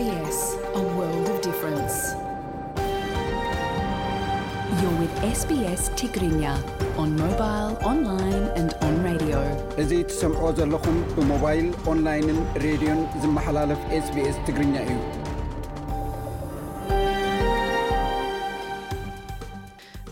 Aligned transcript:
ssኛ 0.00 0.74
እዙ 9.82 9.92
ትሰምዖ 10.10 10.50
ዘለኹም 10.58 10.98
ብሞባይል 11.16 11.66
ኦንላይንን 11.92 12.40
ሬድዮን 12.64 13.00
ዝመሓላለፍ 13.24 13.80
ስbስ 14.08 14.36
ትግርኛ 14.46 14.74
እዩ 14.86 14.98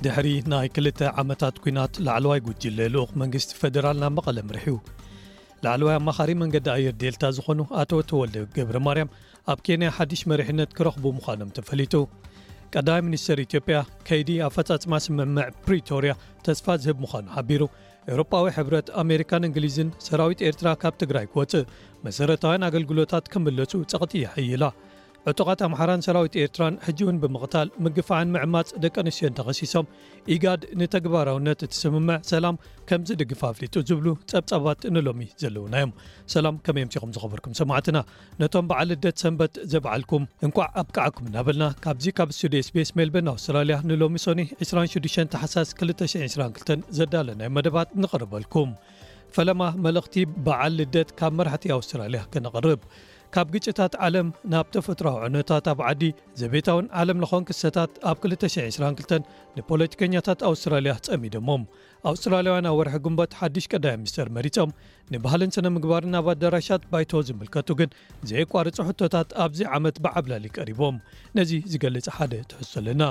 ድሕሪ 0.06 0.28
ናይ 0.54 0.66
ክልተ 0.74 0.98
ዓመታት 1.22 1.54
ኲናት 1.64 1.94
ላዕለዋይ 2.06 2.42
ጕጅ 2.48 2.62
ለልኡኽ 2.80 3.12
መንግስቲ 3.24 3.52
ፈደራልናብ 3.62 4.14
መቐለ 4.18 4.36
ምርሕዩ 4.50 4.76
ላዓለዋይ 5.66 5.94
ኣማኻሪ 5.98 6.30
መንገዲ 6.40 6.66
ኣየር 6.74 6.92
ዴልታ 7.00 7.22
ዝኾኑ 7.36 7.60
ኣቶ 7.80 7.90
ተወልደ 8.10 8.36
ገብሪ 8.56 8.76
ማርያም 8.86 9.08
ኣብ 9.52 9.58
ኬንያ 9.66 9.88
ሓዱሽ 9.96 10.20
መሪሕነት 10.30 10.70
ክረኽቡ 10.76 11.04
ምዃኖም 11.16 11.50
ተፈሊጡ 11.56 11.94
ቀዳሚ 12.74 13.00
ሚኒስተር 13.06 13.38
ኢትዮጵያ 13.46 13.78
ከይዲ 14.08 14.30
ኣብ 14.46 14.52
ፈፃጽማ 14.56 14.92
ስምምዕ 15.04 15.46
ፕሪቶርያ 15.66 16.12
ተስፋ 16.46 16.66
ዝህብ 16.84 16.98
ምዃኑ 17.04 17.26
ሓቢሩ 17.36 17.62
ኤውሮጳዊ 18.12 18.46
ሕብረት 18.56 18.88
ኣሜሪካን 19.02 19.46
እንግሊዝን 19.48 19.90
ሰራዊት 20.06 20.42
ኤርትራ 20.48 20.68
ካብ 20.82 20.94
ትግራይ 21.02 21.26
ክወፅእ 21.32 21.64
መሰረታውያን 22.06 22.66
ኣገልግሎታት 22.68 23.24
ክምለጹ 23.34 23.72
ፀቕጢ 23.92 24.12
ይሕይላ 24.24 24.64
ዕጡቓት 25.30 25.60
ኣምሓራን 25.66 26.02
ሰራዊት 26.06 26.34
ኤርትራን 26.42 26.74
ሕጂውን 26.86 27.16
ብምቕታል 27.22 27.68
ምግፋዓን 27.84 28.28
ምዕማፅ 28.34 28.68
ደቂ 28.84 28.94
ኣንስትዮ 29.02 29.26
እንተኸሲሶም 29.30 29.86
ኢጋድ 30.34 30.62
ንተግባራውነት 30.80 31.62
እትስምምዕ 31.66 32.18
ሰላም 32.32 32.56
ከምዚ 32.88 33.08
ድግፋ 33.20 33.40
ኣፍሊጡ 33.52 33.74
ዝብሉ 33.88 34.06
ፀብጻባት 34.32 34.84
ንሎሚ 34.96 35.24
ዘለውና 35.42 35.74
ዮም 35.82 35.92
ሰላም 36.34 36.58
ከመይ 36.68 36.84
ኣምፅኹም 36.88 37.12
ዝኸበርኩም 37.16 37.56
ሰማዕትና 37.60 38.00
ነቶም 38.42 38.68
በዓል 38.72 38.88
ልደት 38.92 39.18
ሰንበት 39.24 39.56
ዘበዓልኩም 39.72 40.22
እንኳዕ 40.48 40.68
ኣብ 40.82 40.88
ክዓኩም 40.98 41.26
እናበልና 41.32 41.66
ካብዚ 41.86 42.06
ካብ 42.20 42.32
ስቱዲ 42.38 42.56
ስቤስ 42.68 42.92
ሜልበን 43.00 43.32
ኣውስትራልያ 43.34 43.78
ንሎሚ 43.90 44.16
ሶኒ 44.26 44.44
26 44.68 45.18
ተሓሳስ 45.34 45.70
222 45.82 46.96
ዘዳለናዮ 47.00 47.50
መደባት 47.58 47.90
ንቕርበልኩም 48.04 48.70
ፈለማ 49.36 49.62
መልእኽቲ 49.84 50.16
በዓል 50.46 50.72
ልደት 50.80 51.08
ካብ 51.18 51.32
መራሕቲ 51.40 51.64
ኣውስትራልያ 51.80 52.20
ክንቕርብ 52.32 52.82
ካብ 53.34 53.48
ግጭታት 53.54 53.94
ዓለም 54.06 54.28
ናብ 54.52 54.66
ተፈጥራዊ 54.74 55.16
ዕነታት 55.28 55.66
ኣብ 55.72 55.80
ዓዲ 55.88 56.02
ዘቤታውን 56.40 56.86
ዓለም 57.00 57.18
ልኾን 57.24 57.46
ክሰታት 57.48 57.92
ኣብ 58.10 58.16
222 58.26 59.14
ንፖለቲከኛታት 59.58 60.40
ኣውስትራልያ 60.50 60.92
ፀሚደሞም 61.06 61.62
ኣውስትራልያውያን 62.10 62.68
ኣብ 62.72 62.76
ወርሒ 62.80 62.96
ጉንበት 63.06 63.36
ሓድሽ 63.40 63.66
ቀዳ 63.72 63.86
ሚኒስቴር 64.02 64.30
መሪፆም 64.38 64.74
ንባህልን 65.14 65.54
ስነምግባርን 65.58 66.12
ናብ 66.16 66.28
ኣዳራሻት 66.34 66.84
ባይቶ 66.92 67.12
ዝምልከቱ 67.30 67.68
ግን 67.80 67.92
ዘየቋርጹ 68.30 68.78
ሕቶታት 68.90 69.30
ኣብዚ 69.46 69.60
ዓመት 69.78 69.98
ብዓብላሊ 70.06 70.46
ቀሪቦም 70.58 70.98
ነዚ 71.38 71.52
ዝገልጸ 71.74 72.06
ሓደ 72.18 72.32
ትሕዝቶ 72.52 72.74
ኣለና 72.82 73.02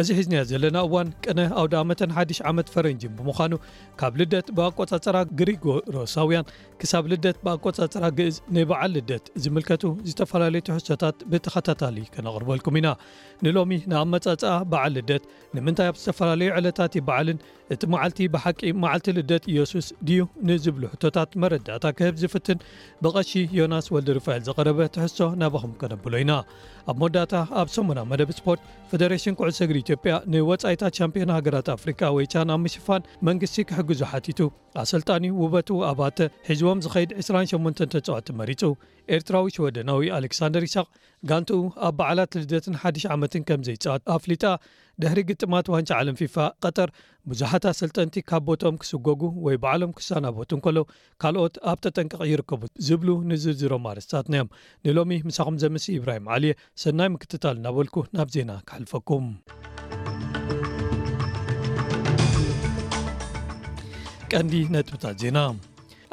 እዚ 0.00 0.08
ሕዝንያ 0.18 0.38
ዘለና 0.50 0.76
እዋን 0.86 1.08
ቀነ 1.24 1.40
ኣውደኣመ1 1.60 2.30
ዓመት 2.50 2.68
ፈረንጂን 2.74 3.12
ብምዃኑ 3.18 3.52
ካብ 4.00 4.14
ልደት 4.20 4.46
ብኣቆፃፅራ 4.56 5.16
ግሪጎሮሳውያን 5.40 6.46
ክሳብ 6.80 7.04
ልደት 7.12 7.36
ብኣቆፃፅራ 7.44 8.04
ግእዝ 8.18 8.36
ናይ 8.54 8.64
በዓል 8.70 8.90
ልደት 8.98 9.26
ዝምልከቱ 9.42 9.84
ዝተፈላለዩ 10.08 10.62
ትሕሶታት 10.68 11.16
ብተኸታታሊ 11.34 11.96
ከነቕርበልኩም 12.16 12.78
ኢና 12.80 12.90
ንሎሚ 13.46 13.70
ንኣብ 13.92 14.08
መፃፅኣ 14.14 14.54
በዓል 14.72 14.92
ልደት 14.98 15.26
ንምንታይ 15.58 15.88
ኣብ 15.92 15.98
ዝተፈላለዩ 16.02 16.50
ዕለታት 16.60 16.92
ይበዓልን 17.00 17.38
እቲ 17.72 17.82
መዓልቲ 17.92 18.20
ብሓቂ 18.32 18.60
መዓልቲ 18.82 19.08
ልደት 19.18 19.44
ኢየሱስ 19.52 19.86
ድዩ 20.06 20.22
ንዝብሉ 20.48 20.82
ሕቶታት 20.94 21.30
መረዳእታ 21.42 21.84
ክህብ 21.98 22.16
ዝፍትን 22.22 22.58
ብቀሺ 23.04 23.30
ዮናስ 23.58 23.86
ወልዲ 23.94 24.08
ርፋኤል 24.18 24.42
ዝቀረበ 24.48 24.80
ትሕሶ 24.94 25.18
ናባኹም 25.42 25.72
ከነብሎ 25.80 26.12
ኢና 26.22 26.32
ኣብ 26.92 26.96
መዳእታ 27.02 27.34
ኣብ 27.60 27.68
ሰሙና 27.76 28.00
መደብ 28.10 28.30
ስፖርት 28.38 28.62
ፈደሬሽን 28.90 29.36
ኩዕሰግሪ 29.40 29.76
ኢትዮጵያ 29.84 30.14
ንወፃኢታት 30.34 30.98
ሻምፒዮን 31.00 31.32
ሃገራት 31.36 31.70
ኣፍሪካ 31.76 32.00
ወይቻን 32.16 32.52
ኣብ 32.56 32.60
ምሽፋን 32.66 33.06
መንግስቲ 33.28 33.58
ክሕግዙ 33.70 34.02
ሓቲቱ 34.12 34.40
ኣሰልጣኒ 34.82 35.24
ውበት 35.42 35.68
ኣባተ 35.92 36.18
ሒዝቦም 36.50 36.78
ዝኸይድ 36.86 37.10
28 37.24 37.84
ተፅዋቲ 37.94 38.28
መሪፁ 38.40 38.62
ኤርትራዊ 39.14 39.48
ሽወደናዊ 39.56 40.06
ኣሌክሳንደር 40.18 40.62
ይስቅ 40.68 40.86
ጋንቲኡ 41.30 41.60
ኣብ 41.86 41.94
በዓላት 41.98 42.34
ልደት 42.42 42.66
1 42.76 43.02
ዓመት 43.14 43.34
ከምዘይፅወት 43.48 44.02
ኣፍሊጣ 44.18 44.44
ድሕሪ 45.02 45.20
ግጥማት 45.28 45.66
ዋንጫ 45.74 45.90
ዓለ 46.00 46.08
ፊፋ 46.18 46.36
ቀጠር 46.64 46.88
ብዙሓትት 47.30 47.76
ሰልጠንቲ 47.80 48.14
ካብ 48.30 48.42
ቦቶም 48.46 48.74
ክስጎጉ 48.80 49.20
ወይ 49.44 49.56
በዓሎም 49.62 49.92
ክሳናቦትንከሎ 49.98 50.78
ካልኦት 51.22 51.54
ኣብ 51.70 51.78
ተጠንቀቕ 51.84 52.22
ይርከቡ 52.30 52.62
ዝብሉ 52.86 53.08
ንዝዝሮም 53.30 53.86
ኣርስታትናዮም 53.90 54.48
ንሎሚ 54.86 55.14
ምሳኹም 55.28 55.56
ዘምሲ 55.62 55.86
ኢብራሂም 55.98 56.26
ዓልየ 56.36 56.54
ሰናይ 56.82 57.08
ምክትታል 57.14 57.56
እናበልኩ 57.60 57.96
ናብ 58.16 58.28
ዜና 58.34 58.50
ክሓልፈኩም 58.70 59.28
ቀንዲ 64.32 64.54
ነጥብታት 64.74 65.16
ዜና 65.22 65.38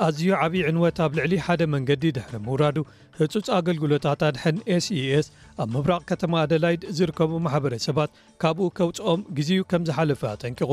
ኣዝዩ 0.05 0.29
ዓብዪ 0.43 0.57
ዕንወት 0.69 0.97
ኣብ 1.07 1.11
ልዕሊ 1.19 1.33
ሓደ 1.47 1.61
መንገዲ 1.73 2.03
ድሕሪ 2.15 2.35
ምውራዱ 2.47 2.77
ህፁፅ 3.19 3.47
ኣገልግሎታት 3.57 4.21
ኣድሐን 4.29 4.57
ስes 4.87 5.25
ኣብ 5.63 5.67
ምብራቕ 5.75 6.01
ከተማ 6.13 6.33
ኣደላይድ 6.45 6.83
ዝርከቡ 6.99 7.31
ማሕበረሰባት 7.47 8.11
ካብኡ 8.43 8.69
ከውፅኦም 8.79 9.23
ግዜኡ 9.39 9.63
ከም 9.73 9.85
ዝሓለፈ 9.89 10.21
ኣጠንቂቁ 10.35 10.71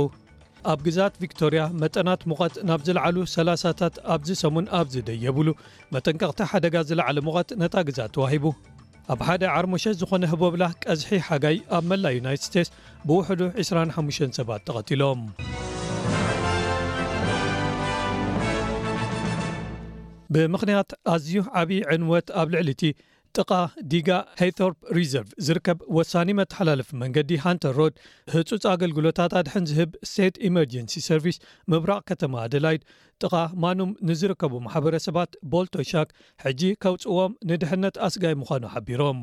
ኣብ 0.70 0.80
ግዛት 0.86 1.14
ቪክቶርያ 1.22 1.62
መጠናት 1.82 2.20
ምቐት 2.30 2.54
ናብ 2.68 2.80
ዝለዓሉ 2.86 3.16
ሰላሳታት 3.34 3.94
ኣብዚ 4.14 4.28
ሰሙን 4.40 4.66
ኣብዝደየብሉ 4.78 5.48
መጠንቀቕቲ 5.94 6.40
ሓደጋ 6.50 6.74
ዝለዓለ 6.88 7.16
ምቐት 7.26 7.50
ነታ 7.62 7.74
ግዛት 7.88 8.10
ተዋሂቡ 8.16 8.44
ኣብ 9.12 9.20
ሓደ 9.28 9.42
ዓርሙሸት 9.54 9.96
ዝኾነ 10.00 10.24
ህቦብላ 10.32 10.64
ቀዝሒ 10.84 11.12
ሓጋይ 11.28 11.56
ኣብ 11.76 11.84
መላ 11.90 12.04
ዩናይት 12.16 12.42
ስቴትስ 12.48 12.70
ብውሕዱ 13.08 13.40
25 13.62 14.40
7ባት 14.40 14.62
ተቐቲሎም 14.68 15.22
ብምኽንያት 20.34 20.90
ኣዝዩ 21.14 21.36
ዓብዪ 21.60 21.78
ዕንወት 21.94 22.28
ኣብ 22.40 22.48
ልዕሊ 22.54 22.68
እቲ 22.76 22.82
ጥቓ 23.36 23.52
ዲጋ 23.92 24.08
ሃቶርፕ 24.40 24.78
ሪዘርቭ 24.98 25.28
ዝርከብ 25.46 25.78
ወሳኒ 25.96 26.28
መተሓላልፊ 26.40 26.90
መንገዲ 27.02 27.30
ሃንተር 27.44 27.74
ሮድ 27.80 27.94
ህፁፅ 28.34 28.64
ኣገልግሎታት 28.74 29.32
ኣድሕን 29.40 29.68
ዝህብ 29.72 29.90
ስቴት 30.10 30.36
ኤመርጀንሲ 30.48 30.94
ሰርቪስ 31.08 31.38
ምብራቅ 31.72 32.02
ከተማ 32.10 32.32
ኣደላይድ 32.44 32.82
ጥቃ 33.22 33.36
ማኑም 33.62 33.90
ንዝርከቡ 34.08 34.52
ማሕበረሰባት 34.64 35.30
ቦልቶሻክ 35.52 36.08
ሕጂ 36.42 36.60
ከውፅዎም 36.82 37.32
ንድሕነት 37.50 37.96
ኣስጋይ 38.06 38.34
ምዃኑ 38.40 38.62
ሓቢሮም 38.74 39.18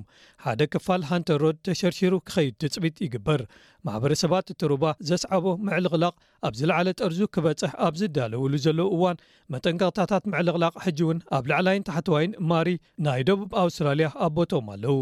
ሓደ 0.46 0.62
ክፋል 0.74 1.02
ሃንተርሮድ 1.10 1.58
ተሸርሺሩ 1.68 2.14
ክኸይድ 2.28 2.56
ትፅቢት 2.64 2.98
ይግበር 3.06 3.42
ማሕበረሰባት 3.90 4.50
እትሩባ 4.54 4.84
ዘስዓቦ 5.10 5.46
ምዕልቕላቕ 5.68 6.14
ኣብ 6.48 6.54
ዝለዓለ 6.62 6.90
ጠርዙ 7.02 7.22
ክበፅሕ 7.38 7.72
ኣብ 7.88 7.96
ዝዳለውሉ 8.02 8.54
ዘለው 8.66 8.90
እዋን 8.96 9.22
መጠንቀቕታታት 9.56 10.26
መዕልቕላቕ 10.34 10.76
ሕጂ 10.88 11.00
እውን 11.06 11.22
ኣብ 11.38 11.46
ላዕላይን 11.52 11.88
ታሕቲዋይን 11.92 12.34
ማሪ 12.52 12.72
ናይ 13.08 13.24
ደቡብ 13.30 13.52
ኣውስትራልያ 13.64 14.10
ኣቦቶም 14.28 14.68
ኣለው 14.76 15.00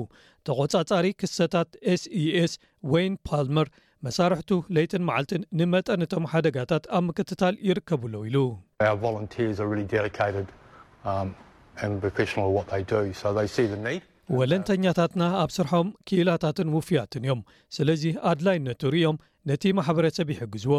ተቆፃጻሪ 0.48 1.06
ክተታት 1.22 1.70
ኤስ 1.94 2.04
eኤs 2.24 2.54
ወይን 2.94 3.14
ፓልመር 3.30 3.68
መሳርሕቱ 4.06 4.50
ለይትን 4.76 5.04
መዓልትን 5.08 5.42
ንመጠንቶም 5.60 6.24
ሓደጋታት 6.32 6.86
ኣብ 6.98 7.04
ምክትታል 7.10 7.56
ይርከብለዉ 7.68 8.24
ኢሉ 8.30 8.38
um, 11.10 11.30
ወለንተኛታትና 14.40 15.24
ኣብ 15.40 15.50
ስርሖም 15.56 15.88
ክላታትን 16.10 16.68
ውፍያትን 16.76 17.24
እዮም 17.26 17.42
ስለዚ 17.78 18.04
ኣድላይነቱሩዮም 18.32 19.18
ነቲ 19.50 19.64
ማሕበረሰብ 19.78 20.28
ይሕግዝዎ 20.34 20.74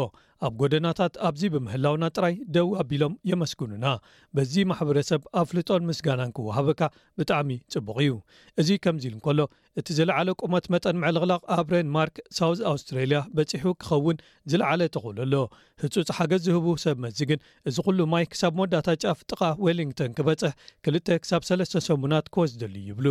ኣብ 0.45 0.53
ጎደናታት 0.61 1.13
ኣብዚ 1.27 1.41
ብምህላውና 1.53 2.05
ጥራይ 2.15 2.35
ደው 2.55 2.69
ኣቢሎም 2.81 3.13
የመስግኑና 3.29 3.87
በዚ 4.35 4.53
ማሕበረሰብ 4.71 5.21
ኣብ 5.39 5.45
ፍልጦን 5.51 5.83
ምስጋናን 5.89 6.31
ክወሃበካ 6.37 6.81
ብጣዕሚ 7.19 7.49
ፅቡቅ 7.73 7.95
እዩ 8.03 8.13
እዚ 8.61 8.69
ከምዚ 8.83 9.05
ኢል 9.09 9.15
እከሎ 9.19 9.39
እቲ 9.79 9.87
ዝለዓለ 9.97 10.29
ቁመት 10.43 10.65
መጠን 10.75 10.99
ምዕልቕላቕ 11.01 11.41
ኣብ 11.57 11.67
ሬንማርክ 11.75 12.15
ሳውዝ 12.37 12.61
ኣውስትሬልያ 12.71 13.19
በፂሑ 13.39 13.65
ክኸውን 13.83 14.19
ዝለዓለ 14.53 14.81
ተኽሉ 14.95 15.19
ኣሎ 15.27 15.35
ህፁፅ 15.83 16.11
ሓገዝ 16.19 16.41
ዝህቡ 16.47 16.67
ሰብ 16.85 16.97
መዚግን 17.05 17.43
እዚ 17.71 17.77
ኩሉ 17.87 17.99
ማይ 18.15 18.25
ክሳብ 18.33 18.55
መወዳታ 18.59 18.89
ጫፍ 19.03 19.21
ጥቓ 19.29 19.41
ዌሊንግቶን 19.67 20.15
ክበፅሕ 20.19 20.55
ክልተ 20.87 21.17
ክሳብ 21.25 21.45
ሰለስተ 21.51 21.83
ሰሙናት 21.89 22.25
ክወስደሉ 22.35 22.73
ይብሉ 22.89 23.07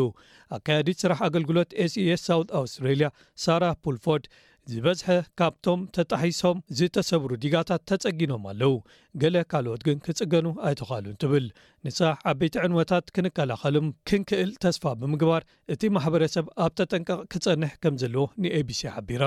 ኣከያዲት 0.59 0.99
ስራሕ 1.05 1.21
ኣገልግሎት 1.31 1.71
ses 1.95 2.21
ሳው 2.29 2.41
ኣውስትሬልያ 2.63 3.09
ሳራ 3.47 3.65
ፑልፎርድ 3.85 4.27
ዝበዝሐ 4.73 5.15
ካብቶም 5.39 5.81
ተጣሒሶም 5.97 6.59
ዝተሰብሩ 6.79 7.31
ዲጋታት 7.43 7.83
ተጸጊኖም 7.91 8.45
ኣለው 8.51 8.75
ገለ 9.23 9.37
ካልኦት 9.53 9.83
ግን 9.89 9.99
ክጽገኑ 10.07 10.47
ኣይተኸሉን 10.69 11.17
ትብል 11.23 11.47
ንሳሕ 11.87 12.15
ዓበይቲ 12.31 12.57
ዕንወታት 12.67 13.11
ክንከላኸሉም 13.17 13.89
ክንክእል 14.11 14.53
ተስፋ 14.65 14.85
ብምግባር 15.01 15.45
እቲ 15.75 15.83
ማሕበረሰብ 15.97 16.47
ኣብ 16.67 16.73
ተጠንቀቕ 16.81 17.21
ክፀንሕ 17.35 17.75
ከም 17.83 17.99
ዘለዎ 18.05 18.25
ንኤቢሲ 18.45 18.83
ሓቢራ 18.95 19.27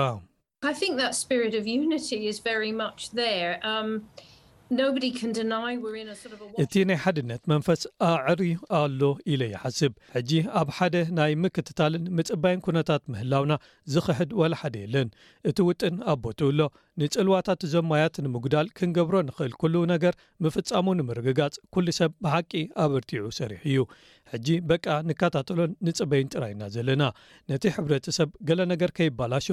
እቲ 6.62 6.74
ናይ 6.88 6.98
ሓድነት 7.04 7.42
መንፈስ 7.52 7.82
ኣዕሪ 8.08 8.40
ኣሎ 8.80 9.00
ኢለ 9.32 9.42
ይሓስብ 9.52 9.92
ሕጂ 10.16 10.30
ኣብ 10.60 10.68
ሓደ 10.76 10.96
ናይ 11.18 11.32
ምክትታልን 11.44 12.04
ምጽባይን 12.16 12.60
ኩነታት 12.66 13.02
ምህላውና 13.12 13.52
ዝክሕድ 13.92 14.30
ወላሓደ 14.40 14.74
የለን 14.84 15.08
እቲ 15.50 15.58
ውጥን 15.68 15.96
ኣቦትውኣሎ 16.14 16.60
ንፅልዋታት 17.00 17.60
ዞማያት 17.72 18.14
ንምጉዳል 18.24 18.66
ክንገብሮ 18.78 19.16
ንክእል 19.26 19.52
ኩሉ 19.60 19.74
ነገር 19.90 20.14
ምፍፃሙ 20.44 20.86
ንምርግጋፅ 21.00 21.54
ኩሉ 21.74 21.86
ሰብ 21.98 22.12
ብሓቂ 22.24 22.52
ኣብ 22.84 22.92
እርቲዑ 22.98 23.24
ሰሪሕ 23.38 23.60
እዩ 23.70 23.82
ሕጂ 24.30 24.46
በቂ 24.70 24.84
ንከታተሎን 25.08 25.72
ንፅበይን 25.88 26.30
ጥራይና 26.34 26.62
ዘለና 26.76 27.02
ነቲ 27.50 27.64
ሕብረሰብ 27.76 28.30
ገሌ 28.48 28.60
ነገር 28.72 28.92
ከይባላሾ 28.96 29.46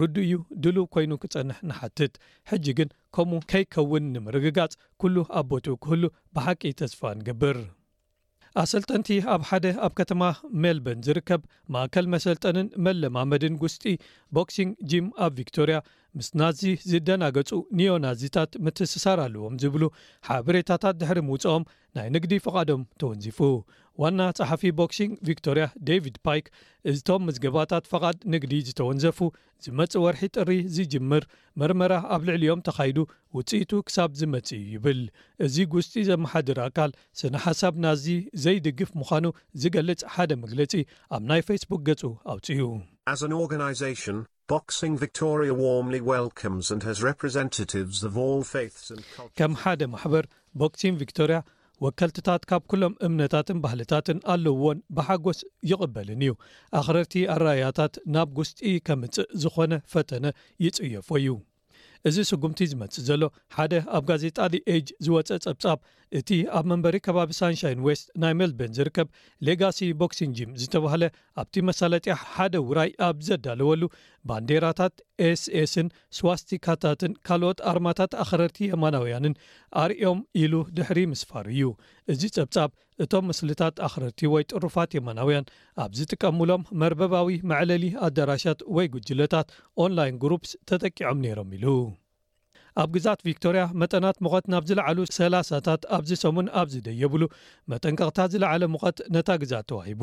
ርድ 0.00 0.16
እዩ 0.24 0.34
ድሉ 0.64 0.76
ኮይኑ 0.96 1.12
ክፀንሕ 1.22 1.58
ንሓትት 1.70 2.14
ሕጂ 2.50 2.66
ግን 2.80 2.90
ከምኡ 3.16 3.40
ከይከውን 3.52 4.10
ንምርግጋፅ 4.16 4.74
ኩሉ 5.04 5.16
ኣቦትኡ 5.42 5.76
ክህሉ 5.86 6.04
ብሓቂ 6.38 6.62
ተስፋ 6.82 7.00
ንግብር 7.20 7.58
ኣሰልጠንቲ 8.64 9.08
ኣብ 9.32 9.42
ሓደ 9.48 9.66
ኣብ 9.86 9.92
ከተማ 9.98 10.22
ሜልበን 10.62 11.02
ዝርከብ 11.06 11.42
ማእከል 11.74 12.06
መሰልጠንን 12.16 12.68
መለማመድን 12.86 13.58
ጉስጢ 13.64 13.84
ቦክሲንግ 14.36 14.72
ጅም 14.92 15.08
ኣብ 15.24 15.32
ቪክቶርያ 15.40 15.78
ምስ 16.18 16.28
ናዚ 16.40 16.60
ዝደናገፁ 16.90 17.50
ኒዮናዚታት 17.78 18.52
ምትስሳር 18.64 19.18
ኣለዎም 19.24 19.54
ዝብሉ 19.62 19.82
ሓብሬታታት 20.28 20.96
ድሕሪ 21.00 21.18
ምውፅኦም 21.28 21.64
ናይ 21.96 22.08
ንግዲ 22.14 22.32
ፍቓዶም 22.44 22.82
ተወንዚፉ 23.00 23.38
ዋና 24.02 24.20
ፀሓፊ 24.38 24.62
ቦክሲንግ 24.80 25.12
ቪክቶርያ 25.28 25.64
ደቪድ 25.88 26.16
ፓይክ 26.26 26.46
እዝቶም 26.92 27.22
መዝገባታት 27.28 27.84
ፈቓድ 27.92 28.18
ንግዲ 28.34 28.52
ዝተወንዘፉ 28.70 29.18
ዝመፅ 29.66 29.94
ወርሒ 30.04 30.22
ጥሪ 30.36 30.52
ዝጅምር 30.76 31.24
መርመራ 31.62 31.92
ኣብ 32.16 32.22
ልዕሊዮም 32.30 32.62
ተኻይዱ 32.70 32.98
ውፅኢቱ 33.38 33.70
ክሳብ 33.88 34.10
ዝመጽ 34.22 34.50
ይብል 34.74 35.00
እዚ 35.46 35.56
ጉስጢ 35.74 35.94
ዘመሓድሪ 36.10 36.60
ኣካል 36.66 36.92
ስነሓሳብ 37.22 37.76
ናዚ 37.86 38.06
ዘይድግፍ 38.46 38.92
ምዃኑ 39.02 39.26
ዝገልጽ 39.62 40.02
ሓደ 40.16 40.30
መግለፂ 40.44 40.72
ኣብ 41.16 41.22
ናይ 41.32 41.42
ፌስቡክ 41.50 41.82
ገፁ 41.90 42.02
ኣውፅኡ 42.34 42.68
ን 44.92 44.96
ከም 49.38 49.52
ሓደ 49.62 49.88
ማሕበር 49.94 50.24
ቦክሲን 50.62 50.98
ቪክቶርያ 51.02 51.36
ወከልትታት 51.84 52.42
ካብ 52.50 52.62
ኩሎም 52.72 52.94
እምነታትን 53.08 53.60
ባህልታትን 53.66 54.18
ኣለውዎን 54.34 54.80
ብሓጎስ 54.96 55.40
ይቕበልን 55.72 56.24
እዩ 56.26 56.34
ኣኽረቲ 56.80 57.14
ኣራያታት 57.36 57.94
ናብ 58.16 58.30
ጉስጢ 58.40 58.74
ከምፅእ 58.88 59.30
ዝኾነ 59.44 59.72
ፈተነ 59.94 60.26
ይጽየፉ 60.66 61.08
እዩ 61.22 61.36
እዚ 62.08 62.16
ስጉምቲ 62.28 62.60
ዝመጽእ 62.72 63.04
ዘሎ 63.08 63.22
ሓደ 63.54 63.72
ኣብ 63.96 64.04
ጋዜጣሊ 64.10 64.54
ኤጅ 64.74 64.88
ዝወፀ 65.06 65.28
ጸብጻብ 65.44 65.78
እቲ 66.18 66.28
ኣብ 66.58 66.64
መንበሪ 66.70 66.96
ከባቢ 67.06 67.30
ሳንሻይን 67.38 67.82
ዌስት 67.86 68.06
ናይ 68.22 68.32
ሜልቤን 68.38 68.72
ዝርከብ 68.78 69.08
ሌጋሲ 69.46 69.78
ቦክሲን 70.02 70.30
ጂም 70.38 70.52
ዝተባሃለ 70.60 71.02
ኣብቲ 71.40 71.54
መሳለጢያ 71.68 72.14
ሓደ 72.32 72.54
ዉራይ 72.68 72.90
ኣብ 73.08 73.18
ዘዳለወሉ 73.26 73.82
ባንዴራታት 74.30 74.94
ኤስኤስን 75.28 75.88
ስዋስቲካታትን 76.18 77.12
ካልኦት 77.28 77.60
ኣርማታት 77.72 78.14
ኣክረርቲ 78.24 78.58
የማናውያንን 78.72 79.36
ኣርኦም 79.84 80.20
ኢሉ 80.44 80.54
ድሕሪ 80.78 81.00
ምስፋሩ 81.14 81.46
እዩ 81.56 81.68
እዚ 82.14 82.22
ፀብጻብ 82.38 82.70
እቶም 83.04 83.26
ምስልታት 83.30 83.76
ኣክረርቲ 83.88 84.26
ወይ 84.34 84.44
ጥሩፋት 84.50 84.90
የማናውያን 84.98 85.48
ኣብ 85.84 85.92
ዝጥቀምሎም 85.98 86.66
መርበባዊ 86.82 87.28
መዕለሊ 87.52 87.84
ኣዳራሻት 88.08 88.60
ወይ 88.78 88.88
ጉጅለታት 88.96 89.48
ኦንላይን 89.84 90.20
ግሮፕስ 90.24 90.52
ተጠቂዖም 90.72 91.22
ነይሮም 91.26 91.50
ኢሉ 91.58 91.68
ኣብ 92.80 92.90
ግዛት 92.94 93.20
ቪክቶርያ 93.26 93.62
መጠናት 93.82 94.16
ሙቀት 94.24 94.44
ናብ 94.52 94.64
ዝለዓሉ 94.68 94.98
ሰላሳታት 95.16 95.82
ኣብዚሰሙን 95.96 96.46
ኣብ 96.60 96.68
ዝደ 96.74 96.88
የብሉ 97.00 97.22
መጠንቀቕታት 97.72 98.28
ዝለዓለ 98.34 98.62
ሙቐት 98.74 98.98
ነታ 99.14 99.28
ግዛት 99.42 99.66
ተዋሂቡ 99.70 100.02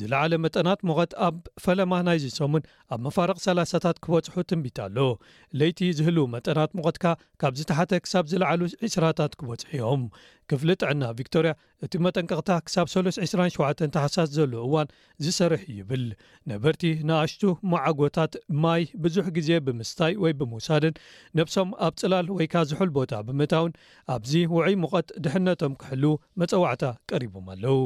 ዝለዕለ 0.00 0.32
መጠናት 0.44 0.80
ሙቀት 0.88 1.12
ኣብ 1.26 1.36
ፈለማ 1.64 1.92
ናይ 2.06 2.18
ዚሰሙን 2.24 2.66
ኣብ 2.94 3.00
መፋርቅ 3.06 3.38
ሰላሳታት 3.46 4.00
ክበፅሑ 4.06 4.34
ትንቢት 4.52 4.80
ኣሎ 4.86 4.98
ለይቲ 5.60 5.80
ዝህሉ 5.98 6.18
መጠናት 6.34 6.72
ሙቀትካ 6.80 7.04
ካብ 7.42 7.54
ዝተሓተ 7.60 8.02
ሳብ 8.14 8.26
ዝለዓሉ 8.32 8.60
ዕስራታት 8.88 9.36
ክበፅሕ 9.40 9.72
እዮም 9.78 10.04
ክፍሊ 10.50 10.70
ጥዕና 10.82 11.04
ቪክቶርያ 11.18 11.50
እቲ 11.84 11.94
መጠንቀቅታ 12.06 12.52
ክሳብ 12.66 12.86
3ስ 12.94 13.16
27 13.24 13.82
ተሓሳስ 13.94 14.28
ዘለ 14.36 14.52
እዋን 14.66 14.88
ዝሰርሕ 15.24 15.62
ይብል 15.78 16.04
ነበርቲ 16.50 16.82
ንኣሽቱ 17.08 17.42
መዓጎታት 17.72 18.32
ማይ 18.64 18.84
ብዙሕ 19.04 19.26
ግዜ 19.36 19.50
ብምስታይ 19.66 20.14
ወይ 20.22 20.34
ብምውሳድን 20.40 20.94
ነብሶም 21.40 21.70
ኣብ 21.88 21.94
ፅላል 22.02 22.28
ወይ 22.36 22.48
ካ 22.54 22.64
ዝሑል 22.70 22.92
ቦታ 22.98 23.12
ብምታውን 23.28 23.74
ኣብዚ 24.16 24.32
ውዕይ 24.56 24.76
ሙቐት 24.84 25.10
ድሕነቶም 25.26 25.76
ክሕልው 25.82 26.16
መፀዋዕታ 26.42 26.84
ቀሪቦም 27.12 27.48
ኣለው 27.54 27.80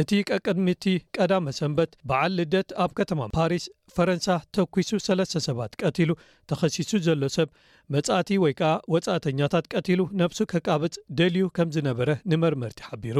እቲ 0.00 0.10
ቀቅድሚቲ 0.30 0.84
ቀዳመ 1.16 1.44
ሰንበት 1.60 1.92
በዓል 2.08 2.32
ልደት 2.40 2.68
ኣብ 2.82 2.90
ከተማ 2.98 3.20
ፓሪስ 3.38 3.64
ፈረንሳ 3.96 4.26
ተኩሱ 4.56 4.90
ሰለስተ 5.08 5.42
ሰባት 5.48 5.72
ቀትሉ 5.82 6.10
ተኸሲሱ 6.50 6.98
ዘሎ 7.06 7.24
ሰብ 7.36 7.48
መፃእቲ 7.94 8.30
ወይ 8.42 8.52
ከዓ 8.58 8.68
ወፃእተኛታት 8.92 9.64
ቀትሉ 9.72 10.00
ነብሱ 10.20 10.38
ከቃብፅ 10.52 10.94
ደልዩ 11.18 11.44
ከም 11.56 11.68
ዝነበረ 11.76 12.08
ንመርመርቲ 12.30 12.78
ሓቢሩ 12.88 13.18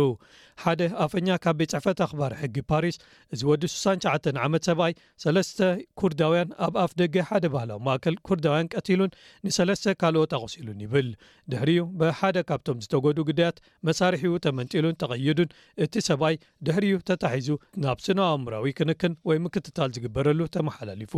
ሓደ 0.62 0.80
ኣፈኛ 1.04 1.28
ካብ 1.44 1.56
ቤፅሕፈት 1.60 2.00
ኣክባር 2.06 2.32
ሕጊ 2.40 2.56
ፓሪስ 2.72 2.96
እዚ 3.36 3.40
ወዲ 3.50 3.64
69 3.72 4.40
ዓመት 4.46 4.62
ሰብኣይ 4.68 4.94
ሰለስተ 5.24 5.60
ኩርዳውያን 6.02 6.52
ኣብ 6.66 6.74
ኣፍ 6.84 6.92
ደገ 7.02 7.16
ሓደ 7.30 7.44
ባህላዊ 7.54 7.80
ማእከል 7.88 8.16
ኩርዳውያን 8.28 8.70
ቀትሉን 8.74 9.12
ንሰለስተ 9.48 9.96
ካልኦት 10.02 10.34
ኣቁሲሉን 10.38 10.80
ይብል 10.86 11.10
ድሕሪኡ 11.54 11.84
ብሓደ 12.02 12.36
ካብቶም 12.50 12.80
ዝተጎዱ 12.86 13.18
ጉዳያት 13.32 13.58
መሳርሒ 13.88 14.24
ተመንጢሉን 14.46 14.98
ተቐይዱን 15.02 15.50
እቲ 15.86 15.94
ሰብኣይ 16.10 16.34
ድሕርዩ 16.68 16.96
ተታሒዙ 17.12 17.50
ናብ 17.86 17.98
ስኖ 18.06 18.20
ኣእምራዊ 18.32 18.72
ክንክን 18.80 19.12
ወይ 19.30 19.38
ምክትታል 19.46 19.90
ዝግበረሉ 19.98 20.40
መሓላልፉ 20.68 21.14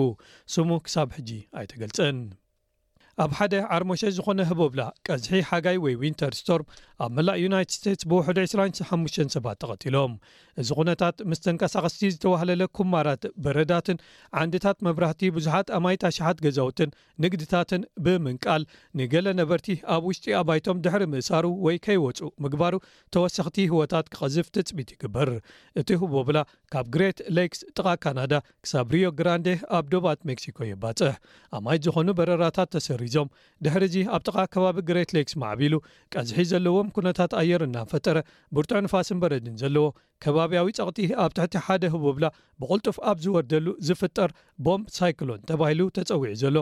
ስሙ 0.55 0.71
ክሳብ 0.87 1.09
ሕጂ 1.17 1.31
ኣይተገልፅን 1.61 2.19
ኣብ 3.23 3.31
ሓደ 3.39 3.55
ዓርሞሸሽ 3.77 4.11
ዝኾነ 4.19 4.41
ህቦብላ 4.51 4.83
ቀዝሒ 5.07 5.41
ሓጋይ 5.49 5.79
ወይ 5.85 5.95
ዊንተር 6.03 6.33
ስቶርም 6.39 6.69
ኣብ 7.05 7.11
መላእ 7.17 7.41
ዩናይት 7.45 7.75
ስቴትስ 7.77 8.05
ብውሕድ 8.11 8.39
25 8.45 9.35
ሰባት 9.37 9.59
ተቐቲሎም 9.63 10.13
እዚ 10.61 10.71
ኩነታት 10.79 11.17
ምስ 11.31 11.39
ተንቀሳቀስቲ 11.45 12.01
ዝተዋህለለ 12.15 12.63
ኩማራት 12.77 13.23
በረዳትን 13.45 13.99
ዓንድታት 14.41 14.79
መብራህቲ 14.87 15.23
ብዙሓት 15.37 15.69
ኣማይት 15.79 16.03
ኣሽሓት 16.09 16.39
ገዛውትን 16.45 16.91
ንግድታትን 17.25 17.83
ብምንቃል 18.05 18.65
ንገለ 19.01 19.27
ነበርቲ 19.41 19.69
ኣብ 19.95 20.03
ውሽጢ 20.09 20.27
ኣባይቶም 20.41 20.81
ድሕሪ 20.87 21.03
ምእሳሩ 21.13 21.45
ወይ 21.67 21.77
ከይወፁ 21.87 22.21
ምግባሩ 22.47 22.75
ተወሰኽቲ 23.17 23.57
ህወታት 23.73 24.07
ክቐዝፍ 24.15 24.47
ትፅቢት 24.57 24.91
ይግበር 24.95 25.31
እቲ 25.83 25.89
ህቦብላ 26.05 26.39
ካብ 26.75 26.87
ግሬት 26.97 27.19
ሌክስ 27.39 27.61
ጥቓ 27.77 27.87
ካናዳ 28.05 28.35
ክሳብ 28.67 28.91
ሪዮ 28.97 29.09
ግራንዴ 29.21 29.49
ኣብ 29.79 29.85
ዶባት 29.95 30.21
ሜክሲኮ 30.31 30.59
ይባፅሕ 30.73 31.17
ኣማይት 31.59 31.83
ዝኾኑ 31.89 32.09
በረራታት 32.21 32.71
ተሰሪዞም 32.77 33.33
ድሕሪዚ 33.65 33.97
ኣብ 34.17 34.23
ጥቓ 34.29 34.37
ከባቢ 34.55 34.79
ግሬት 34.91 35.11
ሌክስ 35.19 35.35
ማዕቢሉ 35.45 35.75
ቀዝሒ 36.17 36.41
ዘለዎም 36.53 36.89
ኩነታት 36.99 37.33
ኣየር 37.43 37.63
እናፈጠረ 37.69 38.19
ብርጡዕ 38.57 38.81
ንፋስን 38.87 39.19
በረድን 39.25 39.57
ዘለዎ 39.65 39.87
ከባብያዊ 40.23 40.67
ጸቕቲ 40.79 40.99
ኣብ 41.23 41.31
ትሕቲ 41.37 41.55
ሓደ 41.67 41.83
ህቦብላ 41.95 42.27
ብቕልጡፍ 42.61 42.97
ኣብ 43.11 43.17
ዝወደሉ 43.25 43.67
ዝፍጠር 43.87 44.31
ቦምብ 44.67 44.87
ሳይክሎን 44.99 45.41
ተባሂሉ 45.51 45.81
ተፀዊዒ 45.97 46.35
ዘሎ 46.43 46.57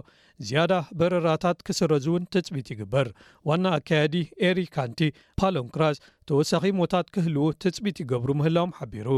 ዝያዳ 0.48 0.72
በረራታት 1.00 1.58
ክስረዝእውን 1.68 2.24
ተፅቢት 2.34 2.70
ይግበር 2.74 3.08
ዋና 3.50 3.64
ኣከያዲ 3.78 4.14
ኤሪካንቲ 4.50 5.00
ፓሎንክራዝ 5.42 5.98
ተወሳኺ 6.30 6.64
ሞታት 6.80 7.08
ክህልው 7.16 7.48
ተፅቢት 7.64 8.00
ይገብሩ 8.04 8.30
ምህላዎም 8.42 8.74
ሓቢሩ 8.80 9.08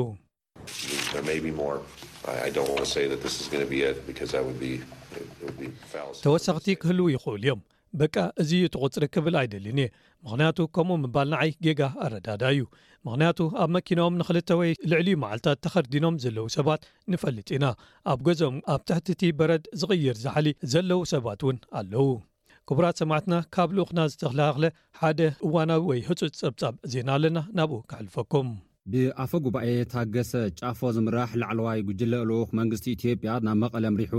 ተወሳኺቲ 6.26 6.66
ክህልው 6.82 7.08
ይኽእሉ 7.14 7.40
እዮም 7.44 7.60
በቃ 8.00 8.16
እዙዩ 8.42 8.60
እትቝፅሪ 8.68 9.04
ክብል 9.14 9.34
ኣይደልኒ 9.40 9.78
እየ 9.86 9.90
ምኽንያቱ 10.26 10.58
ከምኡ 10.76 10.94
ምባል 11.02 11.28
ንዓይ 11.32 11.50
ጌጋ 11.64 11.80
ኣረዳዳ 12.04 12.42
እዩ 12.54 12.62
ምክንያቱ 13.06 13.38
ኣብ 13.62 13.70
መኪኖም 13.76 14.12
ንክልተ 14.18 14.50
ወይ 14.58 14.70
ልዕሊ 14.90 15.08
መዓልትታት 15.22 15.58
ተኸርዲኖም 15.64 16.16
ዘለው 16.24 16.44
ሰባት 16.56 16.82
ንፈልጥ 17.12 17.46
ኢና 17.56 17.64
ኣብ 18.12 18.20
ገዞም 18.26 18.56
ኣብ 18.72 18.80
ትሕቲቲ 18.88 19.22
በረድ 19.38 19.64
ዝቕይር 19.80 20.16
ዘሓሊ 20.24 20.48
ዘለው 20.72 21.00
ሰባት 21.12 21.40
እውን 21.44 21.58
ኣለው 21.80 22.06
ክቡራት 22.70 22.98
ሰማዕትና 23.02 23.34
ካብ 23.54 23.70
ልኡክና 23.78 24.00
ዝተክላክለ 24.12 24.64
ሓደ 25.00 25.20
እዋናዊ 25.46 25.80
ወይ 25.90 26.00
ህፁፅ 26.08 26.30
ፀብፃብ 26.42 26.74
ዜና 26.94 27.08
ኣለና 27.18 27.38
ናብኡ 27.58 27.80
ክሕልፈኩም 27.92 28.48
ብኣፈ 28.92 29.32
ጉባኤ 29.48 29.68
ታገሰ 29.94 30.32
ጫፎ 30.60 30.80
ዝምራሕ 30.96 31.30
ላዕለዋይ 31.42 31.82
ጉጅለ 31.90 32.14
ልኡክ 32.32 32.50
መንግስቲ 32.62 32.86
ኢትዮጵያ 32.96 33.34
ናብ 33.46 33.58
መቐለምሪሑ 33.64 34.14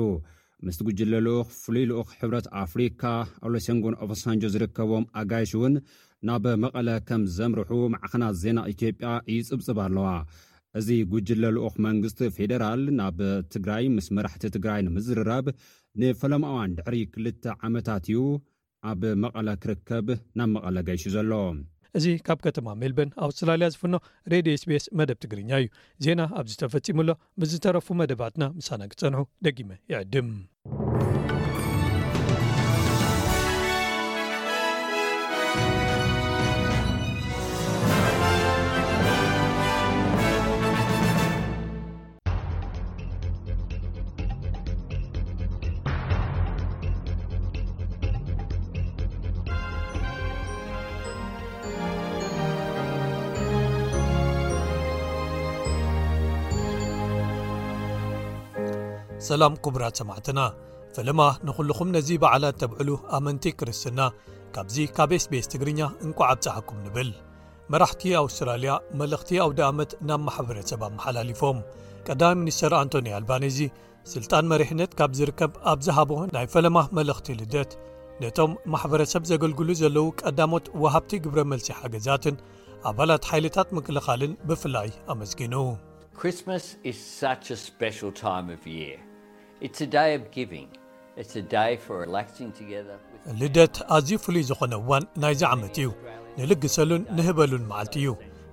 ምስቲ 0.68 0.82
ጉጅለልክ 0.88 1.46
ፍሉይ 1.63 1.86
ልኡክ 1.90 2.10
ሕብረት 2.20 2.46
ኣፍሪካ 2.63 3.04
ኣሎስንጎን 3.48 3.96
ኦፈሳንጆ 4.04 4.44
ዝርከቦም 4.54 5.06
ኣጋይሽ 5.22 5.52
እውን 5.58 5.74
ናብ 6.27 6.46
መቐለ 6.63 6.89
ከም 7.08 7.22
ዘምርሑ 7.38 7.70
ማዕኸናት 7.94 8.36
ዜና 8.42 8.60
ኢትዮጵያ 8.74 9.08
እዩፅብፅብ 9.34 9.77
ኣለዋ 9.86 10.08
እዚ 10.80 10.88
ጉጅለልኡክ 11.13 11.75
መንግስቲ 11.86 12.20
ፌደራል 12.38 12.82
ናብ 13.00 13.18
ትግራይ 13.53 13.86
ምስ 13.96 14.08
መራሕቲ 14.18 14.44
ትግራይ 14.56 14.82
ንምዝርራብ 14.88 15.48
ንፈለማዋን 16.01 16.72
ድሕሪ 16.77 17.00
ክልተ 17.15 17.44
ዓመታት 17.68 18.06
እዩ 18.12 18.22
ኣብ 18.92 19.03
መቐለ 19.24 19.50
ክርከብ 19.65 20.08
ናብ 20.39 20.50
መቐለ 20.58 20.77
ገይሹ 20.89 21.06
ዘሎ 21.15 21.32
እዚ 21.98 22.06
ካብ 22.27 22.39
ከተማ 22.46 22.68
ሜልበን 22.84 23.10
ኣውስትራልያ 23.27 23.68
ዝፍኖ 23.74 23.96
ሬድዮ 24.34 24.53
ስፔስ 24.63 24.86
መደብ 25.01 25.20
ትግርኛ 25.25 25.51
እዩ 25.63 25.68
ዜና 26.06 26.22
ኣብዚ 26.42 26.56
ተፈፂሙሎ 26.63 27.10
ብዝተረፉ 27.42 27.88
መደባትና 28.03 28.46
ምሳና 28.62 28.82
ክፀንሑ 28.94 29.22
ደጊመ 29.48 29.70
ይዕድም 29.94 30.32
ሰላም 59.30 59.53
ክቡራት 59.65 59.96
ሰማዕትና 60.00 60.39
ፈለማ 60.96 61.20
ንዂሉኹም 61.48 61.89
ነዚ 61.96 62.10
በዕላ 62.24 62.46
እተብዕሉ 62.53 62.89
ኣመንቲ 63.18 63.46
ክርስትና 63.60 64.00
ካብዚ 64.56 64.75
ካብ 64.98 65.12
ኤስቤስ 65.18 65.46
ትግርኛ 65.53 65.80
እንቋዓብ 66.06 66.39
ጸዓኩም 66.46 66.80
ንብል 66.86 67.10
መራሕቲ 67.74 68.03
ኣውስትራልያ 68.22 68.72
መልእኽቲ 69.01 69.32
ኣውደኣመት 69.46 69.92
ናብ 70.08 70.22
ማሕበረሰብ 70.27 70.82
ኣመሓላሊፎም 70.88 71.60
ቀዳሚ 72.08 72.36
ሚኒስተር 72.42 72.74
ኣንቶኒ 72.82 73.08
ኣልባንእዚ 73.20 73.60
ስልጣን 74.13 74.50
መሪሕነት 74.53 74.92
ካብ 75.01 75.12
ዝርከብ 75.20 75.51
ኣብ 75.74 75.80
ዝሃቦ 75.88 76.12
ናይ 76.36 76.48
ፈለማ 76.56 76.77
መልእኽቲ 77.00 77.27
ልደት 77.42 77.72
ነቶም 78.25 78.51
ማሕበረሰብ 78.75 79.24
ዘገልግሉ 79.32 79.70
ዘለዉ 79.84 80.06
ቀዳሞት 80.24 80.65
ወሃብቲ 80.84 81.13
ግብረ 81.25 81.39
መልሲ 81.53 81.70
ሓገዛትን 81.80 82.38
ኣባላት 82.92 83.24
ሓይልታት 83.32 83.68
ምክልኻልን 83.80 84.34
ብፍላይ 84.51 84.89
ኣመስግኑ 85.15 85.56
ልደት 93.41 93.75
ኣዝዩ 93.96 94.13
ፍሉይ 94.24 94.43
ዝኾነ 94.50 94.72
እዋን 94.82 95.03
ናይዝ 95.24 95.41
ዓመት 95.51 95.75
እዩ 95.82 95.89
ንልግሰሉን 96.38 97.03
ንህበሉን 97.17 97.63
መዓልቲ 97.70 97.96
እዩ 98.01 98.10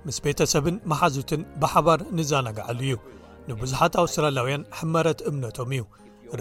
ምስ 0.06 0.18
ቤተ 0.24 0.40
ሰብን 0.52 0.76
መሓዙትን 0.92 1.42
ብሓባር 1.62 2.00
ንዘናግዓሉ 2.18 2.78
እዩ 2.88 2.92
ንብዙሓት 3.48 3.94
ኣውስትራልያውያን 4.02 4.66
ሕመረት 4.78 5.20
እምነቶም 5.32 5.72
እዩ 5.78 5.84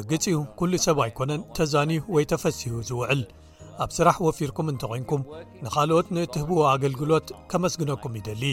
ርግጽ 0.02 0.26
ዩ 0.36 0.44
ኲሉ 0.62 0.74
ሰብ 0.88 0.98
ኣይኮነን 1.08 1.44
ተዛኒዩ 1.58 2.02
ወይ 2.18 2.26
ተፈሲሁ 2.34 2.76
ዝውዕል 2.92 3.24
ኣብ 3.84 3.90
ስራሕ 3.98 4.18
ወፊርኩም 4.28 4.70
እንተ 4.74 4.84
ኾንኩም 4.94 5.22
ንኻልኦት 5.66 6.08
ንእትህብዎ 6.18 6.60
ኣገልግሎት 6.76 7.28
ከመስግነኩም 7.54 8.18
ይደሊ 8.22 8.44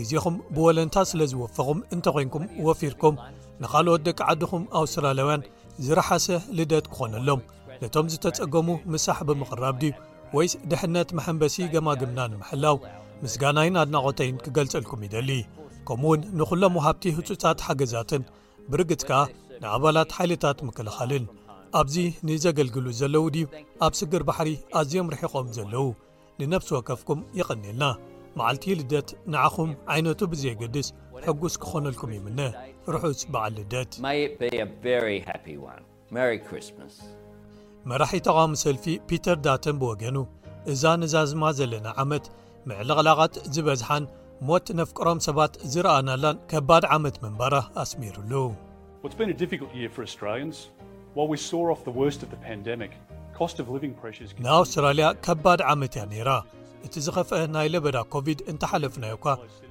ጊዜኹም 0.00 0.36
ብወለንታ 0.56 0.96
ስለ 1.12 1.22
ዝወፍኹም 1.32 1.80
እንተ 1.96 2.06
ኾይንኩም 2.16 2.44
ወፊርኩም 2.66 3.16
ንኻልኦት 3.62 4.02
ደቂ 4.08 4.18
ዓድኹም 4.30 4.62
ኣውስትራላያውያን 4.80 5.44
ዝረሓሰ 5.86 6.26
ልደት 6.58 6.86
ክኾነሎም 6.92 7.40
ነቶም 7.82 8.06
ዝተጸገሙ 8.12 8.68
ምሳሕ 8.94 9.18
ብምቕራብ 9.28 9.76
ድ 9.82 9.90
ወይስ 10.36 10.52
ድሕነት 10.70 11.08
መሐንበሲ 11.18 11.56
ገማግምና 11.74 12.20
ንምሕላው 12.32 12.76
ምስጋናይን 13.24 13.78
ኣድናቆተይን 13.82 14.36
ክገልጸልኩም 14.44 15.02
ይደሊ 15.06 15.30
ከምኡ 15.88 16.08
ውን 16.10 16.20
ንዂሎም 16.38 16.76
ወሃብቲ 16.78 17.04
ህፁፃት 17.18 17.58
ሓገዛትን 17.66 18.22
ብርግጽ 18.72 19.02
ከዓ 19.08 19.20
ንኣባላት 19.62 20.10
ሓይልታት 20.16 20.58
ምክልኻልን 20.68 21.24
ኣብዚ 21.80 21.94
ንዘገልግሉ 22.28 22.86
ዘለዉ 23.00 23.24
ድ 23.36 23.44
ኣብ 23.84 23.92
ስግር 24.00 24.22
ባሕሪ 24.30 24.50
ኣዝዮም 24.80 25.10
ርሒቖም 25.14 25.46
ዘለዉ 25.58 25.86
ንነፍሲ 26.40 26.70
ወከፍኩም 26.78 27.20
ይቐንልና 27.40 27.84
መዓልቲ 28.38 28.64
ልደት 28.80 29.08
ንዓኹም 29.32 29.70
ዓይነቱ 29.94 30.20
ብዘየገድስ 30.32 30.88
ሕጉስ 31.26 31.54
ክኾነልኩም 31.64 32.12
ምነ 32.26 32.40
ርሑፅ 32.94 33.20
ብዓልልደት 33.34 33.90
መራሒ 37.90 38.16
ተቓዋሚ 38.26 38.52
ሰልፊ 38.64 38.84
ፒተር 39.10 39.36
ዳተን 39.46 39.76
ብወገኑ 39.82 40.16
እዛ 40.72 40.82
ንዛዝማ 41.02 41.44
ዘለና 41.58 41.86
ዓመት 42.02 42.24
ምዕሊቕላቓት 42.70 43.34
ዝበዝሓን 43.54 44.04
ሞት 44.48 44.66
ነፍቅሮም 44.80 45.20
ሰባት 45.26 45.52
ዝረኣናላን 45.72 46.40
ከባድ 46.52 46.84
ዓመት 46.96 47.16
መንባራ 47.24 47.54
ኣስሚሩሉ 47.84 48.32
ንኣውስትራልያ 54.46 55.06
ከባድ 55.26 55.60
ዓመት 55.74 55.94
እያ 55.98 56.04
ነይራ 56.14 56.30
እቲ 56.86 56.94
ዝኸፍአ 57.06 57.38
ናይ 57.54 57.68
ለበዳ 57.72 57.96
ኮቪድ 58.12 58.38
እንተሓለፍናዮ 58.50 59.12
እኳ 59.18 59.26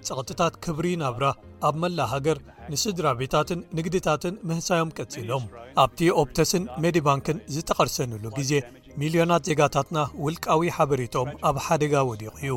ፀቕጥታት 0.08 0.54
ክብሪ 0.64 0.86
ናብራ 1.02 1.26
ኣብ 1.68 1.76
መላእ 1.84 2.08
ሃገር 2.14 2.38
ንስድራ 2.72 3.08
ቤታትን 3.22 3.60
ንግድታትን 3.78 4.36
ምህሳዮም 4.50 4.94
ቀፂሎም 4.98 5.46
ኣብቲ 5.84 6.00
ኦፕተስን 6.22 6.64
ሜዲባንክን 6.86 7.40
ዝተቐርሰኑሉ 7.56 8.26
ግዜ 8.40 8.54
ሚልዮናት 9.02 9.46
ዜጋታትና 9.50 10.00
ውልቃዊ 10.26 10.70
ሓበሬቶም 10.78 11.30
ኣብ 11.50 11.58
ሓደጋ 11.66 11.94
ወዲቑ 12.10 12.34
እዩ 12.44 12.56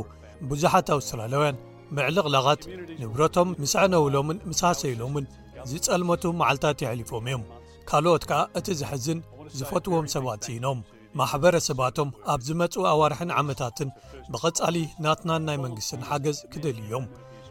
ብዙሓት 0.52 0.88
ኣብ 0.94 1.00
ዝተላለውያን 1.06 1.61
ምዕልቕላቓት 1.96 2.62
ንብረቶም 3.00 3.49
ምስ 3.62 3.75
ዕነብሎምን 3.84 4.38
ምስሓሰይሎምን 4.50 5.26
ዝጸልመቱ 5.70 6.25
መዓልታት 6.40 6.78
የዕሊፎም 6.84 7.26
እዮም 7.30 7.44
ካልኦት 7.90 8.25
ከዓ 8.30 8.40
እቲ 8.58 8.66
ዝሐዝን 8.80 9.18
ዝፈትዎም 9.58 10.06
ሰባት 10.14 10.40
ስኖም 10.46 10.78
ማሕበረ 11.18 11.56
ሰባቶም 11.68 12.09
ኣብ 12.33 12.40
ዝመፁ 12.47 12.75
ኣዋርሕን 12.94 13.30
ዓመታትን 13.40 13.90
ብቐጻሊ 14.33 14.76
ናትናን 15.04 15.44
ናይ 15.49 15.56
መንግሥትን 15.64 16.00
ሓገዝ 16.09 16.38
ክደልዮም 16.52 17.04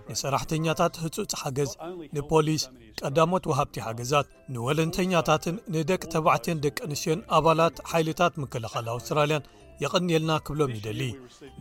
ንሰራሕተኛታት 0.10 0.96
ህጹፅ 1.03 1.34
ሓገዝ 1.41 1.72
ንፖሊስ 2.15 2.63
ቀዳሞት 3.00 3.43
ወሃብቲ 3.51 3.77
ሓገዛት 3.86 4.27
ንወለንተኛታትን 4.55 5.55
ንደቂ 5.75 6.01
ተባዕትን 6.15 6.62
ደቂ 6.65 6.77
ኣንስትዮን 6.88 7.22
ኣባላት 7.38 7.77
ሓይልታት 7.91 8.34
ምክላኻል 8.43 8.89
ኣውስትራልያን 8.96 9.48
የቐንየልና 9.84 10.32
ክብሎም 10.48 10.75
ይደሊ 10.77 11.01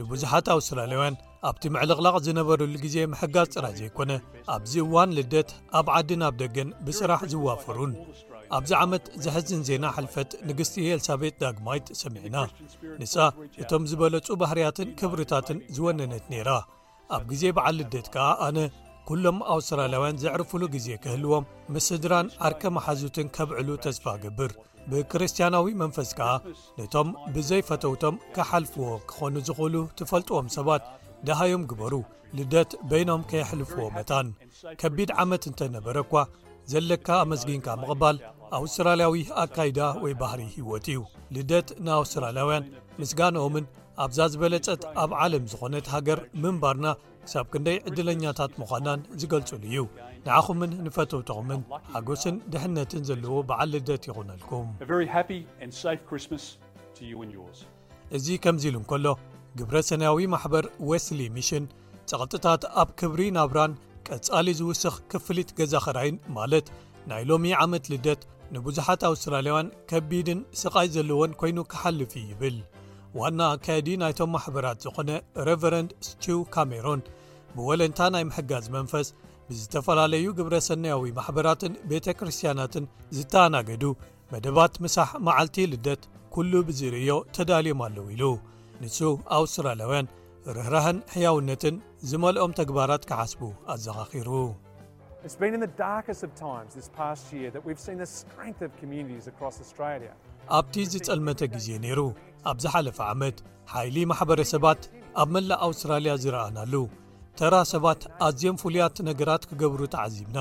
ንብዙሓት 0.01 0.49
ኣውስትራልያውያን 0.57 1.21
ኣብቲ 1.51 1.63
መዕልቕላቕ 1.77 2.17
ዝነበረሉ 2.27 2.75
ጊዜ 2.87 2.97
ምሕጋዝ 3.13 3.49
ጽራሕ 3.55 3.75
ዘይኮነ 3.83 4.11
ኣብዚ 4.57 4.75
እዋን 4.87 5.15
ልደት 5.21 5.53
ኣብ 5.81 5.87
ዓዲንብ 6.01 6.35
ደገን 6.43 6.71
ብስራሕ 6.89 7.21
ዝዋፈሩን 7.35 7.95
ኣብዚ 8.57 8.73
ዓመት 8.85 9.05
ዘሕዝን 9.25 9.61
ዜና 9.69 9.85
ሓልፈት 9.97 10.31
ንግስቲ 10.49 10.77
ኤልሳቤት 10.95 11.35
ዳግማይት 11.43 11.87
ሰሚዕና 12.01 12.37
ንሳ 13.01 13.15
እቶም 13.63 13.83
ዝበለጹ 13.91 14.27
ባህርያትን 14.41 14.89
ክብርታትን 15.01 15.59
ዝወነነት 15.77 16.25
ነይራ 16.33 16.51
ኣብ 17.17 17.23
ግዜ 17.31 17.43
በዓል 17.59 17.75
ልደት 17.81 18.09
ከዓ 18.15 18.27
ኣነ 18.47 18.59
ኵሎም 19.09 19.39
ኣውስትራልያውያን 19.55 20.21
ዘዕርፉሉ 20.25 20.63
ግዜ 20.75 20.89
ክህልዎም 21.05 21.49
ምስ 21.75 21.87
ስድራን 21.93 22.29
ዓርከ 22.49 22.63
መሓዙትን 22.77 23.29
ከብዕሉ 23.37 23.69
ተስፋ 23.87 24.05
ገብር 24.25 24.53
ብክርስትያናዊ 24.91 25.67
መንፈስ 25.83 26.11
ከዓ 26.19 26.31
ነቶም 26.79 27.09
ብዘይፈተውቶም 27.35 28.17
ከሓልፍዎ 28.37 28.87
ክኾኑ 29.11 29.35
ዝኽእሉ 29.49 29.77
ትፈልጥዎም 30.01 30.49
ሰባት 30.57 30.85
ደህዮም 31.29 31.65
ግበሩ 31.73 31.95
ልደት 32.39 32.71
በይኖም 32.93 33.25
ከየሕልፍዎ 33.33 33.83
መታን 33.97 34.29
ከቢድ 34.83 35.11
ዓመት 35.25 35.43
እንተነበረ 35.53 35.97
እኳ 36.07 36.25
ዘለካ 36.73 37.07
ኣመስጊንካ 37.25 37.69
ምቕባል 37.83 38.17
ኣውስትራልያዊ 38.59 39.15
ኣካይዳ 39.43 39.79
ወይ 40.03 40.13
ባህሪ 40.23 40.41
ህይወት 40.55 40.87
እዩ 40.93 41.01
ልደት 41.35 41.69
ንኣውስትራልያውያን 41.85 42.65
ምስጋንኦምን 43.01 43.65
ኣብዛ 44.05 44.21
ዝበለጸት 44.33 44.83
ኣብ 45.03 45.11
ዓለም 45.23 45.45
ዝኾነት 45.53 45.87
ሃገር 45.95 46.21
ምንባርና 46.43 46.87
ክሳብ 47.27 47.47
ክንደይ 47.53 47.77
ዕድለኛታት 47.91 48.53
ምዃናን 48.63 49.01
ዝገልጹሉ 49.21 49.63
እዩ 49.71 49.81
ንዓኹምን 50.27 50.73
ንፈትውትኹምን 50.87 51.61
ሓጐስን 51.95 52.37
ድሕነትን 52.55 53.05
ዘለዎ 53.11 53.35
በዓል 53.51 53.71
ልደት 53.75 54.03
ይኹነልኩም 54.11 54.67
እዙ 58.19 58.27
ከምዚ 58.45 58.65
ኢሉ 58.73 58.77
እንከሎ 58.83 59.07
ግብረ 59.61 59.77
ሰናያዊ 59.89 60.19
ማሕበር 60.35 60.65
ዌስሊ 60.91 61.21
ሚሽን 61.39 61.65
ጸቕጥታት 62.11 62.63
ኣብ 62.83 62.89
ክብሪ 63.01 63.21
ናብራን 63.39 63.73
ቀጻሊ 64.11 64.47
ዝውስኽ 64.61 64.95
ክፍልት 65.13 65.51
ገዛ 65.59 65.75
ኽራይን 65.87 66.17
ማለት 66.39 66.67
ናይ 67.11 67.23
ሎሚይ 67.31 67.55
ዓመት 67.65 67.85
ልደት 67.93 68.23
ንብዙሓት 68.55 69.03
ኣውስትራልያውያን 69.09 69.69
ከቢድን 69.91 70.41
ስቓይ 70.61 70.89
ዘለዎን 70.95 71.33
ኮይኑ 71.41 71.59
ክሓልፍ 71.73 72.13
ይብል 72.31 72.57
ዋና 73.21 73.39
ኣካየዲ 73.55 73.89
ናይቶም 74.03 74.31
ማሕበራት 74.35 74.79
ዝኾነ 74.85 75.11
ሬቨረንድ 75.49 75.91
ስቱው 76.09 76.41
ካሜሩን 76.55 77.01
ብወለንታ 77.57 78.01
ናይ 78.15 78.25
ምሕጋዝ 78.29 78.67
መንፈስ 78.77 79.09
ብዝተፈላለዩ 79.49 80.27
ግብረ 80.39 80.55
ሰናያዊ 80.69 81.05
ማሕበራትን 81.19 81.73
ቤተ 81.91 82.07
ክርስትያናትን 82.19 82.85
ዝተኣናገዱ 83.19 83.85
መደባት 84.33 84.75
ምሳሕ 84.87 85.11
መዓልቲ 85.29 85.57
ልደት 85.75 86.03
ኲሉ 86.35 86.53
ብዝርእዮ 86.69 87.15
ተዳልዮም 87.37 87.83
ኣለዉ 87.87 88.07
ኢሉ 88.17 88.25
ንሱ 88.83 88.99
ኣውስትራልያውያን 89.39 90.11
ርህራህን 90.59 91.01
ሕያውነትን 91.17 91.77
ዝመልኦም 92.11 92.55
ተግባራት 92.61 93.03
ክሓስቡ 93.11 93.41
ኣዘቓኺሩ 93.75 94.29
ኣብቲ 100.57 100.77
ዝጸልመተ 100.93 101.41
ጊዜ 101.53 101.69
ነይሩ 101.85 102.01
ኣብ 102.51 102.57
ዝሓለፈ 102.63 102.99
ዓመት 103.13 103.37
ሓይሊ 103.73 103.97
ማሕበረሰባት 104.13 104.81
ኣብ 105.25 105.29
መላእ 105.35 105.61
ኣውስትራልያ 105.67 106.13
ዝረአናሉ 106.23 106.75
ተራ 107.41 107.55
ሰባት 107.73 108.01
ኣዝዮም 108.29 108.57
ፍሉያት 108.63 108.97
ነገራት 109.11 109.45
ክገብሩ 109.51 109.81
ተዓዚብና 109.95 110.39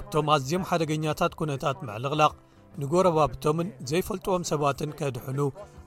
ኣብቶም 0.00 0.26
ኣዝዮም 0.36 0.66
ሓደገኛታት 0.72 1.32
ኩነታት 1.40 1.78
መዕልቕላቕ 1.90 2.34
ንጐረባብቶምን 2.82 3.70
ዘይፈልጥዎም 3.92 4.46
ሰባትን 4.52 4.92
ከድሕኑ 5.00 5.40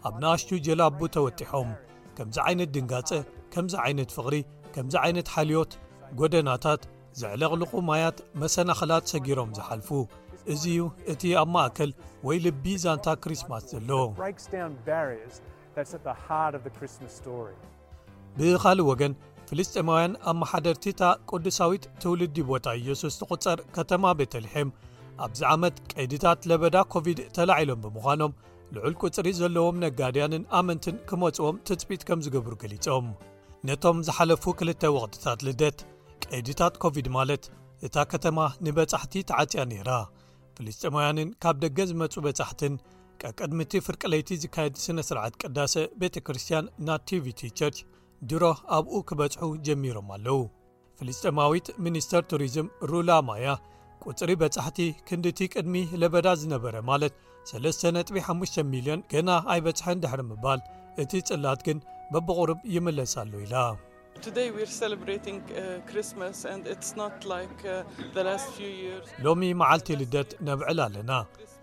ኣብ 0.08 0.16
ናኣሽቱ 0.24 0.50
ጀላቡ 0.70 1.00
ተወጢሖም 1.18 1.70
ከምዝ 2.18 2.38
ዓይነት 2.48 2.70
ድንጋጸ 2.78 3.12
ከምዚ 3.56 3.74
ዓይነት 3.86 4.10
ፍቕሪ 4.18 4.36
ከምዚ 4.74 4.94
ዓይነት 5.06 5.30
ሓልዮት 5.36 5.72
ጐደናታት 6.20 6.82
ዘዕለቕልቑ 7.20 7.74
ማያት 7.90 8.18
መሰናኸላት 8.42 9.04
ሰጊሮም 9.12 9.50
ዝሓልፉ 9.58 9.90
እዙ 10.54 10.64
ዩ 10.78 10.86
እቲ 11.12 11.22
ኣብ 11.42 11.48
ማእከል 11.56 11.92
ወይ 12.28 12.38
ልቢዛንታ 12.46 13.08
ክሪስትማስ 13.24 13.64
ዘሎ 13.74 13.92
ብኻሊእ 18.40 18.88
ወገን 18.90 19.14
ፍልስጥማውያን 19.50 20.14
ኣመሓደርቲታ 20.32 21.02
ቅዱሳዊት 21.32 21.84
ትውልዲ 22.04 22.38
ቦታ 22.52 22.66
ኢየሱስ 22.82 23.18
ትቝጸር 23.22 23.58
ከተማ 23.78 24.04
ቤተልሔም 24.20 24.70
ኣብዚ 25.26 25.42
ዓመት 25.54 25.76
ቀይዲታት 25.94 26.42
ለበዳ 26.52 26.78
ኮቪድ 26.94 27.20
ተላዒሎም 27.38 27.82
ብምዃኖም 27.84 28.34
ልዑል 28.76 28.94
ቅጽሪ 29.02 29.28
ዘለዎም 29.42 29.82
ነጋድያንን 29.86 30.46
ኣመንትን 30.60 30.96
ክመጽኦም 31.12 31.62
ትጽቢት 31.70 32.04
ከም 32.10 32.22
ዝገብሩ 32.28 32.54
ገሊፆም 32.64 33.08
ነቶም 33.70 34.00
ዝሓለፉ 34.10 34.44
ክልተ 34.62 34.84
ወቕትታት 34.96 35.40
ልደት 35.50 35.80
ዒድታት 36.40 36.76
ኮቪድ 36.84 37.08
ማለት 37.16 37.44
እታ 37.86 37.96
ከተማ 38.12 38.38
ንበጻሕቲ 38.66 39.14
ተዓጺያ 39.30 39.62
ነይራ 39.72 39.90
ፍልስጥማውያንን 40.58 41.30
ካብ 41.44 41.56
ደገ 41.64 41.78
ዝመጹ 41.92 42.14
በጻሕትን 42.26 42.74
ቀቅድም 43.22 43.60
እቲ 43.66 43.74
ፍርቅለይቲ 43.88 44.30
ዝካየድ 44.44 44.76
ስነ 44.86 45.00
ስርዓት 45.10 45.34
ቅዳሰ 45.44 45.76
ቤተ 46.02 46.16
ክርስትያን 46.28 46.70
ና 46.88 46.98
ቲቪቲ 47.10 47.42
ቸርች 47.60 47.78
ድሮ 48.32 48.44
ኣብኡ 48.78 48.96
ክበጽሑ 49.10 49.42
ጀሚሮም 49.68 50.10
ኣለዉ 50.16 50.40
ፍልስጥማዊት 51.00 51.68
ሚኒስተር 51.86 52.22
ቱሪዝም 52.32 52.68
ሩላ 52.92 53.10
ማያ 53.30 53.48
ቊፅሪ 54.06 54.32
በጻሕቲ 54.42 54.80
ክንዲ 55.08 55.26
እቲ 55.34 55.42
ቅድሚ 55.54 55.76
ለበዳ 56.02 56.28
ዝነበረ 56.42 56.76
ማለት 56.92 57.14
3ስነጥቢ5ሽ 57.52 58.54
ሚልዮን 58.74 59.02
ገና 59.14 59.30
ኣይ 59.54 59.60
በጽሐን 59.68 60.02
ድሕሪ 60.06 60.22
ምባል 60.32 60.62
እቲ 61.04 61.12
ጽላት 61.32 61.60
ግን 61.70 61.80
በብቝርብ 62.14 62.60
ይመለስሉ 62.76 63.32
ኢላ 63.48 63.56
Uh, 64.16 64.30
uh, 66.98 67.10
ሎሚ 69.26 69.42
መዓልቲ 69.62 69.88
ልደት 70.02 70.30
ነብዕል 70.48 70.80
ኣለና 70.86 71.12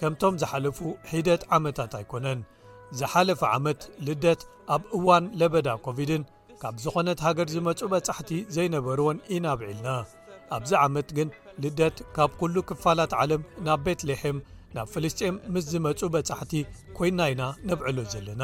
ከምቶም 0.01 0.35
ዝሓለፉ 0.43 0.79
ሒደት 1.15 1.43
ዓመታት 1.57 1.93
ኣይኮነን 2.01 2.41
ዝሓለፈ 3.01 3.41
ዓመት 3.57 3.81
ልደት 4.09 4.41
ኣብ 4.77 4.83
እዋን 4.99 5.25
ለበዳ 5.43 5.69
ኮቪድን 5.87 6.23
ካብ 6.63 6.75
ዝኾነት 6.85 7.19
ሃገር 7.27 7.49
ዝመጹ 7.55 7.81
በጻሕቲ 7.95 8.31
ዘይነበርዎን 8.57 9.19
ኢናብዒልና 9.37 9.89
ኣብዚ 10.57 10.71
ዓመት 10.87 11.09
ግን 11.19 11.29
ልደት 11.65 11.97
ካብ 12.19 12.31
ኲሉ 12.43 12.57
ክፋላት 12.71 13.13
ዓለም 13.23 13.43
ናብ 13.69 13.81
ቤትልሄም 13.87 14.37
ናብ 14.77 14.87
ፍልስጥን 14.93 15.35
ምስ 15.55 15.65
ዝመጹ 15.73 16.01
በጻሕቲ 16.15 16.53
ኰይንና 16.99 17.21
ኢና 17.33 17.43
ነብዕሎ 17.71 17.97
ዘለና 18.15 18.43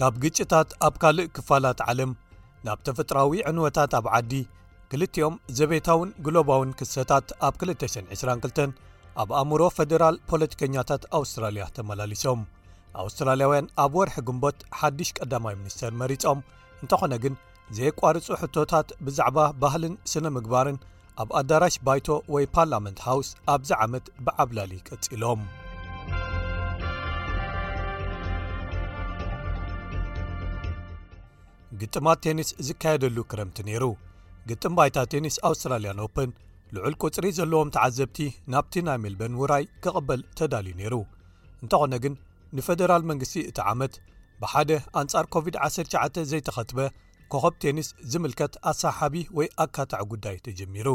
ካብ 0.00 0.14
ግጭታት 0.22 0.68
ኣብ 0.86 0.94
ካልእ 1.02 1.28
ክፋላት 1.36 1.78
ዓለም 1.90 2.10
ናብ 2.66 2.78
ተፈጥራዊ 2.86 3.32
ዕንወታት 3.50 3.92
ኣብ 3.98 4.06
ዓዲ 4.18 4.32
ክልቲኦም 4.90 5.34
ዘቤታውን 5.58 6.10
ግሎባውን 6.26 6.70
ክሰታት 6.78 7.26
ኣብ 7.48 7.54
222 7.64 8.78
ኣብ 9.22 9.30
ኣእምሮ 9.38 9.62
ፈደራል 9.78 10.16
ፖለቲከኛታት 10.30 11.02
ኣውስትራልያ 11.20 11.64
ተመላሊሶም 11.76 12.40
ኣውስትራልያውያን 13.04 13.70
ኣብ 13.84 13.92
ወርሒ 14.00 14.16
ግንቦት 14.30 14.58
ሓድሽ 14.80 15.10
ቀዳማይ 15.18 15.56
ሚኒስቴር 15.62 15.92
መሪፆም 16.02 16.40
እንተኾነ 16.82 17.12
ግን 17.24 17.34
ዘየቋርጹ 17.78 18.26
ሕቶታት 18.42 18.88
ብዛዕባ 19.06 19.38
ባህልን 19.62 19.94
ስነ 20.12 20.26
ምግባርን 20.36 20.78
ኣብ 21.24 21.30
ኣዳራሽ 21.40 21.76
ባይቶ 21.88 22.06
ወይ 22.36 22.46
ፓርላመንት 22.56 22.98
ሃውስ 23.08 23.30
ኣብዚ 23.54 23.70
ዓመት 23.86 24.06
ብዓብላሊ 24.28 24.72
ቀጺሎም 24.88 25.40
ግጥማት 31.80 32.18
ቴኒስ 32.24 32.48
ዝካየደሉ 32.66 33.16
ክረምቲ 33.30 33.58
ነይሩ 33.70 33.84
ግጥም 34.50 34.74
ባይታ 34.78 34.98
ቴኒስ 35.12 35.34
ኣውስትራልያን 35.48 35.98
ኦፕን 36.06 36.30
ልዑል 36.76 36.94
ቅፅሪ 37.02 37.26
ዘለዎም 37.38 37.68
ተዓዘብቲ 37.76 38.18
ናብቲ 38.52 38.74
ናይ 38.86 38.98
ሜልበን 39.04 39.34
ውራይ 39.40 39.64
ክቕበል 39.84 40.20
ተዳልዩ 40.38 40.72
ነይሩ 40.80 40.94
እንተኾነ 41.64 41.94
ግን 42.04 42.14
ንፈደራል 42.56 43.02
መንግስቲ 43.10 43.34
እቲ 43.50 43.58
ዓመት 43.72 43.94
ብሓደ 44.42 44.70
ኣንጻር 45.00 45.24
ኮቪድ-19 45.34 46.18
ዘይተኸትበ 46.30 46.80
ከኸብ 47.32 47.54
ቴኒስ 47.64 47.88
ዝምልከት 48.10 48.52
ኣሳሓቢ 48.70 49.16
ወይ 49.38 49.48
ኣካታዕ 49.64 50.02
ጉዳይ 50.12 50.36
ተጀሚሩ 50.46 50.88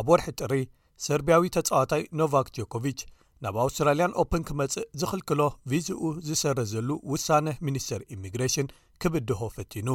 ኣብ 0.00 0.06
ወርሒ 0.12 0.28
ጥሪ 0.40 0.54
ሰርብያዊ 1.06 1.44
ተጻዋታይ 1.56 2.02
ኖቫክ 2.20 2.48
ጆኮቭች 2.58 3.00
ናብ 3.44 3.56
ኣውስትራልያን 3.64 4.14
ኦፕን 4.22 4.42
ክመጽእ 4.48 4.86
ዝኽልክሎ 5.00 5.42
ቪዚኡ 5.72 6.02
ዝሰረ 6.28 6.58
ዘሉ 6.72 6.88
ውሳነ 7.12 7.46
ሚኒስተር 7.66 8.00
ኢሚግሬሽን 8.16 8.66
ክብድሆ 9.02 9.46
ፈቲኑ 9.56 9.88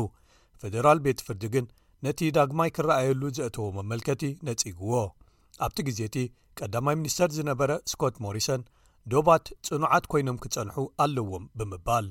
ፈደራል 0.62 1.00
ቤት 1.06 1.20
ፍርዲ 1.26 1.44
ግን 1.54 1.66
ነቲ 2.06 2.20
ዳግማይ 2.38 2.70
ክረኣየሉ 2.78 3.22
ዘእተዎ 3.38 3.66
መመልከቲ 3.78 4.22
ነጺግዎ 4.48 4.92
ኣብቲ 5.66 5.78
ግዜ 5.88 6.00
እቲ 6.10 6.18
ቀዳማይ 6.60 6.96
ሚኒስተር 7.02 7.30
ዝነበረ 7.38 7.72
ስኮት 7.92 8.16
ሞሪሰን 8.26 8.62
ዶባት 9.14 9.46
ጽኑዓት 9.68 10.06
ኰይኖም 10.14 10.38
ክጸንሑ 10.44 10.78
ኣለዎም 11.04 11.44
ብምባል 11.58 12.08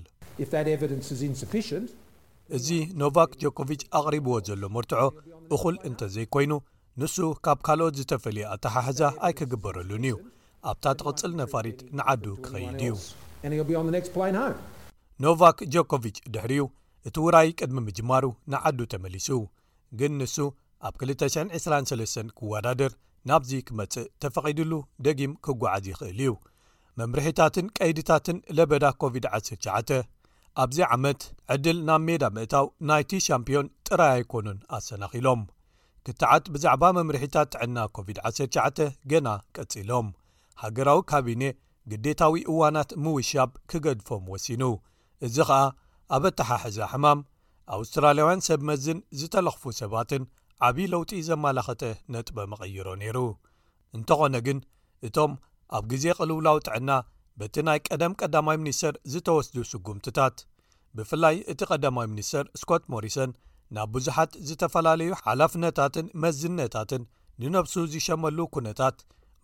እዚ 2.56 2.68
ኖቫክ 3.00 3.30
ጆኮቭች 3.42 3.82
ኣቕሪብዎ 3.98 4.32
ዘሎ 4.48 4.62
መርትዖ 4.76 5.02
እኹል 5.56 5.76
እንተ 5.88 6.00
ዘይኰይኑ 6.14 6.52
ንሱ 7.02 7.14
ካብ 7.46 7.60
ካልኦት 7.66 7.94
ዝተፈልየ 8.00 8.46
ኣታ 8.54 8.64
ሓሕዛ 8.76 9.00
ኣይክግበረሉን 9.28 10.04
እዩ 10.10 10.16
ኣብታ 10.72 10.84
ትቕጽል 10.98 11.32
ነፋሪት 11.40 11.80
ንዓዱ 11.98 12.24
ክኸይ 12.44 12.66
እዩ 12.86 12.94
ኖቫክ 15.26 15.58
ጆኮቭች 15.74 16.16
ድሕሪዩ 16.34 16.62
እቲ 17.08 17.16
ውራይ 17.26 17.48
ቅድሚ 17.60 17.78
ምጅማሩ 17.86 18.24
ንዓዱ 18.52 18.78
ተመሊሱ 18.92 19.28
ግን 19.98 20.12
ንሱ 20.20 20.36
ኣብ 20.88 20.94
223 21.10 22.30
ክወዳድር 22.38 22.92
ናብዚ 23.28 23.50
ክመጽእ 23.68 24.06
ተፈቒድሉ 24.22 24.72
ደጊም 25.04 25.32
ኪጓዓዝ 25.46 25.84
ይኽእል 25.92 26.18
እዩ 26.24 26.32
መምርሒታትን 27.00 27.66
ቀይድታትን 27.78 28.38
ለበዳ 28.56 28.84
ኮቪድ-19 29.02 29.92
ኣብዚ 30.62 30.78
ዓመት 30.94 31.20
ዕድል 31.54 31.78
ናብ 31.88 32.02
ሜዳ 32.08 32.24
ምእታው 32.36 32.66
ናይቲ 32.88 33.12
ሻምፕዮን 33.26 33.68
ጥራይ 33.88 34.10
ኣይኮኑን 34.16 34.58
ኣሰናኺሎም 34.76 35.40
ክትዓት 36.06 36.44
ብዛዕባ 36.54 36.82
መምርሒታት 36.98 37.48
ጥዕና 37.54 37.78
ኮቪድ-19 37.96 38.80
ገና 39.12 39.28
ቀጺሎም 39.56 40.08
ሃገራዊ 40.64 41.00
ካቢነ 41.12 41.42
ግዴታዊ 41.92 42.34
እዋናት 42.50 42.90
ምውሻብ 43.04 43.50
ኪገድፎም 43.70 44.26
ወሲኑ 44.34 44.62
እዚ 45.26 45.36
ኸኣ 45.50 45.62
ኣበ 46.14 46.24
ኣተሓሕዛ 46.32 46.78
ሕማም 46.92 47.20
ኣውስትራላያውያን 47.76 48.42
ሰብ 48.46 48.60
መዝን 48.70 48.98
ዝተለኽፉ 49.20 49.62
ሰባትን 49.80 50.22
ዓብዪ 50.66 50.86
ለውጢ 50.92 51.10
ዘማላኽተ 51.28 51.82
ነጥበ 52.14 52.36
መቐይሮ 52.52 52.88
ነይሩ 53.02 53.18
እንተኾነ 53.96 54.34
ግን 54.46 54.58
እቶም 55.06 55.32
ኣብ 55.76 55.84
ግዜ 55.92 56.04
ቕልውላው 56.18 56.58
ጥዕና 56.66 56.90
በቲ 57.40 57.54
ናይ 57.66 57.78
ቀደም 57.88 58.12
ቀዳማይ 58.20 58.58
ምኒስተር 58.62 58.94
ዝተወስዱ 59.12 59.56
ስጉምትታት 59.72 60.36
ብፍላይ 60.98 61.36
እቲ 61.52 61.60
ቀዳማይ 61.72 62.06
ሚኒስተር 62.12 62.44
ስኮት 62.60 62.84
ሞሪሰን 62.92 63.30
ናብ 63.76 63.88
ብዙሓት 63.94 64.32
ዝተፈላለዩ 64.48 65.10
ሓላፍነታትን 65.24 66.06
መዝነታትን 66.24 67.02
ንነብሱ 67.42 67.74
ዝሸመሉ 67.94 68.38
ኩነታት 68.56 68.98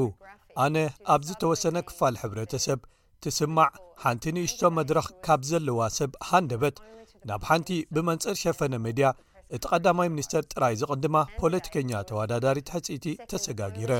ኣነ 0.64 0.76
ኣብ 1.14 1.20
ዝተወሰነ 1.28 1.76
ክፋል 1.88 2.14
ሕብረተሰብ 2.22 2.80
ትስማዕ 3.24 3.70
ሓንቲ 4.02 4.22
ንእሽቶ 4.36 4.60
መድረኽ 4.78 5.06
ካብ 5.26 5.40
ዘለዋ 5.50 5.80
ሰብ 5.98 6.10
ሃንደበት 6.28 6.76
ናብ 7.28 7.42
ሓንቲ 7.48 7.68
ብመንፅር 7.94 8.36
ሸፈነ 8.42 8.74
ሜድያ 8.86 9.06
እቲ 9.56 9.62
ቐዳማይ 9.72 10.08
ሚኒስተር 10.14 10.42
ጥራይ 10.52 10.74
ዝቕድማ 10.80 11.16
ፖለቲከኛ 11.40 11.90
ተወዳዳሪት 12.08 12.68
ሕፂኢቲ 12.74 13.06
ተሰጋጊረ 13.30 13.92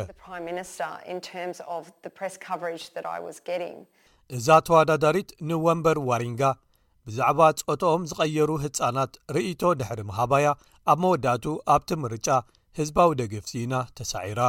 እዛ 4.36 4.46
ተዋዳዳሪት 4.66 5.28
ንወንበር 5.50 5.98
ዋሪንጋ 6.08 6.42
ብዛዕባ 7.08 7.40
ጾትኦም 7.60 8.02
ዝቐየሩ 8.10 8.50
ህፃናት 8.64 9.12
ርእቶ 9.34 9.62
ድሕሪ 9.80 10.00
መሃባያ 10.10 10.46
ኣብ 10.92 10.98
መወዳእቱ 11.04 11.44
ኣብቲ 11.74 11.90
ምርጫ 12.04 12.28
ህዝባዊ 12.78 13.10
ደገፍ 13.20 13.46
ዚና 13.52 13.74
ተሳዒራ 13.98 14.40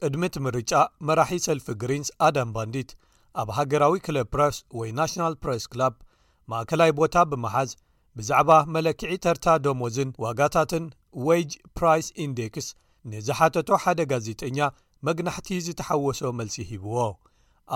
ቅድሚ 0.00 0.22
ቲ 0.34 0.38
ምርጫ 0.46 0.72
መራሒ 1.08 1.38
ሰልፊ 1.46 1.66
ግሪንስ 1.82 2.08
ኣዳም 2.28 2.50
ባንዲት 2.56 2.90
ኣብ 3.42 3.48
ሃገራዊ 3.58 3.94
ክለብ 4.06 4.26
ፕረስ 4.34 4.58
ወይ 4.80 4.90
ናሽናል 4.98 5.34
ፕሬስ 5.44 5.66
ክብ 5.72 5.94
ማእከላይ 6.50 6.90
ቦታ 6.98 7.16
ብመሓዝ 7.30 7.70
ብዛዕባ 8.18 8.50
መለክዒ 8.74 9.14
ተርታ 9.24 9.46
ደሞዝን 9.64 10.10
ዋጋታትን 10.24 10.84
ዋጅ 11.28 11.50
ፕራይ 11.78 12.00
ኢንዴክስ 12.24 12.68
ንዝሓተቶ 13.12 13.68
ሓደ 13.82 14.00
ጋዜጠኛ 14.12 14.58
መግናሕቲ 15.06 15.48
ዝተሓወሶ 15.66 16.20
መልሲ 16.38 16.56
ሂብዎ 16.70 16.94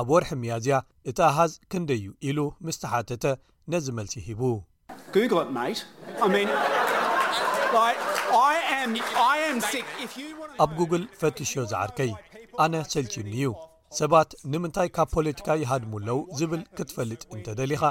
ኣብ 0.01 0.09
ወርሒ 0.13 0.31
መያዝያ 0.43 0.77
እቲ 1.11 1.19
ኣሃዝ 1.31 1.53
ክንደዩ 1.73 2.07
ኢሉ 2.29 2.39
ምስተሓተተ 2.67 3.25
ነዚ 3.75 3.87
መልሲ 3.99 4.15
ሂቡ 4.29 4.41
ኣብ 10.65 10.71
ጉግል 10.81 11.05
ፈትሾ 11.21 11.51
ዝዓርከይ 11.73 12.13
ኣነ 12.63 12.75
ሰልቺኒእዩ 12.95 13.53
ሰባት 14.01 14.31
ንምንታይ 14.53 14.89
ካብ 14.97 15.09
ፖለቲካ 15.19 15.49
ይሃድሙኣለው 15.63 16.19
ዝብል 16.41 16.63
ክትፈልጥ 16.79 17.23
እንተደሊኻ 17.35 17.83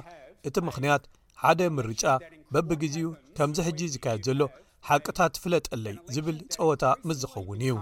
እቲ 0.50 0.56
ምኽንያት 0.68 1.04
ሓደ 1.42 1.62
ምርጫ 1.78 2.04
በብግዜኡ 2.54 3.08
ከምዚ 3.38 3.58
ሕጂ 3.68 3.80
ዝካየድ 3.94 4.22
ዘሎ 4.28 4.42
ሓቅታት 4.88 5.34
ፍለጠለይ 5.44 5.98
ዝብል 6.14 6.38
ጸወታ 6.54 6.84
ምስ 7.08 7.18
ዝኸውን 7.24 7.62
እዩ 7.66 7.74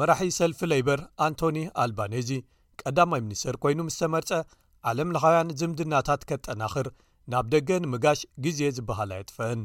መራሒ 0.00 0.28
ሰልፊ 0.38 0.60
ለይበር 0.72 1.00
ኣንቶኒ 1.26 1.56
ኣልባኔዚ 1.84 2.30
ቀዳማይ 2.82 3.20
ሚኒስተር 3.26 3.56
ኮይኑ 3.64 3.78
ምስ 3.88 3.96
ተመርጸ 4.02 4.30
ዓለምለኻውያን 4.90 5.50
ዝምድናታት 5.60 6.22
ከጠናኽር 6.30 6.88
ናብ 7.32 7.46
ደገ 7.54 7.68
ንምጋሽ 7.84 8.20
ግዜ 8.46 8.60
ዝበሃላየ 8.78 9.22
ትፍአን 9.30 9.60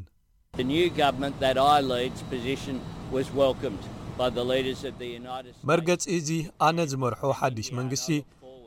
መርገጺ 5.70 6.04
እዚ 6.18 6.30
ኣነ 6.68 6.80
ዝመርሖ 6.92 7.20
ሓድሽ 7.40 7.68
መንግስቲ 7.80 8.08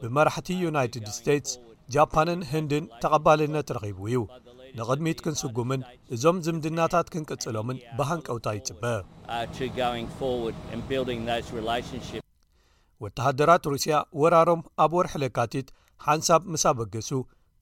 ብመራሕቲ 0.02 0.48
ዩናይትድ 0.66 1.06
ስተትስ 1.16 1.52
ጃፓንን 1.94 2.40
ህንድን 2.52 2.84
ተቐባልነት 3.02 3.68
ረኺቡ 3.76 3.98
እዩ 4.10 4.18
ንቕድሚት 4.78 5.18
ክንስጉምን 5.24 5.80
እዞም 6.14 6.36
ዝምድናታት 6.46 7.06
ክንቅጽሎምን 7.14 7.78
ብሃንቀውታ 7.98 8.46
ይጽበእ 8.58 9.00
ወተሃደራት 13.04 13.64
ሩስያ 13.72 13.94
ወራሮም 14.22 14.62
ኣብ 14.84 14.94
ወርሒለካቲት 14.98 15.68
ሓንሳብ 16.06 16.42
ምስ 16.52 16.64
በገሱ 16.78 17.10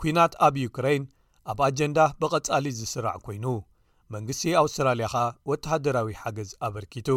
ኲናት 0.03 0.33
ኣብ 0.49 0.55
ዩክራይን 0.67 1.05
ኣብ 1.53 1.59
ኣጀንዳ 1.69 1.99
ብቐጻሊ 2.21 2.67
ዝስራዕ 2.81 3.17
ኰይኑ 3.29 3.47
መንግስቲ 4.17 4.53
ኣውስትራልያ 4.65 5.09
ኸ 5.15 5.25
ወተሃደራዊ 5.53 6.11
ሓገዝ 6.23 6.51
ኣበርኪቱ 6.69 7.11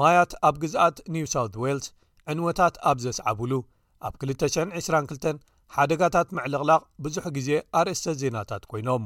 ማያት 0.00 0.32
ኣብ 0.48 0.54
ግዝኣት 0.62 0.98
ኒው 1.14 1.26
ሳውት 1.32 1.54
ዋልስ 1.62 1.86
ዕንወታት 2.32 2.74
ኣብ 2.90 2.98
ዘስዓብሉ 3.04 3.52
ኣብ 4.06 4.14
222 4.28 5.42
ሓደጋታት 5.76 6.28
መዕልቕላቕ 6.36 6.80
ብዙሕ 7.04 7.24
ግዜ 7.36 7.48
ኣርእስተ 7.78 8.06
ዜናታት 8.20 8.62
ኮይኖም 8.70 9.04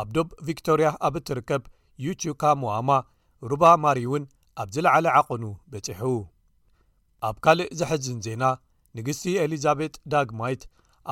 ኣብ 0.00 0.08
ዶብ 0.16 0.28
ቪክቶርያ 0.46 0.88
ኣብ 1.08 1.14
እትርከብ 1.20 1.62
ዩቱካሞዋማ 2.04 2.90
ሩባ 3.50 3.64
ማሪ 3.84 4.00
እውን 4.08 4.24
ኣብ 4.62 4.68
ዝለዓለ 4.76 5.06
ዓቐኑ 5.18 5.44
በፂሑ 5.72 6.10
ኣብ 7.28 7.36
ካልእ 7.44 7.70
ዘሐዝን 7.80 8.18
ዜና 8.26 8.44
ንግስቲ 8.98 9.26
ኤሊዛቤት 9.44 9.94
ዳግማይት 10.14 10.62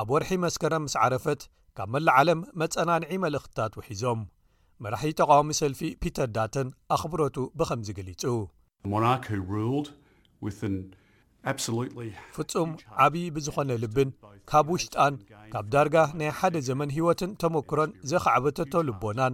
ኣብ 0.01 0.09
ወርሒ 0.15 0.31
መስከረ 0.47 0.73
ምስ 0.85 0.93
ዓረፈት 1.03 1.41
ካብ 1.77 1.89
መላዓለም 1.95 2.41
መጸናንዒ 2.61 3.11
መልእኽትታት 3.25 3.73
ውሒዞም 3.81 4.21
መራሒ 4.85 5.11
ተቃዋሚ 5.21 5.49
ሰልፊ 5.61 5.81
ፒተር 6.05 6.29
ዳተን 6.37 6.67
ኣኽብሮቱ 6.97 7.37
ብኸምዚ 7.59 7.89
ገሊጹ 7.99 8.23
ፍጹም 12.37 12.69
ዓብዪ 13.03 13.23
ብዝዀነ 13.35 13.71
ልብን 13.83 14.09
ካብ 14.51 14.65
ውሽጣን 14.73 15.13
ካብ 15.53 15.65
ዳርጋ 15.73 15.95
ናይ 16.19 16.29
ሓደ 16.39 16.55
ዘመን 16.69 16.89
ህይወትን 16.95 17.31
ተመክሮን 17.41 17.91
ዘኻዕበተቶ 18.11 18.73
ልቦናን 18.87 19.33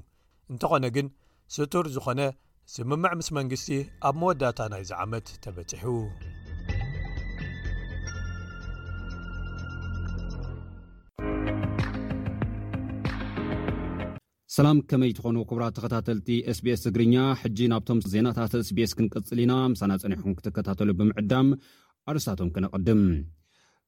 እንተዀነ 0.52 0.84
ግን 0.96 1.08
ስቱር 1.56 1.86
ዝዀነ 1.96 2.20
ስምምዕ 2.74 3.12
ምስ 3.18 3.28
መንግስቲ 3.38 3.68
ኣብ 4.08 4.16
መወዳእታ 4.20 4.60
ናይዚ 4.74 4.92
ዓመት 5.04 5.28
ተበፂሑ 5.44 5.86
ሰላም 14.56 14.78
ከመይ 14.90 15.12
ትኾኑ 15.18 15.38
ኩቡራት 15.52 15.74
ተኸታተልቲ 15.78 16.28
ስbስ 16.58 16.82
ትግርኛ 16.86 17.16
ሕጂ 17.42 17.60
ናብቶም 17.74 18.00
ዜናታት 18.14 18.54
ስbስ 18.70 18.92
ክንቀጽል 18.98 19.40
ኢና 19.46 19.54
ምሳና 19.76 19.94
ጸኒሕኩም 20.06 20.36
ክትከታተሉ 20.40 20.90
ብምዕዳም 21.00 21.48
ኣርስቶም 22.12 22.50
ክነቕድም 22.58 23.02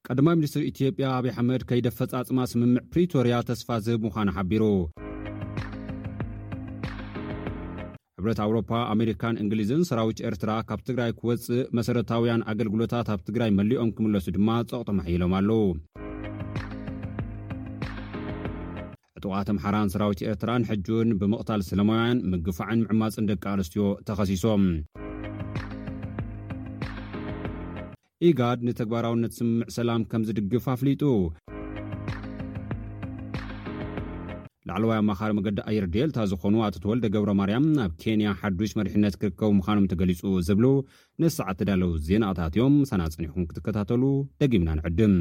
ቀድማ 0.09 0.27
ሚኒስትር 0.39 0.63
ኢትዮጵያ 0.71 1.05
ኣብይ 1.17 1.33
ሕመድ 1.39 1.63
ከይደ 1.69 1.87
ፈጻጽማ 1.99 2.39
ስምምዕ 2.53 2.79
ፕሪቶርያ 2.93 3.37
ተስፋ 3.51 3.69
ዝህብ 3.87 4.03
ምዃኑ 4.07 4.29
ሓቢሩ 4.37 4.63
ሕብረት 8.19 8.39
ኣውሮፓ 8.43 8.69
ኣሜሪካን 8.93 9.35
እንግሊዝን 9.41 9.81
ሰራዊት 9.87 10.19
ኤርትራ 10.27 10.51
ካብ 10.69 10.79
ትግራይ 10.85 11.11
ክወፅእ 11.17 11.59
መሰረታውያን 11.77 12.43
ኣገልግሎታት 12.51 13.09
ኣብ 13.13 13.19
ትግራይ 13.27 13.49
መሊኦም 13.57 13.89
ክምለሱ 13.97 14.25
ድማ 14.37 14.49
ጸቕጥመሒሎም 14.69 15.33
ኣለው 15.39 15.61
ዕጡቓትምሓራን 19.19 19.91
ሰራዊት 19.95 20.21
ኤርትራን 20.29 20.65
ሕጁን 20.69 21.11
ብምቕታል 21.23 21.63
ሰለማውያን 21.69 22.23
ምግፋዕን 22.31 22.81
ምዕማፅን 22.87 23.29
ደቂ 23.31 23.43
ኣንስትዮ 23.55 23.85
ተኸሲሶም 24.09 24.65
ኢጋድ 28.29 28.59
ንተግባራውነት 28.69 29.35
ስምዕ 29.41 29.69
ሰላም 29.79 30.07
ከም 30.13 30.25
ዝድግፍ 30.29 30.67
ኣፍሊጡ 30.75 31.03
ላዕለዋይ 34.69 34.97
ኣመኻሪ 35.01 35.31
መገዲ 35.35 35.57
ኣየር 35.69 35.85
ዴልታ 35.93 36.17
ዝኾኑ 36.29 36.55
ኣቶተወልደ 36.67 37.05
ገብሮ 37.13 37.29
ማርያም 37.39 37.65
ኣብ 37.83 37.91
ኬንያ 38.01 38.29
ሓዱሽ 38.39 38.71
መሪሕነት 38.79 39.15
ክርከቡ 39.21 39.49
ምዃኖም 39.59 39.85
ትገሊፁ 39.91 40.21
ዝብሉ 40.47 40.65
ንሰዓት 41.23 41.55
እተዳለው 41.57 41.91
ዜናታት 42.07 42.55
እዮም 42.57 42.75
ሰናፅኒኹም 42.89 43.45
ክትከታተሉ 43.49 44.03
ደጊምና 44.43 44.71
ንዕድም 44.79 45.15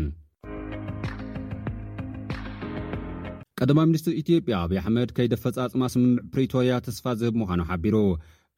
ቀድማ 3.61 3.79
ሚኒስትር 3.91 4.15
ኢትዮጵያ 4.23 4.55
ኣብይ 4.65 4.81
ኣሕመድ 4.83 5.13
ከይደ 5.19 5.35
ፈፃፅማ 5.45 5.83
ስምምዕ 5.95 6.17
ፕሪቶርያ 6.33 6.73
ተስፋ 6.89 7.07
ዝህብ 7.21 7.37
ምዃኖ 7.43 7.61
ሓቢሩ 7.71 7.97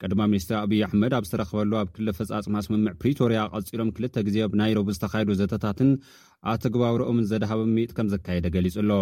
ቀድማ 0.05 0.23
ሚኒስትር 0.33 0.57
ኣብዪ 0.63 0.79
ኣሕመድ 0.87 1.13
ኣብ 1.19 1.25
ዝተረኸበሉ 1.29 1.73
ኣብ 1.85 1.89
ክለ 1.95 2.09
ፈፃፅማ 2.17 2.57
ስምምዕ 2.67 2.91
ፕሪቶርያ 3.03 3.39
ኣቐፂሎም 3.57 3.89
ክልተ 3.99 4.17
ግዜ 4.27 4.37
ኣብ 4.47 4.53
ናይሮብ 4.61 4.89
ዝተኻየዱ 4.97 5.35
ዘተታትን 5.43 5.91
ኣተግባብሮኦምን 6.53 7.27
ዘዳሃበሚጥ 7.31 7.91
ከም 7.99 8.09
ዘካየደ 8.15 8.47
ገሊጹ 8.57 8.77
ኣሎ 8.83 8.93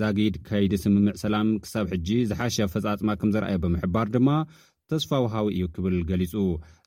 ዛጊድ 0.00 0.36
ከይዲ 0.46 0.72
ስምምዕ 0.82 1.12
ሰላም 1.24 1.48
ክሳብ 1.64 1.84
ሕጂ 1.92 2.08
ዝሓሸ 2.28 2.56
ፈጻጥማ 2.72 3.10
ከም 3.20 3.30
ዘርአየ 3.34 3.58
ብምሕባር 3.62 4.06
ድማ 4.14 4.28
ተስፋ 4.90 5.10
ውሃዊ 5.24 5.46
እዩ 5.56 5.64
ክብል 5.74 5.94
ገሊጹ 6.08 6.32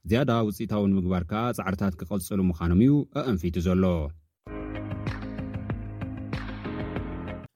ዝያዳ 0.10 0.32
ውፅኢታዊ 0.48 0.82
ንምግባር 0.91 1.24
ከኣ 1.30 1.43
ጻዕርታት 1.58 1.93
ክቐጽሉ 2.00 2.39
ምዃኖም 2.50 2.82
እዩ 2.86 2.91
ኣእንፊቱ 3.28 3.56
ዘሎ 3.67 3.84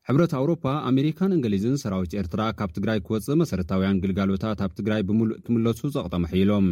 ሕብረት 0.07 0.31
ኣውሮፓ 0.39 0.63
ኣሜሪካን 0.91 1.35
እንግሊዝን 1.37 1.75
ሰራዊት 1.83 2.13
ኤርትራ 2.21 2.41
ካብ 2.59 2.71
ትግራይ 2.77 2.99
ክወፅ 3.07 3.27
መሰረታውያን 3.41 4.01
ግልጋሎታት 4.03 4.61
ኣብ 4.65 4.71
ትግራይ 4.79 5.01
ብምሉእ 5.09 5.37
ክምለሱ 5.45 5.81
ጸቕጠመ 5.97 6.23
ሒይሎም 6.33 6.67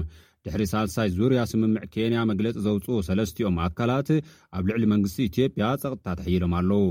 ድሕሪ 0.45 0.63
ሳልሳይ 0.73 1.09
ዙርያ 1.19 1.39
ስምምዕ 1.51 1.83
ኬንያ 1.93 2.19
መግለፂ 2.33 2.53
ዘውፅ 2.65 2.87
ሰለስትኦም 3.09 3.57
ኣካላት 3.67 4.09
ኣብ 4.57 4.63
ልዕሊ 4.71 4.83
መንግስቲ 4.95 5.19
ኢትዮጵያ 5.29 5.67
ጸቕጥታትኣሒይሎም 5.83 6.53
ኣለዉ 6.61 6.83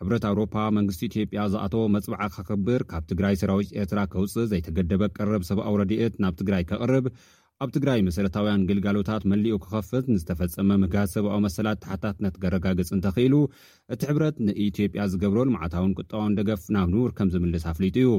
ሕብረት 0.00 0.24
ኣውሮፓ 0.28 0.54
መንግስቲ 0.76 1.02
ኢትዮጵያ 1.10 1.42
ዝኣተዎ 1.52 1.84
መፅባዓ 1.94 2.22
ከክብር 2.34 2.80
ካብ 2.90 3.04
ትግራይ 3.10 3.34
ስራዊት 3.42 3.70
ኤርትራ 3.82 4.00
ከውፅእ 4.12 4.48
ዘይተገደበ 4.50 5.02
ቀረብ 5.16 5.44
ሰብኣዊ 5.50 5.74
ረድኤት 5.82 6.16
ናብ 6.22 6.34
ትግራይ 6.40 6.64
ከቕርብ 6.70 7.06
ኣብ 7.64 7.70
ትግራይ 7.76 8.00
መሰረታውያን 8.08 8.66
ግልጋሎታት 8.70 9.22
መሊኡ 9.32 9.54
ክኸፍት 9.64 10.04
ንዝተፈጸመ 10.14 10.68
ምህጋዝ 10.82 11.08
ሰብኣዊ 11.16 11.38
መሰላት 11.46 11.80
ታሓታትነት 11.84 12.34
ገረጋገፅ 12.42 12.90
እንተኽኢሉ 12.96 13.34
እቲ 13.96 14.00
ሕብረት 14.10 14.38
ንኢትዮጵያ 14.48 15.04
ዝገብሮ 15.14 15.38
ልማዓታውን 15.50 15.96
ቁጠባዊን 16.00 16.36
ደገፍ 16.40 16.64
ናብ 16.76 16.90
ንዉር 16.94 17.12
ከም 17.20 17.30
ዝምልስ 17.36 17.64
ኣፍሊጡ 17.72 17.96
እዩ 18.02 18.10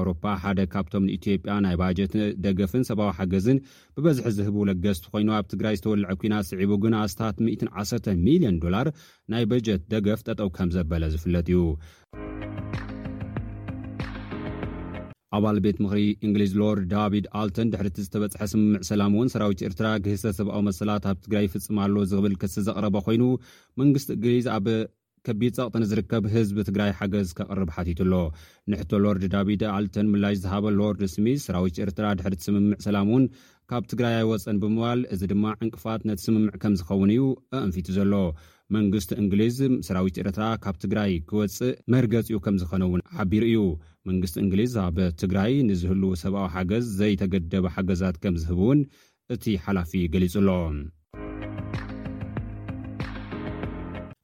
ኣሮ 0.00 0.10
ሓደ 0.42 0.60
ካብቶም 0.72 1.04
ኢትጵያ 1.16 1.52
ናይ 1.64 1.74
ባጀት 1.80 2.12
ደገፍን 2.44 2.84
ሰብዊ 2.88 3.08
ሓገዝን 3.18 3.58
ብበዝሒ 3.96 4.24
ዝህቡ 4.38 4.56
ለገስቲ 4.70 5.04
ኮይኑ 5.12 5.28
ኣብ 5.38 5.46
ትግራይ 5.52 5.74
ዝተወልዐ 5.78 6.08
ኩና 6.20 6.34
ስዒቡ 6.48 6.70
ግን 6.84 6.94
ኣስታት 7.02 7.38
1 7.54 8.08
ሚልዮን 8.26 8.56
ዶላር 8.64 8.88
ናይ 9.34 9.42
በጀት 9.52 9.82
ደገፍ 9.94 10.20
ጠጠው 10.28 10.50
ከም 10.58 10.70
ዘበለ 10.76 11.04
ዝፍለጥ 11.14 11.46
እዩ 11.52 11.60
ኣባል 15.36 15.58
ቤት 15.64 15.76
ምክሪ 15.82 16.00
እንግሊዝ 16.28 16.50
ሎርድ 16.60 16.82
ዳቪድ 16.94 17.26
ኣልተን 17.40 17.70
ድሕርቲ 17.72 17.98
ዝተበፅሐ 18.06 18.40
ስምምዕ 18.52 18.80
ሰላም 18.88 19.12
እውን 19.18 19.30
ሰራዊት 19.34 19.60
ኤርትራ 19.68 19.86
ግህሰ 20.04 20.24
ዘብኣዊ 20.38 20.62
መሰላት 20.66 21.04
ኣብ 21.10 21.16
ትግራይ 21.24 21.44
ይፍፅም 21.46 21.78
ኣለ 21.84 21.94
ዝብል 22.10 22.34
ክስ 22.42 22.56
ዘቕረበ 22.66 22.96
ኮይኑ 23.06 23.24
መንግስቲ 23.82 24.10
እግሊዝ 24.16 24.48
ኣብ 24.56 24.66
ከቢድ 25.26 25.52
ፀቕጥኒ 25.58 25.82
ዝርከብ 25.90 26.24
ህዝቢ 26.34 26.56
ትግራይ 26.68 26.90
ሓገዝ 26.98 27.28
ኬቕርብ 27.38 27.68
ሓቲቱ 27.74 27.98
ኣሎ 28.04 28.14
ንሕቶ 28.70 28.90
ሎርድ 29.04 29.24
ዳቪድ 29.34 29.60
ኣልተን 29.74 30.06
ምላሽ 30.12 30.36
ዝሃበ 30.44 30.64
ሎርድ 30.78 31.02
ስሚት 31.12 31.40
ሰራዊት 31.46 31.76
ኤርትራ 31.84 32.06
ድሕሪቲ 32.18 32.40
ስምምዕ 32.46 32.78
ሰላም 32.86 33.06
እውን 33.12 33.24
ካብ 33.70 33.84
ትግራይ 33.92 34.14
ኣይወፀን 34.20 34.56
ብምባል 34.62 35.00
እዚ 35.14 35.22
ድማ 35.32 35.44
ዕንቅፋት 35.64 36.00
ነቲ 36.08 36.20
ስምምዕ 36.28 36.54
ከም 36.62 36.74
ዝኸውን 36.80 37.10
እዩ 37.16 37.22
ኣእንፊቱ 37.58 37.86
ዘሎ 37.98 38.14
መንግስቲ 38.76 39.10
እንግሊዝ 39.24 39.56
ሰራዊት 39.88 40.18
ኤርትራ 40.24 40.44
ካብ 40.64 40.76
ትግራይ 40.84 41.12
ክወፅእ 41.30 41.76
መርገፂኡ 41.94 42.40
ከም 42.46 42.58
ዝኾነ 42.62 42.82
ውን 42.92 43.04
ሓቢሩ 43.18 43.44
እዩ 43.50 43.60
መንግስቲ 44.10 44.36
እንግሊዝ 44.44 44.74
ሃበ 44.86 44.98
ትግራይ 45.22 45.54
ንዝህሉ 45.68 46.02
ሰብኣዊ 46.22 46.48
ሓገዝ 46.56 46.86
ዘይተገደበ 47.00 47.64
ሓገዛት 47.76 48.18
ከም 48.24 48.36
ዝህብ 48.44 48.60
እውን 48.66 48.82
እቲ 49.36 49.44
ሓላፊ 49.66 49.92
ገሊጹ 50.16 50.34
ኣሎ 50.42 50.50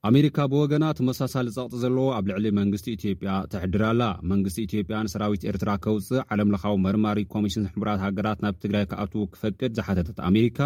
ኣሜሪካ 0.08 0.38
ብወገና 0.50 0.84
ተመሳሳሊ 0.98 1.46
ጸቕጢ 1.54 1.72
ዘለዎ 1.82 2.04
ኣብ 2.16 2.26
ልዕሊ 2.30 2.44
መንግስቲ 2.58 2.87
ኢትዮጵያ 2.96 3.30
ተሕድራኣላ 3.52 4.02
መንግስቲ 4.30 4.56
ኢትዮጵያ 4.66 4.98
ንሰራዊት 5.06 5.46
ኤርትራ 5.50 5.70
ከውፅእ 5.84 6.24
ዓለም 6.34 6.52
ለኻዊ 6.54 6.76
መርማሪ 6.84 7.22
ኮሚሽን 7.34 7.64
ሕቡራት 7.72 8.02
ሃገራት 8.06 8.38
ናብ 8.44 8.56
ትግራይ 8.64 8.84
ከኣትዉ 8.92 9.24
ክፈቅድ 9.34 9.70
ዝሓተተት 9.78 10.18
ኣሜሪካ 10.30 10.61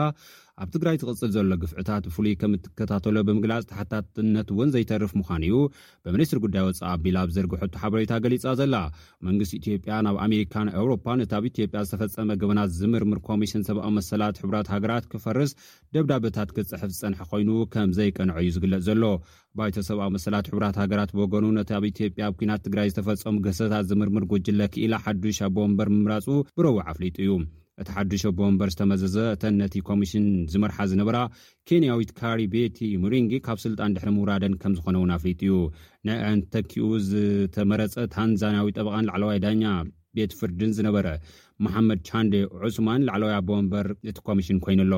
ኣብ 0.60 0.68
ትግራይ 0.74 0.96
ትቕፅል 1.00 1.30
ዘሎ 1.34 1.52
ግፍዕታት 1.60 2.02
ብፍሉይ 2.08 2.34
ከም 2.40 2.54
እትከታተሎ 2.56 3.14
ብምግላፅ 3.28 3.62
ተሕታትነት 3.70 4.48
እውን 4.54 4.72
ዘይተርፍ 4.74 5.12
ምዃን 5.20 5.44
እዩ 5.46 5.54
ብሚኒስትሪ 6.06 6.38
ጉዳይ 6.44 6.64
ወፃእ 6.66 6.86
ኣቢል 6.94 7.16
ብ 7.28 7.34
ዘርግሕቱ 7.36 7.72
ሓበሬታ 7.82 8.12
ገሊጻ 8.24 8.44
ዘላ 8.60 8.74
መንግስቲ 9.26 9.52
ኢትዮጵያ 9.60 9.96
ናብ 10.06 10.16
ኣሜሪካን 10.26 10.70
ኤውሮፓ 10.80 11.06
እቲ 11.24 11.32
ኣብ 11.38 11.46
ኢትዮጵያ 11.50 11.82
ዝተፈፀመ 11.88 12.30
ግበናት 12.42 12.70
ዝምርምር 12.80 13.20
ኮሚሽን 13.28 13.64
ሰብኣ 13.68 13.86
መሰላት 13.98 14.40
ሕራት 14.42 14.68
ሃገራት 14.74 15.06
ክፈርስ 15.14 15.52
ደብዳበታት 15.96 16.52
ክትፅሕፍ 16.58 16.92
ዝፀንሐ 16.98 17.20
ኮይኑ 17.32 17.50
ከም 17.76 17.92
ዘይቀንዐ 18.00 18.36
እዩ 18.44 18.50
ዝግለጽ 18.58 18.84
ዘሎ 18.90 19.04
ባይተ 19.60 19.78
ሰብኣዊ 19.88 20.10
መሰላት 20.18 20.46
ሕቡራት 20.52 20.76
ሃገራት 20.82 21.10
ብወገኑ 21.16 21.46
ነቲ 21.60 21.70
ኣብ 21.78 21.86
ኢትዮጵያ 21.92 22.22
ኣብ 22.30 22.36
ኩናት 22.42 22.64
ትግራይ 22.68 22.90
ዝተፈፀሙ 22.92 23.34
ግህሰታት 23.48 23.86
ዝምርምር 23.92 24.26
ጉጅለ 24.34 24.60
ክኢላ 24.76 24.94
ሓዱሽ 25.06 25.40
ኣቦ 25.48 25.56
ወበር 25.66 25.90
ምምራፁ 25.96 26.28
ብረዊዕ 26.58 26.84
አፍሊጡ 26.92 27.16
እዩ 27.26 27.32
እቲ 27.80 27.88
ሓዱሽ 27.96 28.22
ኣበመበር 28.30 28.68
ዝተመዘዘ 28.72 29.16
እተን 29.34 29.54
ነቲ 29.60 29.74
ኮሚሽን 29.88 30.24
ዝመርሓ 30.52 30.76
ዝነበራ 30.90 31.18
ኬንያዊት 31.68 32.10
ካሪ 32.18 32.40
ቤቲ 32.54 32.78
ሙሪንጌ 33.04 33.32
ካብ 33.46 33.58
ስልጣን 33.64 33.94
ድሕሪ 33.96 34.10
ምውራደን 34.16 34.54
ከም 34.62 34.72
ዝኾነ 34.78 34.96
እውን 35.00 35.12
ኣፍሊጥ 35.16 35.40
እዩ 35.48 35.54
ናይ 36.08 36.18
ኣንተኪኡ 36.32 36.86
ዝተመረፀ 37.08 37.94
ታንዛንያዊ 38.16 38.68
ጠበቃን 38.78 39.08
ላዕለዋይ 39.10 39.40
ዳኛ 39.46 39.62
ቤት 40.18 40.32
ፍርድን 40.40 40.72
ዝነበረ 40.78 41.06
መሓመድ 41.64 42.00
ቻንዴ 42.10 42.34
ዑስማን 42.66 43.04
ላዕለዋይ 43.08 43.36
ኣበመበር 43.40 43.88
እቲ 44.12 44.16
ኮሚሽን 44.30 44.58
ኮይኑ 44.66 44.80
ኣሎ 44.86 44.96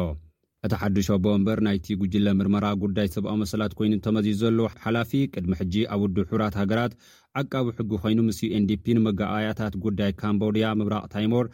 እቲ 0.67 0.73
ሓዱሽ 0.83 1.09
ኣቦመበር 1.15 1.59
ናይቲ 1.67 1.87
ጉጅለ 2.01 2.29
ምርመራ 2.37 2.67
ጉዳይ 2.83 3.09
ሰብኣ 3.15 3.33
መሰላት 3.41 3.73
ኮይኑ 3.79 3.93
ተመዚዙ 4.07 4.39
ዘሎ 4.43 4.61
ሓላፊ 4.85 5.11
ቅድሚ 5.35 5.53
ሕጂ 5.61 5.75
ኣብ 5.95 6.01
ውድ 6.05 6.17
ሕብራት 6.31 6.55
ሃገራት 6.61 6.93
ዓቃቢ 7.41 7.67
ሕጊ 7.79 7.91
ኮይኑ 8.03 8.19
ምስዩ 8.29 8.49
ኤንዲፒ 8.59 8.85
ንመጋኣያታት 8.99 9.75
ጉዳይ 9.85 10.11
ካምቦዲያ 10.23 10.67
ምብራቅ 10.81 11.05
ታይሞር 11.15 11.47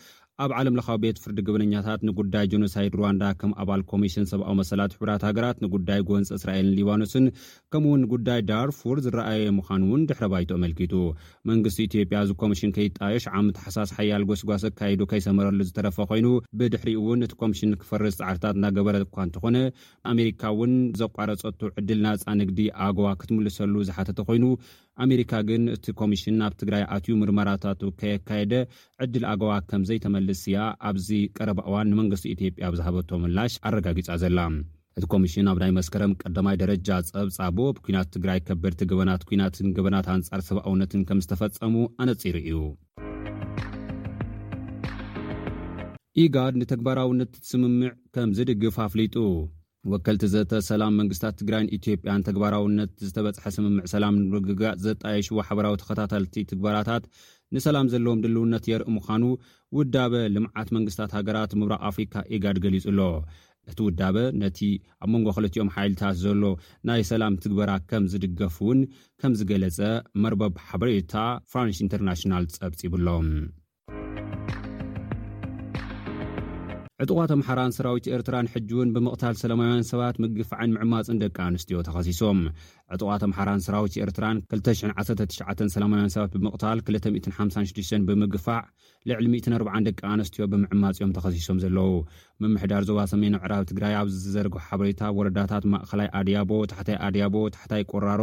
ኣብ 0.44 0.50
ዓለምለኻዊ 0.58 0.96
ቤት 1.02 1.16
ፍርዲ 1.22 1.38
ግበነኛታት 1.46 2.00
ንጉዳይ 2.08 2.44
ጀኖሳይድ 2.52 2.92
ሩዋንዳ 2.98 3.24
ከም 3.40 3.50
ኣባል 3.62 3.80
ኮሚሽን 3.90 4.26
ሰብኣዊ 4.30 4.54
መሰላት 4.60 4.92
ሕብራት 4.96 5.22
ሃገራት 5.28 5.56
ንጉዳይ 5.64 6.00
ጎንፂ 6.08 6.26
እስራኤልን 6.36 6.76
ሊባኖስን 6.78 7.24
ከምኡ 7.72 7.88
ውን 7.94 8.02
ጉዳይ 8.12 8.40
ዳርፉርድ 8.50 9.02
ዝረኣየየ 9.06 9.52
ምዃኑ 9.58 9.80
እውን 9.88 10.02
ድሕሪ 10.10 10.26
ባይቱ 10.34 10.50
ኣመልኪቱ 10.58 10.94
መንግስቲ 11.50 11.78
ኢትዮጵያ 11.88 12.20
እዚ 12.26 12.32
ኮሚሽን 12.42 12.74
ከይጣዮሽዓሚ 12.76 13.46
ተሓሳስ 13.58 13.92
ሓያል 13.96 14.24
ጎስጓስ 14.30 14.64
ካይዱ 14.80 15.00
ከይሰመረሉ 15.12 15.60
ዝተረፈ 15.70 15.98
ኮይኑ 16.12 16.26
ብድሕሪ 16.60 16.94
እውን 17.02 17.24
እቲ 17.28 17.34
ኮሚሽን 17.42 17.74
ክፈርዝ 17.82 18.16
ፃዕርታት 18.22 18.56
እና 18.60 18.66
ገበረ 18.78 18.96
እኳ 19.08 19.16
እንትኾነ 19.28 19.56
ኣሜሪካ 20.14 20.42
እውን 20.56 20.74
ዘቋረፀቱ 21.02 21.60
ዕድል 21.82 22.00
ናፃ 22.06 22.26
ንግዲ 22.42 22.58
ኣግዋ 22.88 23.06
ክትምልሰሉ 23.22 23.74
ዝሓተተ 23.90 24.18
ኮይኑ 24.30 24.44
ኣሜሪካ 25.04 25.32
ግን 25.48 25.62
እቲ 25.74 25.86
ኮሚሽን 26.00 26.36
ኣብ 26.46 26.54
ትግራይ 26.60 26.82
ኣትዩ 26.96 27.12
ምርመራታቱ 27.22 27.80
ከየካየደ 28.00 28.54
ዕድል 29.04 29.24
ኣገባ 29.32 29.52
ከም 29.70 29.82
ዘይተመልስ 29.88 30.40
እያ 30.50 30.58
ኣብዚ 30.88 31.08
ቀረባእዋን 31.38 31.88
ንመንግስቲ 31.92 32.26
ኢትዮጵያ 32.36 32.68
ብዛሃበቶ 32.74 33.10
ምላሽ 33.24 33.54
አረጋጊጻ 33.68 34.08
ዘላ 34.24 34.38
እቲ 34.98 35.04
ኮሚሽን 35.12 35.48
ኣብ 35.50 35.58
ናይ 35.62 35.72
መስከረም 35.78 36.12
ቀዳማይ 36.22 36.56
ደረጃ 36.62 36.88
ጸብፃቦ 37.10 37.58
ብኲናት 37.76 38.08
ትግራይ 38.16 38.38
ከበድቲ 38.48 38.80
ግበናት 38.90 39.22
ኲናትን 39.28 39.68
ግበናት 39.76 40.06
ኣንጻር 40.16 40.40
ሰብኣውነትን 40.48 41.04
ከም 41.10 41.20
ዝተፈጸሙ 41.26 41.74
ኣነፂሩ 42.04 42.36
እዩ 42.50 42.58
ኢጋድ 46.22 46.54
ንተግባራውነት 46.62 47.32
ትስምምዕ 47.44 47.92
ከም 48.14 48.30
ዝድግፍ 48.36 48.76
ኣፍሊጡ 48.86 49.16
ወከልቲ 49.90 50.22
ዘተ 50.32 50.52
ሰላም 50.70 50.96
መንግስታት 51.00 51.34
ትግራይን 51.40 51.70
ኢትዮጵያን 51.76 52.24
ተግባራውነት 52.26 52.90
ዝተበፅሐ 53.08 53.44
ስምምዕ 53.56 53.84
ሰላም 53.92 54.16
ንርግጋ 54.24 54.62
ዘጣየሽዎ 54.86 55.36
ሕበራዊ 55.48 55.74
ተኸታተልቲ 55.82 56.34
ትግበራታት 56.50 57.04
ንሰላም 57.54 57.88
ዘለዎም 57.92 58.20
ድልውነት 58.24 58.64
የርኢ 58.72 58.90
ምዃኑ 58.96 59.24
ውዳበ 59.76 60.12
ልምዓት 60.34 60.68
መንግስታት 60.76 61.14
ሃገራት 61.18 61.54
ምብራቅ 61.60 61.80
አፍሪካ 61.90 62.14
ኤጋድ 62.34 62.58
ገሊጹ 62.64 62.84
ኣሎ 62.92 63.00
እቲ 63.70 63.78
ውዳበ 63.86 64.16
ነቲ 64.42 64.58
ኣብ 65.04 65.08
መንጎ 65.14 65.26
ክለትኦም 65.36 65.72
ሓይልታት 65.76 66.16
ዘሎ 66.24 66.44
ናይ 66.90 67.02
ሰላም 67.12 67.34
ትግበራ 67.44 67.70
ከም 67.92 68.04
ዝድገፍ 68.14 68.56
እውን 68.64 68.80
ከም 69.22 69.32
ዝገለፀ 69.40 69.80
መርበብ 70.24 70.54
ሓበሬታ 70.68 71.14
ፍራንስ 71.54 71.80
ኢንተርናሽናል 71.86 72.46
ፀብፂብሎም 72.60 73.28
ዕጥቋት 77.02 77.30
ምሓራን 77.40 77.72
ሰራዊት 77.76 78.06
ኤርትራን 78.14 78.48
ሕጂውን 78.54 78.88
ብምቕታል 78.94 79.34
ሰላማውያን 79.42 79.84
ሰባት 79.90 80.16
ምግፋዐን 80.22 80.72
ምዕማፅን 80.74 81.20
ደቂ 81.22 81.36
ኣንስትዮ 81.44 81.76
ተኸሲሶም 81.86 82.40
ዕጥቋምሓራን 82.94 83.60
ሰራዊት 83.66 83.94
ኤርትራን 84.06 84.38
219 84.54 85.62
ሰላማያን 85.76 86.12
ሰባት 86.14 86.34
ብምቕታል 86.34 86.80
256 86.90 88.04
ብምግፋዕ 88.10 88.60
ልዕሊ40 89.10 89.78
ደቂ 89.88 90.00
ኣንስትዮ 90.14 90.44
ብምዕማጽ 90.54 90.98
ዮም 91.02 91.14
ተኸሲሶም 91.18 91.60
ዘለው 91.64 91.88
ምምሕዳር 92.44 92.84
ዞባ 92.90 92.98
ሰሜኑ 93.14 93.34
ዕራብ 93.48 93.64
ትግራይ 93.72 93.94
ኣብዝዘርግ 94.02 94.56
ሓበሬታ 94.66 95.00
ወረዳታት 95.20 95.66
ማእኸላይ 95.74 96.10
ኣድያቦ 96.20 96.52
ታሕታይ 96.72 96.98
ኣድያቦ 97.08 97.34
ታሕታይ 97.56 97.84
ቆራሮ 97.92 98.22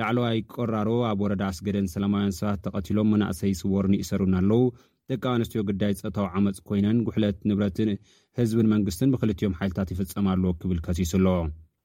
ላዕለዋይ 0.00 0.38
ቆራሮ 0.54 0.88
ኣብ 1.10 1.20
ወረዳ 1.26 1.42
ኣስገደን 1.52 1.86
ሰላማውያን 1.96 2.36
ሰባት 2.40 2.58
ተቐቲሎም 2.68 3.10
መናእሰይ 3.14 3.52
ስዎርን 3.62 3.94
ይእሰሩን 4.00 4.34
ኣለው 4.40 4.62
ደቂ 5.10 5.24
ኣንስትዮ 5.36 5.60
ግዳይ 5.68 5.92
ፀታዊ 6.00 6.26
ዓመፅ 6.38 6.56
ኮይነን 6.68 6.98
ጉሕለት 7.06 7.36
ንብረትን 7.48 7.90
ህዝብን 8.38 8.68
መንግስትን 8.74 9.10
ብክልትዮም 9.14 9.56
ሓይልታት 9.58 9.90
ይፍፀም 9.94 10.26
ኣለዎ 10.32 10.50
ክብል 10.60 10.78
ከሲሱ 10.86 11.12
ኣሎ 11.18 11.26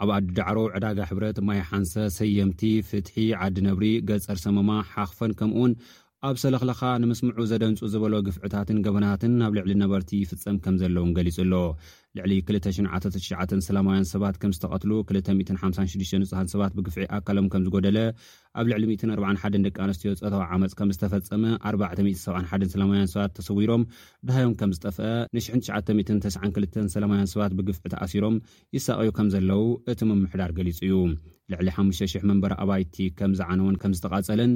ኣብ 0.03 0.09
ኣዲዳዕሮ 0.17 0.57
ዕዳጋ 0.75 0.99
ሕብረት 1.09 1.39
ማይ 1.47 1.59
ሓንሰ 1.69 1.93
ሰየምቲ 2.17 2.61
ፍትሒ 2.89 3.15
ዓዲ 3.47 3.57
ነብሪ 3.67 3.85
ገፀር 4.09 4.37
ሰመማ 4.45 4.69
ሓኽፈን 4.93 5.33
ከምኡውን 5.39 5.73
ኣብ 6.29 6.35
ሰለኽለኻ 6.43 6.81
ንምስምዑ 7.03 7.37
ዘደንፁ 7.51 7.79
ዝበሎ 7.93 8.13
ግፍዕታትን 8.27 8.81
ገበናትን 8.87 9.33
ኣብ 9.47 9.53
ልዕሊ 9.57 9.71
ነበርቲ 9.83 10.09
ይፍፀም 10.23 10.57
ከም 10.63 10.75
ዘለውን 10.81 11.13
ገሊጹኣሎ 11.17 11.53
ልዕሊ 12.17 12.31
2199ሰላማውያን 12.47 14.07
ሰባት 14.13 14.35
ከም 14.41 14.53
ዝተቐትሉ 14.55 14.91
256 15.11 16.11
ንፅሃን 16.23 16.47
ሰባት 16.53 16.73
ብግፍዒ 16.77 17.03
ኣካሎም 17.17 17.47
ከም 17.53 17.61
ዝጎደለ 17.67 17.97
ኣብ 18.61 18.65
ልዕሊ41 18.71 19.55
ደቂ 19.65 19.75
ኣንስትዮ 19.85 20.09
ፀታዊ 20.21 20.41
ዓመፅ 20.55 20.73
ከም 20.79 20.89
ዝተፈፀመ 20.95 21.43
471ሰን 21.71 23.05
ሰባት 23.13 23.31
ተሰዊሮም 23.37 23.83
ድሃዮም 24.29 24.55
ከም 24.61 24.73
ዝጠፍአ 24.77 25.11
ን992ሰላማያን 25.37 27.31
ሰባት 27.35 27.55
ብግፍዒ 27.59 27.85
ተኣሲሮም 27.93 28.35
ይሳቅኡ 28.77 29.07
ከም 29.19 29.29
ዘለው 29.35 29.63
እቲ 29.93 29.99
ምምሕዳር 30.11 30.53
ገሊጹ 30.57 30.79
እዩ 30.87 30.97
ልዕሊ 31.51 31.69
5,00 31.77 32.27
መንበሪ 32.29 32.51
ኣባይቲ 32.63 32.97
ከም 33.19 33.31
ዝዓነውን 33.39 33.75
ከም 33.81 33.93
ዝተቓፀለን 33.97 34.51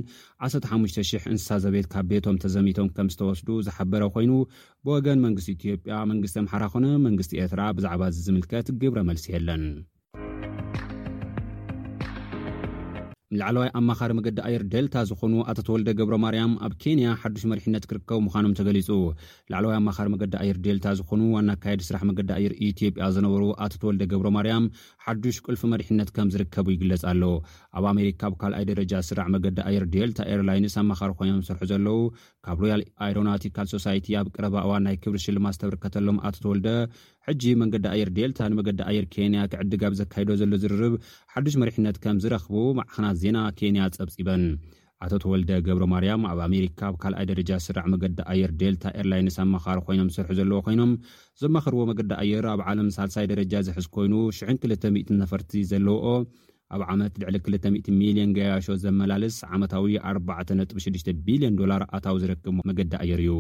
15,00 0.50 1.26
እንስሳዘቤት 1.34 1.88
ካብ 1.94 2.06
ቤቶም 2.12 2.36
ተዘሚቶም 2.44 2.88
ከም 2.98 3.08
ዝተወስዱ 3.14 3.48
ዝሓበረ 3.68 4.04
ኮይኑ 4.18 4.32
ብወገን 4.88 5.22
መንግስቲ 5.26 5.48
ኢትዮጵያ 5.56 5.94
መንግስቲ 6.10 6.36
ኣምሓራ 6.42 6.64
ኾነ 6.74 6.86
መንግስቲ 7.08 7.32
ኤርትራ 7.44 7.62
ብዛዕባ 7.78 8.02
ዝምልከት 8.26 8.68
ግብረ 8.82 9.00
መልሲየለን 9.10 9.64
ላዕለዋይ 13.40 13.70
ኣማኻሪ 13.80 14.12
መገዲ 14.18 14.38
ኣየር 14.48 14.64
ዴልታ 14.74 14.96
ዝኾኑ 15.10 15.34
ኣቶተወልደ 15.52 15.90
ገብሮ 16.00 16.16
ማርያም 16.24 16.52
ኣብ 16.66 16.74
ኬንያ 16.82 17.08
ሓዱሽ 17.22 17.44
መሪሕነት 17.52 17.84
ክርከቡ 17.90 18.18
ምዃኖም 18.26 18.54
ተገሊፁ 18.60 18.90
ላዕለዋይ 19.52 19.76
ኣማኻሪ 19.80 20.08
መገዲ 20.16 20.34
ኣየር 20.42 20.58
ዴልታ 20.66 20.86
ዝኾኑ 21.00 21.22
ዋናካየድ 21.36 21.82
ስራሕ 21.88 22.04
መገዲ 22.10 22.30
ኣየር 22.38 22.54
ኢትዮጵያ 22.68 23.08
ዝነበሩ 23.16 23.44
ኣቶተወልደ 23.66 24.02
ገብሮ 24.14 24.28
ማርያም 24.38 24.68
ሓዱሽ 25.06 25.38
ቅልፊ 25.48 25.64
መሪሕነት 25.74 26.12
ከም 26.18 26.30
ዝርከቡ 26.36 26.68
ይግለጽ 26.76 27.04
ኣሎ 27.12 27.24
ኣብ 27.80 27.86
ኣሜሪካ 27.94 28.22
ኣብ 28.30 28.36
ካልኣይ 28.44 28.66
ደረጃ 28.72 28.94
ስራዕ 29.10 29.28
መገዲ 29.36 29.58
ኣየር 29.70 29.86
ዴልታ 29.96 30.20
ኤርላይንስ 30.36 30.78
ኣማኻሪ 30.84 31.12
ኮይኖም 31.22 31.44
ዝስርሑ 31.48 31.64
ዘለው 31.74 32.00
ካብ 32.48 32.60
ሮያል 32.66 32.82
ኣሮናቲካል 33.08 33.68
ሶሳይቲ 33.76 34.08
ኣብ 34.22 34.28
ቅረባእዋን 34.36 34.84
ናይ 34.88 34.98
ክብሪ 35.04 35.20
ሽልማ 35.26 35.48
ዝተብርከተሎም 35.58 36.18
ኣቶተወልደ 36.30 36.68
ሕጂ 37.28 37.44
መንገዲ 37.60 37.86
ኣየር 37.96 38.10
ዴልታ 38.18 38.40
ንመገዲ 38.52 38.80
ኣየር 38.90 39.06
ኬንያ 39.14 39.40
ክዕድግ 39.52 39.84
ብ 39.92 39.98
ዘካይዶ 40.00 40.30
ዘሎ 40.42 40.52
ዝርርብ 40.64 40.94
ሓዱሽ 41.34 41.56
መሪሕነት 41.62 41.98
ከም 42.04 42.18
ዝረኽቡ 42.24 42.56
ማዕክናት 42.80 43.16
ዜና 43.22 43.38
ኬንያ 43.60 43.88
ፀብፂበን 44.00 44.44
ኣቶተወልደ 45.06 45.50
ገብሮ 45.68 45.84
ማርያም 45.94 46.22
ኣብ 46.32 46.40
ኣሜሪካ 46.48 46.80
ብ 46.94 47.00
ካልኣይ 47.04 47.26
ደረጃ 47.32 47.50
ዝስራዕ 47.64 47.86
መገዲ 47.94 48.20
ኣየር 48.34 48.52
ዴልታ 48.62 48.84
ኤርላይንስ 49.02 49.38
ኣምኻሪ 49.44 49.80
ኮይኖም 49.88 50.12
ዝስርሑ 50.14 50.32
ዘለዎ 50.40 50.60
ኮይኖም 50.68 50.92
ዘማኽርዎ 51.44 51.82
መገዲ 51.92 52.12
ኣየር 52.24 52.46
ኣብ 52.54 52.62
ዓለም 52.72 52.90
ሳልሳይ 52.98 53.28
ደረጃ 53.34 53.54
ዘሕዝ 53.70 53.88
ኮይኑ 53.98 54.14
ሽ0200 54.40 55.22
ነፈርቲ 55.24 55.52
ዘለውኦ 55.72 56.06
ኣብ 56.76 56.82
ዓመት 56.94 57.14
ልዕሊ 57.22 57.36
200ሚልዮን 57.54 58.32
ገያሾ 58.38 58.66
ዘመላልስ 58.84 59.36
ዓመታዊ 59.56 59.94
4.6ቢልዮን 60.12 61.54
ዶላር 61.62 61.82
ኣታዊ 61.98 62.16
ዝረክብ 62.24 62.48
መገዲ 62.70 62.94
ኣየር 63.04 63.22
እዩ 63.26 63.36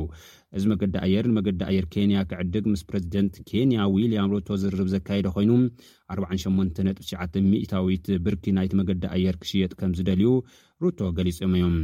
እዚ 0.57 0.63
መገዲ 0.73 0.93
ኣየር 1.05 1.25
ንመገዲ 1.31 1.61
ኣየር 1.69 1.85
ኬንያ 1.95 2.19
ክዕድግ 2.31 2.65
ምስ 2.73 2.83
ፕረዚደንት 2.89 3.33
ኬንያ 3.49 3.79
ዊልያም 3.95 4.31
ሩቶ 4.35 4.47
ዝርብ 4.63 4.89
ዘካየደ 4.95 5.27
ኮይኑ 5.37 5.51
48.9900ታዊት 6.17 8.07
ብርኪ 8.27 8.45
ናይቲ 8.59 8.73
መገዲ 8.81 9.03
ኣየር 9.17 9.37
ክሽየጥ 9.43 9.73
ከም 9.81 9.93
ዝደልዩ 9.99 10.29
ሩቶ 10.85 10.99
ገሊፆም 11.19 11.55
እዮም 11.59 11.77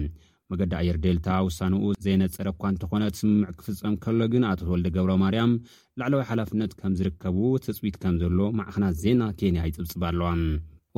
መገዲ 0.51 0.73
ኣየር 0.79 0.97
ዴልታ 1.03 1.27
ውሳኒኡ 1.47 1.83
ዘይነፀረ 2.05 2.47
እኳ 2.55 2.63
እንተኾነ 2.71 3.03
ትስምምዕ 3.15 3.51
ክፍፀም 3.59 3.93
ከሎ 4.03 4.19
ግን 4.33 4.43
ኣቶተወልደ 4.51 4.87
ገብሮ 4.97 5.11
ማርያም 5.23 5.51
ላዕለዋይ 6.01 6.25
ሓላፍነት 6.31 6.71
ከም 6.81 6.95
ዝርከቡ 6.99 7.37
ተፅዊት 7.67 7.97
ከም 8.03 8.15
ዘሎ 8.23 8.39
ማዕኽናት 8.59 8.97
ዜና 9.05 9.21
ኬንያ 9.41 9.61
ይፅብፅብ 9.69 10.03
ኣለዋ 10.11 10.31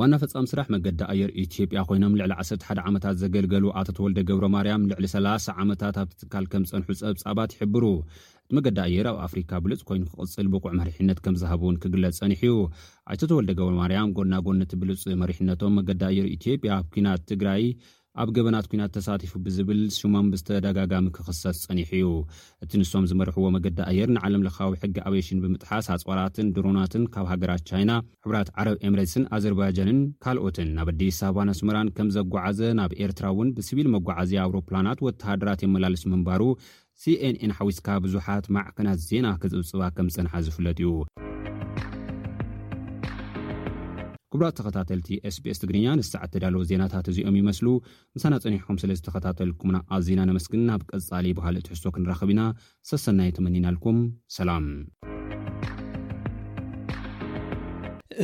ዋና 0.00 0.14
ፈፃሚ 0.20 0.46
ስራሕ 0.50 0.66
መገዲ 0.74 1.00
ኣየር 1.12 1.30
ኢትዮጵያ 1.42 1.80
ኮይኖም 1.88 2.14
ልዕሊ 2.20 2.32
ዓሰ 2.42 2.56
ሓደ 2.68 2.78
ዓመታት 2.88 3.16
ዘገልገሉ 3.20 3.64
ኣቶተወልደ 3.80 4.18
ገብሮ 4.28 4.46
ማርያም 4.54 4.86
ልዕሊ 4.90 5.04
3ላ0 5.12 5.54
ዓመታት 5.62 5.98
ኣብ 6.02 6.08
ትትካል 6.12 6.46
ከም 6.52 6.64
ዝፀንሑ 6.68 6.86
ፀብ 7.02 7.18
ፀባት 7.24 7.52
ይሕብሩ 7.56 7.84
እቲ 8.44 8.50
መገዲ 8.58 8.78
ኣየር 8.86 9.08
ኣብ 9.12 9.18
ኣፍሪካ 9.26 9.52
ብሉፅ 9.66 9.82
ኮይኑ 9.90 10.04
ክቅፅል 10.14 10.48
ብቁዕ 10.54 10.72
መሪሕነት 10.80 11.18
ከም 11.26 11.36
ዝሃብ 11.42 11.62
እውን 11.66 11.76
ክግለፅ 11.84 12.18
ፀኒሕዩ 12.22 12.54
ኣይቶተወልደ 13.12 13.52
ገብሮ 13.60 13.74
ማርያም 13.82 14.14
ጎናጎነቲ 14.18 14.72
ብሉፅ 14.84 15.04
መሪሕነቶም 15.22 15.76
መገዲ 15.80 16.02
ኣየር 16.12 16.26
ኢትዮጵያ 16.36 16.80
ብኩናት 16.88 17.22
ትግራይ 17.32 17.62
ኣብ 18.22 18.28
ገበናት 18.36 18.66
ኩናት 18.72 18.90
ተሳቲፉ 18.96 19.32
ብዝብል 19.44 19.80
ሽሞም 19.96 20.26
ብዝተደጋጋሚ 20.32 21.06
ክክሳስ 21.16 21.58
ፀኒሕ 21.68 21.88
እዩ 21.98 22.08
እቲ 22.64 22.70
ንሶም 22.80 23.06
ዝመርሕዎ 23.10 23.46
መገዲ 23.56 23.78
ኣየር 23.90 24.10
ንዓለም 24.16 24.44
ለካዊ 24.46 24.74
ሕጊ 24.82 24.96
ኣብሽን 25.08 25.40
ብምጥሓስ 25.44 25.88
ኣፅዋላትን 25.94 26.48
ድሮናትን 26.58 27.04
ካብ 27.14 27.26
ሃገራት 27.32 27.64
ቻይና 27.70 27.92
ሕብራት 28.26 28.50
ዓረብ 28.58 28.76
ኤምረትስን 28.88 29.24
ኣዘርባጃንን 29.38 29.98
ካልኦትን 30.26 30.70
ናብ 30.78 30.90
ኣዲስ 30.94 31.18
ኣባን 31.30 31.50
ኣስመራን 31.54 31.90
ከም 31.98 32.10
ዘጓዓዘ 32.18 32.60
ናብ 32.80 32.94
ኤርትራ 33.06 33.26
እውን 33.34 33.50
ብስቢል 33.58 33.90
መጓዓዝያ 33.96 34.40
ኣውሮፕላናት 34.48 35.04
ወተሃድራት 35.08 35.62
የመላልስ 35.66 36.04
ምንባሩ 36.12 36.42
cኤንኤን 37.02 37.54
ሓዊስካ 37.58 37.86
ብዙሓት 38.06 38.44
ማዕከናት 38.56 39.00
ዜና 39.10 39.26
ክፅብፅባ 39.42 39.82
ከም 39.98 40.08
ዝፀንሐ 40.14 40.32
ዝፍለጥ 40.46 40.78
እዩ 40.82 40.90
ክቡራት 44.36 44.54
ዝተኸታተልቲ 44.58 45.08
ስቤስ 45.34 45.58
ትግርኛ 45.62 45.84
ንሳዕ 45.98 46.22
ተዳለዎ 46.34 46.60
ዜናታት 46.70 47.06
እዚኦም 47.10 47.34
ይመስሉ 47.40 47.66
ምሳና 48.14 48.34
ፀኒሕኩም 48.44 48.78
ስለ 48.82 48.90
ዝተከታተልኩምና 48.98 49.76
ኣዝና 49.96 50.20
ነመስግንና 50.30 50.70
ብቀፃሊ 50.82 51.26
ባህል 51.38 51.56
ትሕሶ 51.66 51.84
ክንራከብ 51.96 52.30
ኢና 52.34 52.42
ሰሰናየ 52.90 53.34
ተመኒናልኩም 53.36 53.98
ሰላም 54.36 54.66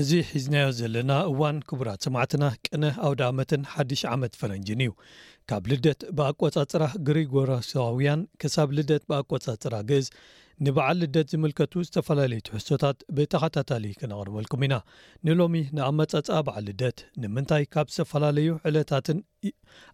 እዚ 0.01 0.11
ሒዝናዮ 0.33 0.67
ዘለና 0.81 1.13
እዋን 1.31 1.57
ክቡራት 1.71 2.03
ሰማዕትና 2.09 2.45
ቅነ 2.67 2.85
ኣውደ 3.07 3.23
ኣመትን 3.31 3.63
ሓድሽ 3.75 4.03
ዓመት 4.15 4.35
ፈረንጅን 4.43 4.83
እዩ 4.87 4.93
ካብ 5.53 5.65
ልደት 5.73 6.03
ብኣቆፃፅራ 6.19 6.85
ግሪጎሮስውያን 7.11 8.23
ክሳብ 8.41 8.69
ልደት 8.79 9.05
ብኣቆፃፅራ 9.13 9.75
ገዝ 9.93 10.09
ንበዓል 10.67 10.97
ልደት 11.03 11.27
ዝምልከቱ 11.33 11.73
ዝተፈላለዩትሕዝቶታት 11.89 12.97
ብተኸታታሊ 13.17 13.85
ክነቕርበልኩም 14.01 14.63
ኢና 14.67 14.75
ንሎሚ 15.27 15.55
ንኣብ 15.77 15.95
መጻጻ 16.01 16.29
በዓል 16.47 16.65
ልደት 16.69 16.99
ንምንታይ 17.23 17.65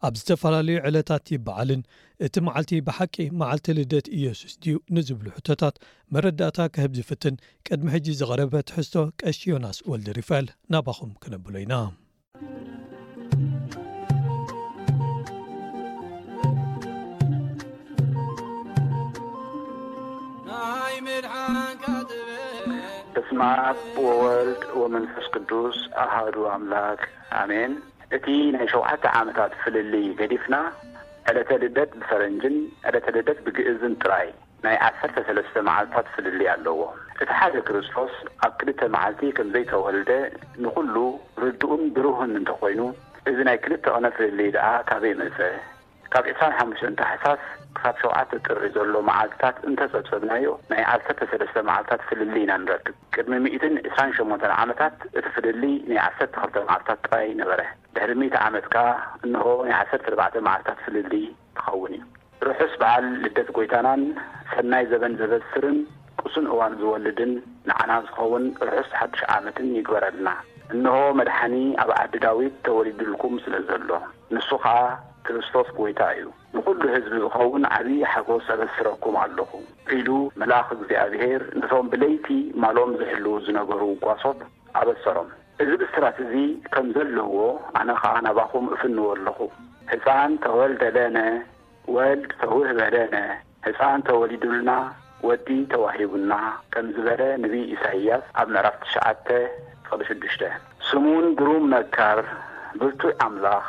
ኣብ 0.07 0.15
ዝተፈላለዩ 0.21 0.77
ዕለታት 0.89 1.25
ይበዓልን 1.35 1.83
እቲ 2.27 2.35
መዓልቲ 2.47 2.73
ብሓቂ 2.89 3.17
መዓልቲ 3.43 3.69
ልደት 3.79 4.09
ኢየሱስ 4.19 4.55
ድዩ 4.65 4.77
ንዝብሉ 4.97 5.27
ሕቶታት 5.37 5.79
መረዳእታ 6.17 6.59
ከህብ 6.77 6.97
ዝፍትን 7.01 7.37
ቅድሚ 7.69 7.89
ሕጂ 7.97 8.09
ዝቐረበ 8.23 8.55
ትሕዝቶ 8.71 8.97
ቀሺዮናስ 9.23 9.79
ወልድር 9.93 10.19
ይፍአል 10.25 10.49
ናባኹም 10.75 11.13
ክነብሎ 11.25 11.55
ኢና 11.67 11.77
ደስማ 23.17 23.43
ወወልድ 24.07 24.63
ወመንፈስ 24.83 25.27
ቅዱስ 25.35 25.77
ኣሃዱ 26.05 26.37
ኣምላክ 26.55 27.01
ኣሜን 27.41 27.73
እቲ 28.17 28.27
ናይ 28.55 28.67
ሸውዓተ 28.73 29.05
ዓመታት 29.19 29.53
ፍልልይ 29.63 30.07
ገዲፍና 30.21 30.57
ዕለተ 31.33 31.51
ልደት 31.63 31.91
ብፈረንጅን 31.99 32.57
ዕለተ 32.91 33.07
ልደት 33.17 33.39
ብግእዝን 33.49 33.95
ጥራይ 34.03 34.29
ናይ 34.65 34.77
ዓሠርተ 34.87 35.17
ሰለስተ 35.29 35.55
መዓልትታት 35.69 36.09
ፍልሊ 36.17 36.41
ኣለዎ 36.55 36.81
እቲ 37.21 37.31
ሓደ 37.41 37.55
ክርስቶስ 37.69 38.15
ኣብ 38.47 38.53
ክልተ 38.63 38.81
መዓልቲ 38.97 39.23
ከም 39.39 39.49
ዘይተወልደ 39.57 40.11
ንዂሉ 40.67 40.97
ርድኡን 41.45 41.83
ብሩህን 41.99 42.35
እንተኮይኑ 42.41 42.83
እዚ 43.33 43.39
ናይ 43.51 43.59
ክልተ 43.67 43.85
ቕነ 43.99 44.05
ፍልሊይ 44.19 44.51
ድኣ 44.59 44.67
ካበይመእፀ 44.91 45.39
ካብ 46.15 46.25
2ስራ 46.35 46.49
ሓሙሽተ 46.59 46.91
ተሓሳስ 47.03 47.45
ክሳብ 47.77 47.95
ሸውዓተ 48.03 48.31
ጥኢ 48.47 48.69
ዘሎ 48.75 48.93
መዓልትታት 49.09 49.57
እንተፀብጸብናዮ 49.69 50.45
ናይ 50.71 50.83
ዓሰርተ 50.93 51.21
ሠለስተ 51.31 51.57
መዓልትታት 51.69 52.03
ፍልሊ 52.09 52.35
ኢና 52.45 52.53
ንረክብ 52.63 52.95
ቅድሚ 53.15 53.33
ሚእትን 53.45 53.75
ዕስራን 53.89 54.13
ሸሞንተን 54.19 54.53
ዓመታት 54.63 54.97
እቲ 55.19 55.27
ፍልሊ 55.37 55.63
ናይ 55.91 55.99
ዓሰርተ 56.07 56.33
ኽልተ 56.43 56.57
መዓልትታት 56.69 57.01
ጥራይ 57.07 57.27
ነበረ 57.41 57.61
ድሕሪ 57.97 58.11
ሜት 58.23 58.37
ዓመት 58.47 58.67
ከዓ 58.75 58.87
እንሆ 59.27 59.45
ናይ 59.69 59.75
ዓሰርተ 59.81 60.07
ኣርባዕተ 60.13 60.35
መዓልትታት 60.49 60.79
ፍልሊ 60.87 61.13
ትኸውን 61.59 61.93
እዩ 61.99 62.05
ርሑስ 62.51 62.73
በዓል 62.83 63.05
ልደት 63.25 63.51
ጐይታናን 63.59 64.03
ሰናይ 64.55 64.85
ዘበን 64.93 65.15
ዘበስርን 65.21 65.79
ቅሱን 66.23 66.47
እዋን 66.53 66.73
ዝወልድን 66.83 67.33
ንዓና 67.71 67.91
ዝኸውን 68.09 68.45
ርሑስ 68.69 68.91
ሓዱሽ 69.01 69.23
ዓመትን 69.37 69.69
ይግበረልና 69.79 70.29
እንሆ 70.77 70.95
መድሓኒ 71.21 71.55
ኣብ 71.83 71.91
ኣዲ 72.03 72.13
ዳዊት 72.27 72.55
ተወሊድልኩም 72.69 73.35
ስንእ 73.45 73.63
ዘሎ 73.69 73.91
ንሱ 74.35 74.49
ኸዓ 74.65 74.79
ክርስቶስ 75.29 75.69
ጐይታ 75.79 76.03
እዩ 76.19 76.25
ንዂሉ 76.57 76.69
ህዝቢ 76.95 77.15
ዝኸውን 77.25 77.65
ዓብዪ 77.77 77.97
ሓጐስ 78.13 78.47
ኣበስረኩም 78.55 79.17
ኣለኹ 79.23 79.51
ኪሉ 79.89 80.09
መልኣኽ 80.41 80.69
እግዚኣብሔር 80.77 81.43
ነቶም 81.61 81.87
ብለይቲ 81.93 82.27
ማልም 82.63 82.91
ዘሕልዉ 83.01 83.29
ዝነበሩ 83.47 83.81
ጓሶት 84.05 84.41
ኣበሰሮም 84.81 85.29
እዚ 85.63 85.71
ብስራት 85.83 86.17
እዙ 86.25 86.33
ከም 86.75 86.87
ዘለዎ 86.97 87.37
ኣነ 87.81 87.89
ኸዓ 88.03 88.15
ናባኹም 88.27 88.67
እፍንዎ 88.77 89.05
ኣለኹ 89.15 89.39
ሕፃን 89.93 90.33
ተወልደለነ 90.45 91.19
ወልድ 91.97 92.31
ተውህ 92.43 92.71
በለነ 92.79 93.17
ሕፃን 93.67 94.01
ተወሊዱሉና 94.09 94.71
ወዲ 95.29 95.49
ተዋሂቡና 95.73 96.33
ከም 96.73 96.87
ዝበለ 96.97 97.21
ንብ 97.43 97.53
ኢሳይያስ 97.75 98.25
ኣብ 98.41 98.49
ምዕራፍ 98.55 98.77
ትሽዓተ 98.83 99.29
ቕል 99.89 100.01
ሽዱሽተ 100.09 100.43
ስሙን 100.89 101.27
ድሩም 101.39 101.65
መካር 101.75 102.21
ብቱእ 102.81 103.15
ኣምላኽ 103.27 103.65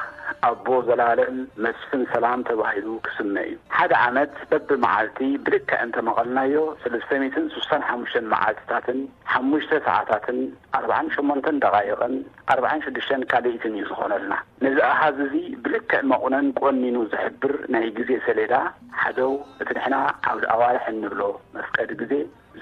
ኣቦ 0.48 0.68
ዘላለን 0.88 1.36
መስፍን 1.66 2.02
ሰላም 2.14 2.40
ተባሂሉ 2.50 2.88
ክስመ 3.06 3.34
እዩ 3.50 3.58
ሓደ 3.78 3.92
ዓመት 4.08 4.34
በብመዓልቲ 4.52 5.20
ብልክዕ 5.46 5.80
እንተመቐልናዮ 5.88 6.56
ሰለስተ 6.84 7.10
ሚትን 7.24 7.46
ሱሳን 7.56 7.84
ሓሙሽተን 7.90 8.28
መዓልቲታትን 8.34 9.00
ሓሙሽተ 9.34 9.72
ሰዓታትን 9.88 10.40
ኣርባዓን 10.80 11.12
ሸመንተን 11.16 11.62
ደቓይቕን 11.66 12.16
ኣርባዓን 12.54 12.84
ሸዱሽተን 12.88 13.24
ካልይትን 13.34 13.76
እዩ 13.82 13.86
ዝኾነልና 13.92 14.34
ነዚ 14.66 14.78
ኣሓዝ 14.92 15.18
እዙይ 15.28 15.48
ብልክዕ 15.66 16.00
መቑነን 16.14 16.50
ቈኒኑ 16.62 16.98
ዘሕብር 17.14 17.56
ናይ 17.76 17.88
ጊዜ 18.00 18.12
ሰሌዳ 18.28 18.56
ሓደው 19.04 19.34
እቲ 19.62 19.70
ንሕና 19.80 19.96
ዓብ 20.32 20.40
ኣዋርሒ 20.56 20.84
እንብሎ 20.94 21.22
መፍቀዲ 21.58 21.92
ጊዜ 22.04 22.14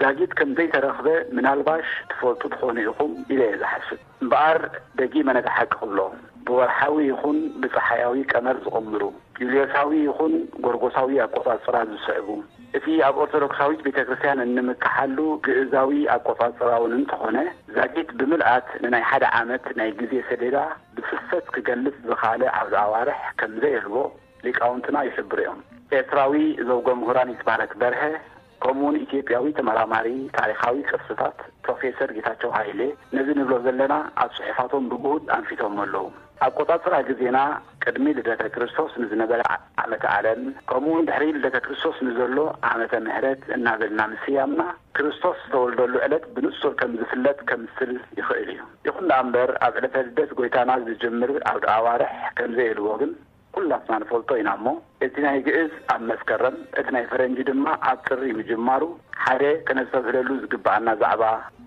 ዛጊት 0.01 0.31
ከምዘይ 0.37 0.67
ተረኽበ 0.73 1.07
ምናልባሽ 1.35 1.87
ትፈልጡ 2.11 2.41
ትኾኑ 2.53 2.77
ኢኹም 2.87 3.11
ኢለየ 3.33 3.51
ዝሓስብ 3.61 3.99
እምበኣር 4.23 4.59
ደጊ 4.99 5.13
መነትሓቂቕሎ 5.29 5.99
ብወርሓዊ 6.47 6.95
ይኹን 7.11 7.37
ብፀሓያዊ 7.61 8.15
ቀመር 8.31 8.57
ዝቕምሩ 8.65 9.01
ዩልዮሳዊ 9.43 9.91
ይኹን 10.07 10.33
ጐርጐሳዊ 10.65 11.13
ኣቈጻጽራ 11.25 11.75
ዝስዕቡ 11.91 12.27
እቲ 12.77 12.85
ኣብ 13.07 13.15
ኦርቶዶክሳዊት 13.23 13.81
ቤተ 13.87 13.97
ክርስቲያን 14.07 14.43
እንምካሓሉ 14.45 15.17
ግእዛዊ 15.45 15.91
ኣቈጻጽራ 16.15 16.69
ውን 16.83 16.93
እንተኾነ 16.99 17.37
ዛጊት 17.77 18.09
ብምልኣት 18.19 18.67
ንናይ 18.83 19.03
ሓደ 19.11 19.23
ዓመት 19.39 19.65
ናይ 19.79 19.89
ጊዜ 20.01 20.13
ሰዴዳ 20.29 20.57
ብፍፈት 20.97 21.47
ክገልጽ 21.55 21.95
ዝኻለ 22.09 22.41
ዓብዶ 22.59 22.75
ኣዋርሕ 22.87 23.21
ከምዘይህቦ 23.41 23.95
ሊቃውንትና 24.47 24.97
ይሕብሩ 25.09 25.39
እዮም 25.45 25.61
ኤርትራዊ 25.99 26.35
እዘውጐ 26.63 26.87
ምሁራን 27.01 27.31
ይትባረክ 27.35 27.71
በርሀ 27.81 28.03
ከምኡውን 28.63 28.97
ኢትዮጵያዊ 29.05 29.45
ተመራማሪ 29.57 30.07
ታሪኻዊ 30.37 30.75
ቅርስታት 30.89 31.37
ፕሮፌሰር 31.65 32.09
ጌታቸው 32.17 32.49
ሃይሌ 32.57 32.81
ነዚ 33.15 33.27
ንብሎ 33.39 33.55
ዘለና 33.65 33.93
ኣ 34.23 34.27
ጽሑፋቶም 34.35 34.85
ብግህድ 34.91 35.25
ኣንፊቶም 35.37 35.75
ኣለዉ 35.85 36.05
ኣብ 36.45 36.51
ቈጻጽራ 36.59 36.95
ጊዜና 37.09 37.37
ቅድሚ 37.83 38.05
ልደተ 38.17 38.41
ክርስቶስ 38.53 38.93
ንዝነበረ 39.01 39.41
ዓመተ 39.81 40.03
ዓለም 40.15 40.41
ከምኡውን 40.69 41.05
ድሕሪ 41.09 41.25
ልደተ 41.35 41.57
ክርስቶስ 41.65 41.97
ንዘሎ 42.07 42.37
ዓመተ 42.71 42.93
ምህረት 43.05 43.43
እናበልና 43.57 44.01
ምስያምና 44.13 44.61
ክርስቶስ 44.97 45.37
ዝተወልደሉ 45.45 45.93
ዕለት 46.07 46.25
ብንሱር 46.37 46.73
ከም 46.81 46.91
ዝፍለጥ 47.01 47.37
ከምስል 47.51 47.93
ይኽእል 48.19 48.51
እዩ 48.55 48.59
ይኹን 48.87 49.07
ዳኣ 49.11 49.19
እምበር 49.27 49.51
ኣብ 49.67 49.75
ዕለተ 49.81 49.95
ልደት 50.07 50.33
ጐይታና 50.41 50.71
ዝጅምር 50.89 51.31
ኣብደ 51.51 51.65
ኣዋርሕ 51.77 52.11
ከም 52.39 52.51
ዘይእልዎ 52.59 52.89
ግን 53.03 53.13
ኩላትና 53.55 53.95
ንፈልጦ 54.01 54.29
ኢና 54.39 54.49
እሞ 54.57 54.67
እቲ 55.05 55.15
ናይ 55.25 55.37
ግእዝ 55.45 55.73
ኣብ 55.93 56.01
መስከረም 56.09 56.55
እቲ 56.79 56.87
ናይ 56.95 57.03
ፈረንጂ 57.11 57.37
ድማ 57.49 57.65
ኣብ 57.89 57.99
ፅሪ 58.07 58.23
ምጅማሩ 58.39 58.83
ሓደ 59.23 59.43
ከነዝተብህለሉ 59.67 60.29
ዝግባአና 60.43 60.87
ዛዕባ 61.01 61.23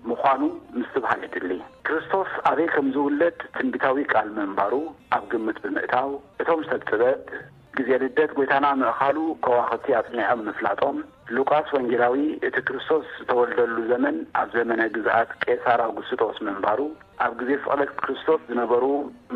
ምዃኑ 0.09 0.41
ምስ 0.77 0.89
ትብሃል 0.95 1.23
የድሊ 1.27 1.51
ክርስቶስ 1.87 2.31
ኣበይ 2.51 2.67
ከም 2.75 2.89
ዝውለድ 2.97 3.39
ትንቢታዊ 3.57 4.03
ቃል 4.13 4.29
ምንባሩ 4.37 4.73
ኣብ 5.17 5.25
ግምት 5.31 5.57
ብምእታው 5.65 6.11
እቶም 6.41 6.61
ዝተጽበብ 6.69 7.33
ጊዜ 7.77 7.89
ልደት 8.01 8.31
ጐታና 8.37 8.67
ምእኻሉ 8.81 9.17
ከዋኽቲ 9.45 9.85
ኣጽኒዖም 9.97 10.39
ምፍላጦም 10.47 10.97
ሉቃስ 11.37 11.67
ወንጌላዊ 11.75 12.15
እቲ 12.47 12.55
ክርስቶስ 12.67 13.03
ዝተወልደሉ 13.19 13.75
ዘመን 13.91 14.15
ኣብ 14.41 14.49
ዘመነ 14.57 14.81
ግዝኣት 14.95 15.31
ቄሳራ 15.45 15.81
ግስጦስ 15.97 16.37
ምንባሩ 16.47 16.79
ኣብ 17.25 17.33
ግዜ 17.41 17.51
ፍቕለት 17.63 17.91
ክርስቶስ 18.03 18.41
ዝነበሩ 18.49 18.85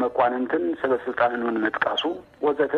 መቋንንትን 0.03 0.65
ሰበ 0.81 0.91
ስልጣንንን 1.05 1.59
ምጥቃሱ 1.65 2.03
ወዘተ 2.45 2.75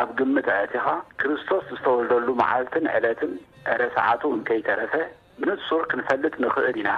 ኣብ 0.00 0.08
ግምት 0.20 0.48
ኣእቲኻ 0.56 0.86
ክርስቶስ 1.22 1.64
ዝተወልደሉ 1.78 2.26
መዓልትን 2.42 2.86
ዕለትን 2.96 3.34
ዕረ 3.74 3.82
ሰዓቱ 3.98 4.22
እንከይተረፈ 4.38 4.94
ብንሱር 5.42 5.84
ክንፈልጥ 5.92 6.34
ንኽእል 6.44 6.76
ኢና 6.82 6.90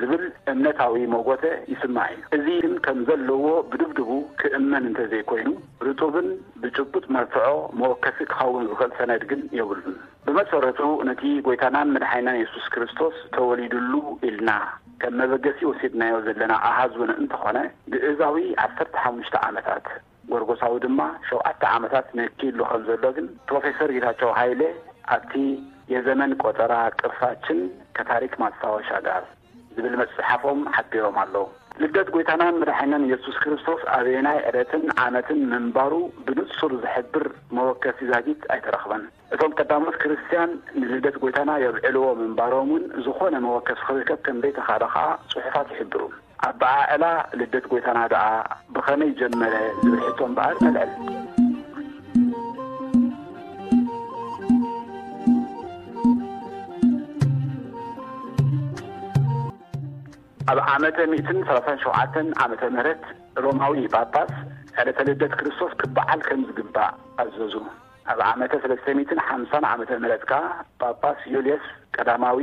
ዝብል 0.00 0.22
እምነታዊ 0.50 0.94
መጐተ 1.14 1.42
ይስማ 1.72 1.96
እዩ 2.16 2.36
እዚ 2.36 2.48
ግን 2.64 2.74
ከም 2.84 2.98
ዘለዎ 3.08 3.44
ብድብድቡ 3.70 4.10
ክእመን 4.40 4.84
እንተ 4.90 4.98
ዘይኮይኑ 5.12 5.48
ርጡብን 5.86 6.28
ብጭቡጥ 6.62 7.02
መርትዖ 7.14 7.46
መወከሲ 7.80 8.18
ክኸውን 8.30 8.64
ዝኽእል 8.70 8.92
ሰነድ 8.98 9.22
ግን 9.30 9.42
የብሉን 9.58 9.96
ብመሰረቱ 10.26 10.80
ነቲ 11.08 11.22
ጐይታናን 11.48 11.92
ምድሓይናን 11.96 12.38
የሱስ 12.40 12.66
ክርስቶስ 12.76 13.16
ተወሊዱሉ 13.36 13.92
ኢልና 14.28 14.50
ከም 15.02 15.14
መበገሲ 15.22 15.60
ወሲድናዮ 15.70 16.16
ዘለና 16.28 16.52
ኣሓዝ 16.68 16.92
ውን 17.02 17.12
እንተኾነ 17.20 17.58
ብእዛዊ 17.92 18.38
ዓሠርተ 18.64 18.94
ሓሙሽተ 19.04 19.36
ዓመታት 19.50 19.86
ጐርጐሳዊ 20.32 20.74
ድማ 20.86 21.00
ሸውዓተ 21.28 21.62
ዓመታት 21.76 22.06
መኪሉ 22.20 22.58
ከም 22.70 22.84
ዘሎ 22.88 23.04
ግን 23.18 23.26
ፕሮፌሰር 23.50 23.92
ጌታቸው 23.98 24.32
ሃይሌ 24.40 24.62
ኣብቲ 25.16 25.34
የዘመን 25.94 26.32
ቈጠራ 26.42 26.72
ቅርፋችን 26.98 27.58
ከታሪክ 27.96 28.34
ማትታወሻጋር 28.44 29.22
ዝብል 29.76 29.94
መጽፅሓፎም 30.02 30.58
ሓቢሮም 30.76 31.16
ኣለዉ 31.22 31.36
ልደት 31.82 32.08
ጐይታናን 32.14 32.56
ብድሒነን 32.60 33.04
ኢየሱስ 33.08 33.36
ክርስቶስ 33.42 33.82
ኣበየናይ 33.96 34.38
ዕረትን 34.48 34.82
ዓመትን 35.04 35.38
ምንባሩ 35.52 35.92
ብንሱር 36.26 36.72
ዘሕብር 36.82 37.24
መወከፍ 37.56 37.98
ዛጊት 38.10 38.42
ኣይተረኽበን 38.54 39.04
እቶም 39.34 39.52
ጠዳሞት 39.60 39.94
ክርስትያን 40.02 40.50
ንልደት 40.80 41.16
ጐይታና 41.22 41.50
የብዕልዎ 41.64 42.04
ምንባሮም 42.20 42.70
ውን 42.74 42.84
ዝኾነ 43.06 43.34
መወከፍ 43.46 43.80
ክርከብ 43.86 44.20
ከም 44.26 44.40
በይተኻደ 44.44 44.82
ኸዓ 44.96 45.06
ጽሑፋት 45.34 45.70
ይሕብሩ 45.74 46.02
ኣብኣዕላ 46.50 47.06
ልደት 47.40 47.66
ጐይታና 47.72 47.98
ደኣ 48.14 48.26
ብኸመይ 48.76 49.12
ጀመረ 49.22 49.54
ዝብል 49.80 50.02
ሕቶም 50.08 50.34
በኣር 50.38 50.56
መልዕል 50.66 50.92
ኣብ 60.52 60.58
ዓመተ 60.72 60.96
ሚእትን 61.10 61.38
ሰላሳን 61.48 61.78
ሸውዓተን 61.82 62.26
ዓመተ 62.42 62.62
ምህረት 62.72 63.04
ሮማዊ 63.44 63.74
ጳጳስ 63.94 64.32
ዕለተልደት 64.80 65.32
ክርስቶስ 65.38 65.72
ክበዓል 65.80 66.20
ከም 66.28 66.40
ዝግባእ 66.48 66.90
ኣዘዙ 67.22 67.54
ኣብ 68.12 68.20
ዓመተ 68.30 68.52
ሰለስተ 68.64 68.86
ሚትን 68.98 69.20
ሓምሳን 69.28 69.64
ዓመተ 69.70 69.90
ምህረት 70.02 70.24
ከዓ 70.30 70.42
ጳጳስ 70.82 71.18
ዩልየስ 71.34 71.64
ቀዳማዊ 71.96 72.38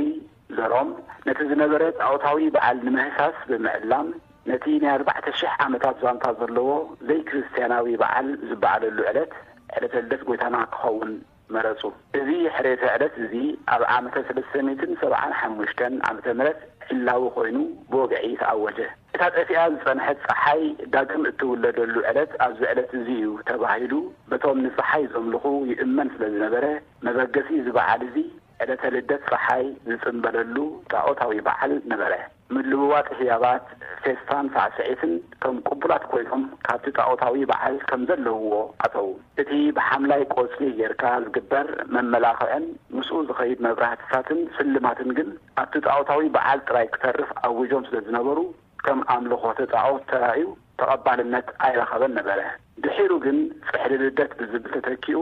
ዘሮም 0.58 0.88
ነቲ 1.28 1.38
ዝነበረ 1.52 1.82
ፃዖታዊ 2.00 2.48
በዓል 2.56 2.78
ንምህሳስ 2.88 3.36
ብምዕላም 3.50 4.08
ነቲ 4.52 4.66
ናይ 4.84 4.92
ኣርባዕተ 4.96 5.26
ሽሕ 5.42 5.54
ዓመታት 5.68 5.96
ዛንታት 6.04 6.36
ዘለዎ 6.42 6.68
ዘይ 7.10 7.20
ክርስትያናዊ 7.30 7.86
በዓል 8.02 8.28
ዝበዓለሉ 8.50 8.98
ዕለት 9.12 9.34
ዕለተልደት 9.78 10.22
ጐይታና 10.30 10.56
ክኸውን 10.74 11.12
መረጹ 11.56 11.82
እዙ 12.18 12.28
ሕርየተ 12.56 12.82
ዕለት 12.96 13.14
እዙ 13.22 13.32
ኣብ 13.74 13.82
ዓመተ 13.94 14.14
ሰለስተ 14.28 14.52
ሚትን 14.66 14.90
ሰብዓን 15.04 15.32
ሓሙሽተን 15.38 15.94
ዓመተ 16.08 16.26
ምህረት 16.40 16.58
ሽላዊ 16.92 17.24
ኮይኑ 17.34 17.56
ብወግዒ 17.90 18.24
ተኣወጀ 18.40 18.78
እታ 19.14 19.20
ጠፊኣ 19.34 19.58
ዝጸንሐት 19.74 20.18
ጸሓይ 20.28 20.62
ዳግም 20.94 21.22
እትውለደሉ 21.30 21.94
ዕለት 22.10 22.32
ኣብዚ 22.46 22.60
ዕለት 22.70 22.90
እዙይ 23.00 23.20
እዩ 23.26 23.30
ተባሂሉ 23.50 23.92
በቶም 24.32 24.58
ንፀሓይ 24.64 25.04
ዘእምልኹ 25.12 25.44
ይእመን 25.70 26.10
ስለ 26.16 26.22
ዝነበረ 26.34 26.64
መበገሲ 27.08 27.50
ዝበዓል 27.68 28.02
እዙይ 28.08 28.28
ዕለት 28.64 28.80
ተልደት 28.86 29.22
ፀሓይ 29.32 29.64
ዝጽምበለሉ 29.92 30.56
ፃዖታዊ 30.94 31.40
በዓል 31.48 31.72
ነበረ 31.94 32.12
ምልውዋጢ 32.54 33.08
ሕያባት 33.18 33.66
ፌስታን 34.04 34.46
ሳዕስዒትን 34.54 35.12
ከም 35.42 35.56
ቅቡላት 35.68 36.04
ኮይኖም 36.12 36.42
ካብቲ 36.66 36.86
ጻዖታዊ 36.98 37.42
በዓል 37.50 37.76
ከም 37.90 38.02
ዘለውዎ 38.08 38.54
ኣተዉ 38.86 39.08
እቲ 39.42 39.50
ብሓምላይ 39.76 40.22
ቈጽህ 40.34 40.70
ጌርካ 40.78 41.04
ዝግበር 41.26 41.66
መመላኽዐን 41.96 42.64
ምስኡ 42.96 43.20
ዝኸይድ 43.28 43.60
መብራህትታትን 43.66 44.40
ስልማትን 44.56 45.10
ግን 45.18 45.28
ኣብቲ 45.62 45.74
ጻዖታዊ 45.86 46.24
በዓል 46.36 46.60
ጥራይ 46.68 46.88
ክተርፍ 46.94 47.30
ኣብ 47.46 47.54
ውጆም 47.62 47.84
ስለ 47.90 47.96
ዝነበሩ 48.08 48.38
ከም 48.86 49.00
ኣምልኾ 49.16 49.42
ተፃኦት 49.60 50.04
ተራእዩ 50.12 50.46
ተቐባልነት 50.82 51.48
ኣይረኸበን 51.66 52.12
ነበረ 52.18 52.40
ድሒሩ 52.84 53.12
ግን 53.26 53.38
ፅሕሊልደት 53.70 54.32
ብዝብል 54.40 54.70
ተተኪኡ 54.76 55.20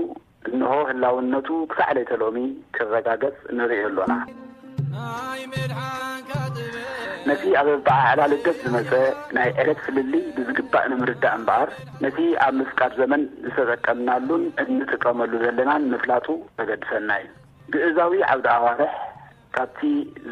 እንሆ 0.51 0.72
ህላውነቱ 0.91 1.49
ክሳዕ 1.72 1.91
ለይተሎሚ 1.99 2.41
ክረጋገጽ 2.79 3.39
ንርእዮ 3.59 3.83
ኣሎና 3.89 4.12
ነቲ 7.29 7.43
ኣብ 7.61 7.68
ኣባዕላ 7.74 8.20
ልደት 8.33 8.59
ዝመጸ 8.64 8.91
ናይ 9.37 9.49
ዕለት 9.61 9.79
ፍልልይ 9.85 10.22
ብዝግባእ 10.37 10.85
ንምርዳእ 10.91 11.33
እምበኣር 11.39 11.70
ነቲ 12.05 12.18
ኣብ 12.45 12.53
ምፍቃድ 12.61 12.93
ዘመን 13.01 13.22
ዝተጠቀምናሉን 13.47 14.45
እንጥቀመሉ 14.64 15.33
ዘለናን 15.43 15.85
ምፍላጡ 15.93 16.26
ተገድሰና 16.59 17.11
እዩ 17.22 17.29
ብእዛዊ 17.72 18.14
ዓብዲ 18.35 18.47
ኣዋርሕ 18.55 18.93
ካብቲ 19.57 19.81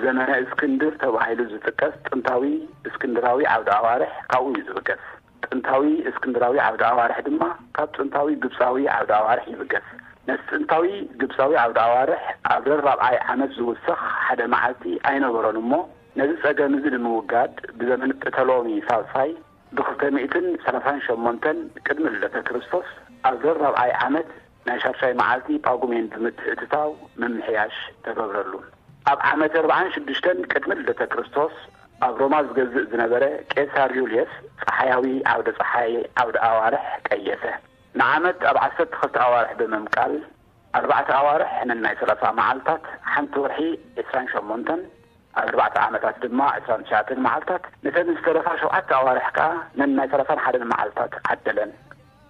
ዘመነ 0.02 0.30
እስክንድር 0.44 0.94
ተባሂሉ 1.02 1.40
ዝጥቀስ 1.52 1.94
ጥንታዊ 2.08 2.44
እስክንድራዊ 2.90 3.40
ዓብዲ 3.54 3.70
ኣዋርሕ 3.78 4.12
ካብኡ 4.32 4.46
እዩ 4.54 4.62
ዝብገዝ 4.68 5.02
ጥንታዊ 5.46 5.84
እስክንድራዊ 6.12 6.56
ዓብዲ 6.68 6.82
ኣዋርሕ 6.92 7.18
ድማ 7.28 7.42
ካብ 7.78 7.90
ጥንታዊ 7.98 8.30
ግብሳዊ 8.44 8.84
ዓብዲ 8.96 9.12
ኣዋርሕ 9.22 9.44
ይብገዝ 9.54 9.86
ነቲ 10.28 10.40
ጥንታዊ 10.52 10.86
ግብፃዊ 11.22 11.52
ዓብዲ 11.64 11.78
ኣዋርሕ 11.88 12.22
ኣብ 12.54 12.64
ረራብኣይ 12.72 13.18
ዓመት 13.34 13.50
ዝውስኽ 13.58 13.98
ሓደ 14.22 14.40
መዓልቲ 14.54 14.84
ኣይነበሮን 15.10 15.58
እሞ 15.64 15.72
ነዚ 16.18 16.30
ጸገም 16.42 16.74
እዙ 16.76 16.84
ንምውጋድ 16.92 17.54
ብዘመን 17.78 18.12
ጵተሎሚ 18.20 18.66
ሳልሳይ 18.88 19.30
ብኽልተ 19.76 20.02
ሚእትን 20.16 20.46
ሰላሳን 20.64 20.98
ሸሞንተን 21.06 21.58
ቅድሚ 21.86 22.04
ልለተ 22.14 22.36
ክርስቶስ 22.48 22.86
ኣብ 23.28 23.34
ዘርራብኣይ 23.42 23.90
ዓመት 24.06 24.28
ናይ 24.68 24.78
ሻርሻይ 24.84 25.12
መዓልቲ 25.20 25.48
ጳጉሜንት 25.66 26.14
ምትእትታው 26.24 26.88
መምሕያሽ 27.22 27.76
ተገብረሉ 28.06 28.52
ኣብ 29.12 29.18
ዓመት 29.32 29.52
ኣርብዓን 29.60 29.92
ሽድሽተን 29.96 30.38
ቅድሚ 30.52 30.70
ልለተ 30.80 31.02
ክርስቶስ 31.12 31.54
ኣብ 32.06 32.14
ሮማ 32.22 32.34
ዝገዝእ 32.46 32.86
ዝነበረ 32.92 33.24
ቄሳር 33.52 33.90
ዩልየስ 33.98 34.32
ጸሓያዊ 34.62 35.06
ዓብደ 35.34 35.48
ፀሓይ 35.60 35.92
ዓብደ 36.22 36.36
ኣዋርሕ 36.48 36.86
ቀየሰ 37.08 37.44
ንዓመት 38.00 38.40
ኣብ 38.50 38.56
ዓሰርተ 38.66 38.92
ኽልተ 39.00 39.16
ኣዋርሕ 39.26 39.52
ብምምቃል 39.60 40.16
ኣርባዕተ 40.78 41.08
ኣዋርሕ 41.20 41.52
ነናይ 41.68 41.94
ሰላሳ 42.02 42.24
መዓልትታት 42.40 42.84
ሓንቲ 43.12 43.34
ወርሒ 43.44 43.60
ዒስራን 43.98 44.26
ሸሞንተን 44.34 44.80
ኣብ 45.40 45.46
ኣርባዕተ 45.48 45.74
ዓመታት 45.86 46.14
ድማ 46.22 46.40
2ስራን 46.58 46.82
ሸዕተን 46.90 47.18
መዓልትታት 47.24 47.64
ነተን 47.84 48.08
ዝተረፋ 48.18 48.46
ሸውዓተ 48.60 48.90
ኣዋርሕ 49.00 49.26
ከዓ 49.36 49.48
ነናይ 49.78 50.06
ሰላሳን 50.12 50.40
ሓደን 50.44 50.64
መዓልትታት 50.72 51.14
ዓደለን 51.32 51.70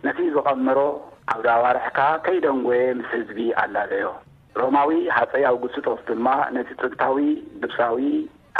ነቲ 0.06 0.18
ዝቐምሮ 0.36 0.78
ዓብዲ 1.32 1.46
ኣዋርሕ 1.56 1.86
ካ 1.98 2.08
ከይደንጐየ 2.26 2.82
ምስ 3.00 3.10
ህዝቢ 3.18 3.38
ኣላለዮ 3.62 4.06
ሮማዊ 4.60 4.90
ሓፀ 5.16 5.32
ያው 5.46 5.56
ግስ 5.64 5.76
ጦስ 5.86 6.00
ድማ 6.10 6.26
ነቲ 6.56 6.68
ጥንታዊ 6.82 7.18
ግብሳዊ 7.62 8.00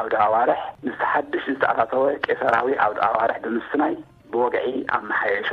ዓውዲ 0.00 0.14
ኣዋርሕ 0.26 0.60
ምስተሓድሽ 0.86 1.44
ዝተኣሳተወ 1.54 2.04
ቄሳራዊ 2.26 2.70
ዓውዲ 2.86 2.98
ኣዋርሕ 3.08 3.36
ብምስስናይ 3.46 3.94
ብወግዒ 4.32 4.66
ኣመሓየሾ 4.98 5.50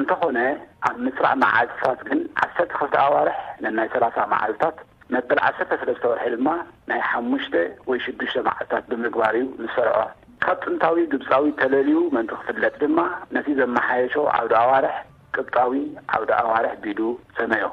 እንተኾነ 0.00 0.38
ኣብ 0.86 0.96
ምስራዕ 1.06 1.34
መዓልትታት 1.44 2.00
ግን 2.08 2.20
ዓሰርቲ 2.44 2.72
ኽፍቲ 2.80 2.94
ኣዋርሕ 3.06 3.38
ነናይ 3.64 3.88
ሰላሳ 3.94 4.16
መዓልትታት 4.32 4.76
መበል 5.12 5.38
ዓሰርተ 5.46 5.72
ሰለስተ 5.80 6.04
ወርሒ 6.10 6.24
ድማ 6.34 6.48
ናይ 6.90 7.00
ሓሙሽተ 7.08 7.54
ወይ 7.88 7.98
ሽዱሽተ 8.04 8.38
መዓትታት 8.46 8.84
ብምግባር 8.90 9.34
እዩ 9.38 9.46
ንሰርዖ 9.64 9.96
ካብ 10.44 10.56
ጥንታዊ 10.64 10.96
ድብፃዊ 11.12 11.44
ተለልዩ 11.60 11.96
መእንቲ 12.14 12.30
ኽፍለጥ 12.40 12.72
ድማ 12.82 12.98
ነቲ 13.34 13.46
ዘመሓየሾ 13.60 14.14
ዓውዲ 14.36 14.54
ኣዋርሕ 14.62 14.96
ቅብጣዊ 15.36 15.72
ዓውዲ 16.16 16.30
ኣዋርሕ 16.42 16.72
ቢዱ 16.84 17.00
ሰመዮ 17.38 17.66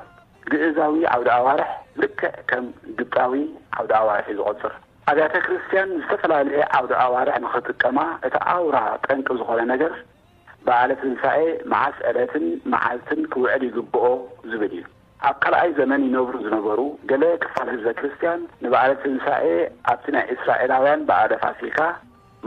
ግእዛዊ 0.51 0.93
ዓውዲ 1.13 1.29
ኣዋርሕ 1.39 1.69
ርክዕ 2.03 2.29
ከም 2.51 2.65
ድብጣዊ 2.99 3.34
ዓውዲ 3.79 3.91
ኣዋርሒ 4.01 4.25
እ 4.34 4.38
ዝቖፅር 4.41 4.73
ኣብያተ 5.11 5.34
ክርስትያን 5.47 5.89
ዝተፈላለየ 6.03 6.63
ዓውዲ 6.77 6.91
ኣዋርሒ 7.07 7.29
ንኽጥቀማ 7.47 7.97
እቲ 8.27 8.36
ኣውራ 8.55 8.77
ጠንቂ 9.07 9.27
ዝኾነ 9.41 9.59
ነገር 9.73 9.93
ብኣለት 10.65 11.01
ንሳኤ 11.11 11.41
መዓስዕለትን 11.71 12.45
መዓልትን 12.73 13.21
ክውዕል 13.34 13.61
ይግብኦ 13.69 14.03
ዝብል 14.49 14.73
እዩ 14.79 14.86
ኣብ 15.28 15.36
ካልኣይ 15.43 15.72
ዘመን 15.80 16.01
ይነብሩ 16.05 16.36
ዝነበሩ 16.45 16.80
ገለ 17.09 17.24
ክፋል 17.43 17.67
ህዘ 17.74 17.86
ክርስቲያን 17.97 18.39
ንባዕለት 18.63 19.01
ህንሳኤ 19.07 19.43
ኣብቲ 19.91 20.05
ናይ 20.15 20.24
እስራኤላውያን 20.36 21.01
ባኣለ 21.09 21.32
ፋሲካ 21.43 21.80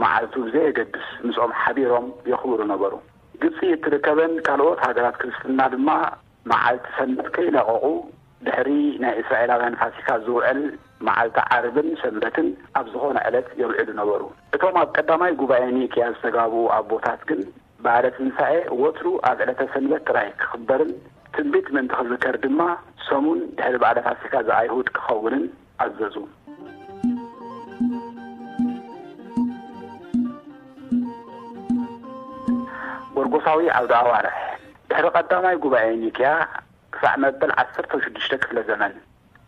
መዓልቱ 0.03 0.33
ብዘየገድስ 0.47 1.05
ምስኦም 1.27 1.51
ሓቢሮም 1.59 2.07
የኽብሩ 2.31 2.59
ነበሩ 2.73 2.93
ግብፂ 3.43 3.59
እትርከበን 3.75 4.33
ካልኦት 4.47 4.81
ሃገራት 4.87 5.15
ክርስትና 5.21 5.59
ድማ 5.75 5.89
መዓልቲ 6.51 6.85
ሰንበት 6.97 7.29
ከይለቐቑ 7.37 7.85
ድሕሪ 8.47 8.69
ናይ 9.03 9.15
እስራኤላውያን 9.23 9.79
ፋሲካ 9.81 10.09
ዝውዕል 10.25 10.59
መዓልቲ 11.07 11.37
ዓርብን 11.53 11.89
ሰንበትን 12.03 12.47
ኣብ 12.79 12.85
ዝኾነ 12.93 13.17
ዕለት 13.29 13.47
የውዕሉ 13.61 13.89
ነበሩ 14.01 14.21
እቶም 14.57 14.75
ኣብ 14.83 14.89
ቀዳማይ 14.97 15.31
ጉባኤ 15.41 15.63
ኒክያ 15.77 16.03
ዝተጋብኡ 16.15 16.63
ኣብ 16.77 16.85
ቦታት 16.93 17.23
ግን 17.31 17.41
ባዕለትንሳኤ 17.85 18.55
ወትሩ 18.83 19.07
ኣብ 19.29 19.39
ዕለተ 19.45 19.61
ሰንበት 19.73 20.03
ጥራይ 20.09 20.29
ክኽበርን 20.41 20.93
ትንቢት 21.35 21.67
ምእንቲ 21.75 21.91
ክዝከር 21.99 22.35
ድማ 22.43 22.61
ሰሙን 23.07 23.39
ድሕሪ 23.55 23.75
በዕለፋስካ 23.83 24.33
ዝኣይሁድ 24.47 24.87
ክኸውንን 24.95 25.43
ኣዘዙ 25.83 26.15
ጐርጐሳዊ 33.23 33.65
ኣብዚ 33.79 33.91
ኣዋርሕ 34.01 34.35
ድሕሪ 34.89 35.07
ቐዳማይ 35.15 35.55
ጉባኤ 35.65 35.89
ኒ 36.03 36.11
ክያ 36.17 36.29
ክሳዕ 36.93 37.13
መበል 37.23 37.51
ዓሰርተ 37.63 37.91
ሽዱሽተ 38.05 38.31
ክፍለ 38.43 38.57
ዘመን 38.69 38.93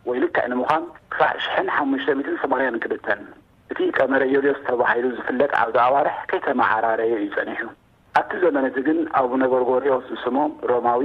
ወይ 0.09 0.17
ልክዕ 0.23 0.43
ንምዃን 0.51 0.83
ክሳዕ 1.13 1.31
ሽሕን 1.45 1.69
ሓሙሽተ 1.75 2.09
ሚትን 2.19 2.37
ሰማርያን 2.43 2.77
ክልተን 2.83 3.21
እቲ 3.71 3.79
ቀመረዮርዮስ 3.99 4.59
ዝተባሂሉ 4.61 5.05
ዝፍለጥ 5.17 5.51
ኣብዚ 5.61 5.77
ኣዋርሕ 5.87 6.17
ከይተመዓራረየ 6.31 7.13
እዩጸኒሑ 7.21 7.65
ኣቲ 8.21 8.31
ዘመነት 8.45 8.77
ግን 8.89 8.99
ኣብ 9.21 9.31
ነገር 9.45 9.63
ጎርዮስ 9.71 10.05
ዝስሞም 10.11 10.51
ሮማዊ 10.71 11.01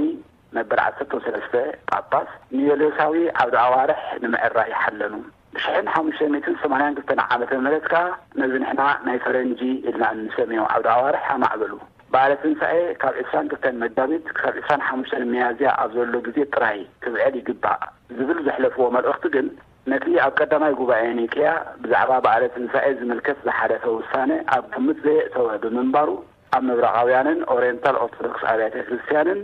ነበር 0.57 0.77
ዓሰርቶ 0.87 1.13
ሰለስተ 1.25 1.55
ጳጳስ 1.91 2.29
ኒዮሎዮሳዊ 2.57 3.13
ዓብዲ 3.41 3.55
ኣዋርሕ 3.67 4.01
ንምዕራ 4.23 4.57
ይሓለኑ 4.73 5.13
ብሽሕን 5.55 5.87
ሓሙሽተ 5.93 6.27
ሚት 6.33 6.45
ሰማንያን 6.63 6.95
ክልተን 6.97 7.19
ዓመተ 7.33 7.51
ህለት 7.59 7.85
ከዓ 7.93 8.03
ነዚ 8.41 8.53
ንሕና 8.61 8.81
ናይ 9.07 9.17
ፈረንጂ 9.25 9.61
ኢልና 9.87 10.03
እንሰሚዮ 10.17 10.61
ዓብዲ 10.75 10.87
ኣዋርሕ 10.97 11.25
ኣማዕበሉ 11.35 11.73
በእለት 12.13 12.41
ንሳኤ 12.53 12.77
ካብ 13.01 13.13
2ስራን 13.25 13.47
ክልተን 13.51 13.75
መጋቢት 13.83 14.25
ክሳብ 14.35 14.55
2ስራን 14.59 14.81
ሓሙሽተን 14.87 15.23
መያዝያ 15.33 15.69
ኣብ 15.83 15.89
ዘሎ 15.97 16.13
ጊዜ 16.27 16.37
ጥራይ 16.55 16.79
ትብዕል 17.03 17.35
ይግባእ 17.41 17.81
ዝብል 18.17 18.39
ዘሕለፍዎ 18.47 18.85
መልእኽቲ 18.95 19.25
ግን 19.35 19.47
ነቲ 19.91 20.05
ኣብ 20.25 20.31
ቀዳማይ 20.41 20.73
ጉባኤ 20.81 21.05
ኒክያ 21.21 21.47
ብዛዕባ 21.83 22.11
በእለት 22.25 22.53
ህንሳኤ 22.59 22.89
ዝምልከት 22.99 23.39
ዝሓደፈ 23.47 23.83
ውሳነ 23.99 24.31
ኣብ 24.57 24.63
ክምት 24.75 24.99
ዘየ 25.05 25.19
ተወህብምንባሩ 25.33 26.09
ኣብ 26.55 26.63
መብራቓውያንን 26.69 27.39
ኦሪየንታል 27.55 27.95
ኦርቶዶክስ 28.03 28.43
ኣብያተ 28.51 28.75
ክርስቲያንን 28.87 29.39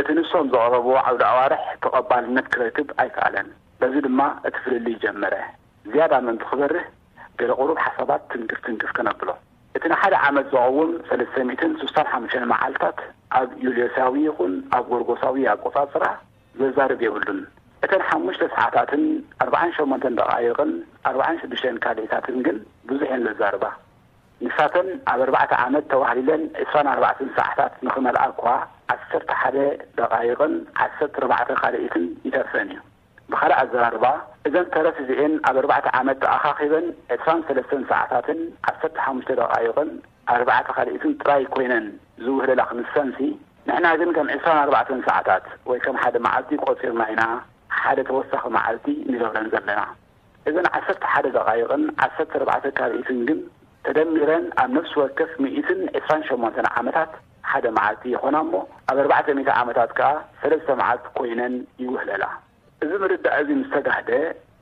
እቲ 0.00 0.06
ንሶም 0.18 0.46
ዘቐረብዎ 0.52 0.94
ዓብዶ 1.08 1.22
ኣዋርሕ 1.32 1.60
ተቐባልነት 1.82 2.46
ክረትብ 2.52 2.88
ኣይከኣለን 3.02 3.48
በዚ 3.80 3.94
ድማ 4.06 4.20
እቲ 4.46 4.54
ፍልሊ 4.64 4.86
ይጀመረ 4.94 5.34
ዝያዳ 5.90 6.14
ምእንቲ 6.26 6.42
ክበርህ 6.50 6.86
ገለ 7.40 7.52
ቑሩብ 7.58 7.76
ሓሳባት 7.84 8.22
ትንክፍ 8.32 8.58
ትንክፍ 8.66 8.90
ከነብሎ 8.96 9.28
እቲ 9.76 9.84
ንሓደ 9.92 10.14
ዓመት 10.28 10.46
ዘቐውም 10.54 10.90
ሰለስተ 11.10 11.36
ሚትን 11.50 11.72
ስስሳን 11.82 12.10
ሓምሽተን 12.14 12.46
መዓልታት 12.54 12.98
ኣብ 13.40 13.48
ዩልዮሳዊ 13.66 14.16
ይኹን 14.28 14.54
ኣብ 14.78 14.84
ጐርጐሳዊ 14.92 15.46
ኣብ 15.52 15.60
ቈጻጽራ 15.68 16.04
ዘዛርብ 16.60 17.00
የብሉን 17.08 17.40
እተን 17.86 18.02
ሓሙሽተ 18.08 18.42
ሰዓታትን 18.56 19.04
ኣርባዓን 19.44 19.74
ሸመንተ 19.78 20.04
ተቓይቕን 20.20 20.72
ኣርባዓን 21.10 21.40
ሽዱሽተን 21.44 21.78
ካሊእታትን 21.86 22.38
ግን 22.48 22.58
ብዙሕ 22.90 23.06
እየን 23.12 23.24
ዘዛርባ 23.30 23.66
ንሳተን 24.44 24.88
ኣብ 25.10 25.20
ኣርባዕተ 25.24 25.52
ዓመት 25.64 25.84
ተባህሊለን 25.90 26.42
ዕስራን 26.62 26.88
ኣርባዕተን 26.92 27.28
ሰዓታት 27.36 27.72
ንኽመልእ 27.86 28.24
እኳ 28.32 28.44
ዓሰርተ 28.94 29.30
ሓደ 29.40 29.56
ደቓይቕን 29.98 30.54
ዓሰርተ 30.84 31.14
ኣርባዕተ 31.20 31.48
ኻልኢትን 31.60 32.04
ይተርሰን 32.26 32.70
እዩ 32.72 32.80
ብኻልእ 33.32 33.58
ኣዘራርባ 33.62 34.06
እዘን 34.48 34.66
ተረፊ 34.74 34.98
እዚአን 35.04 35.34
ኣብ 35.50 35.56
ኣርባዕተ 35.62 35.86
ዓመት 36.00 36.18
ተኣኻኺበን 36.24 36.86
2ስራን 37.18 37.42
ሰለስተን 37.48 37.84
ሰዓታትን 37.92 38.40
ዓሰርተ 38.70 38.96
ሓሙሽተ 39.06 39.30
ደቓይቕን 39.40 39.90
ኣርባዕተ 40.34 40.66
ካልኢትን 40.76 41.14
ጥራይ 41.22 41.42
ኮይነን 41.54 41.86
ዝውህለላ 42.26 42.60
ክንሰንሲ 42.70 43.18
ንሕና 43.68 43.86
ግን 44.02 44.10
ከም 44.16 44.28
ዕስራን 44.36 44.60
ኣርባዕተን 44.64 45.00
ሰዓታት 45.08 45.44
ወይ 45.70 45.78
ከም 45.84 45.96
ሓደ 46.02 46.16
መዓልቲ 46.26 46.50
ቈፂርና 46.64 47.02
ኢና 47.12 47.22
ሓደ 47.80 47.98
ተወሳኺ 48.10 48.42
መዓልቲ 48.56 48.86
ንገብረን 49.12 49.46
ዘለና 49.54 49.82
እዘን 50.48 50.66
ዓሰርተ 50.76 51.04
ሓደ 51.12 51.26
ደቓይቕን 51.38 51.84
ዓሰርተ 52.06 52.32
ርባዕተ 52.42 52.66
ካልኢትን 52.78 53.20
ግን 53.28 53.38
ተደሚረን 53.86 54.44
ኣብ 54.60 54.70
ነፍሲ 54.76 54.92
ወከፍ 55.00 55.30
ምእትን 55.42 55.80
ዕስራን 55.98 56.22
ሸሞንተን 56.28 56.66
ዓመታት 56.78 57.10
ሓደ 57.50 57.66
መዓልቲ 57.76 58.04
ይኾና 58.14 58.36
እሞ 58.44 58.54
ኣብ 58.90 58.96
ኣርባዕተሚተ 59.02 59.48
ዓመታት 59.62 59.90
ከዓ 59.98 60.08
ሰለስተ 60.42 60.68
መዓልቲ 60.80 61.06
ኮይነን 61.18 61.54
ይውህለላ 61.82 62.24
እዚ 62.84 62.92
ምርዳ 63.02 63.26
እዙ 63.42 63.48
ምስ 63.60 63.68
ተጋህደ 63.74 64.10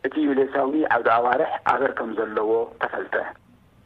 እቲ 0.06 0.14
ዮልዮሳዊ 0.28 0.74
ዓብዲ 0.94 1.08
ኣዋርሕ 1.18 1.52
ኣበር 1.72 1.92
ከም 1.98 2.10
ዘለዎ 2.18 2.50
ተፈልተ 2.84 3.14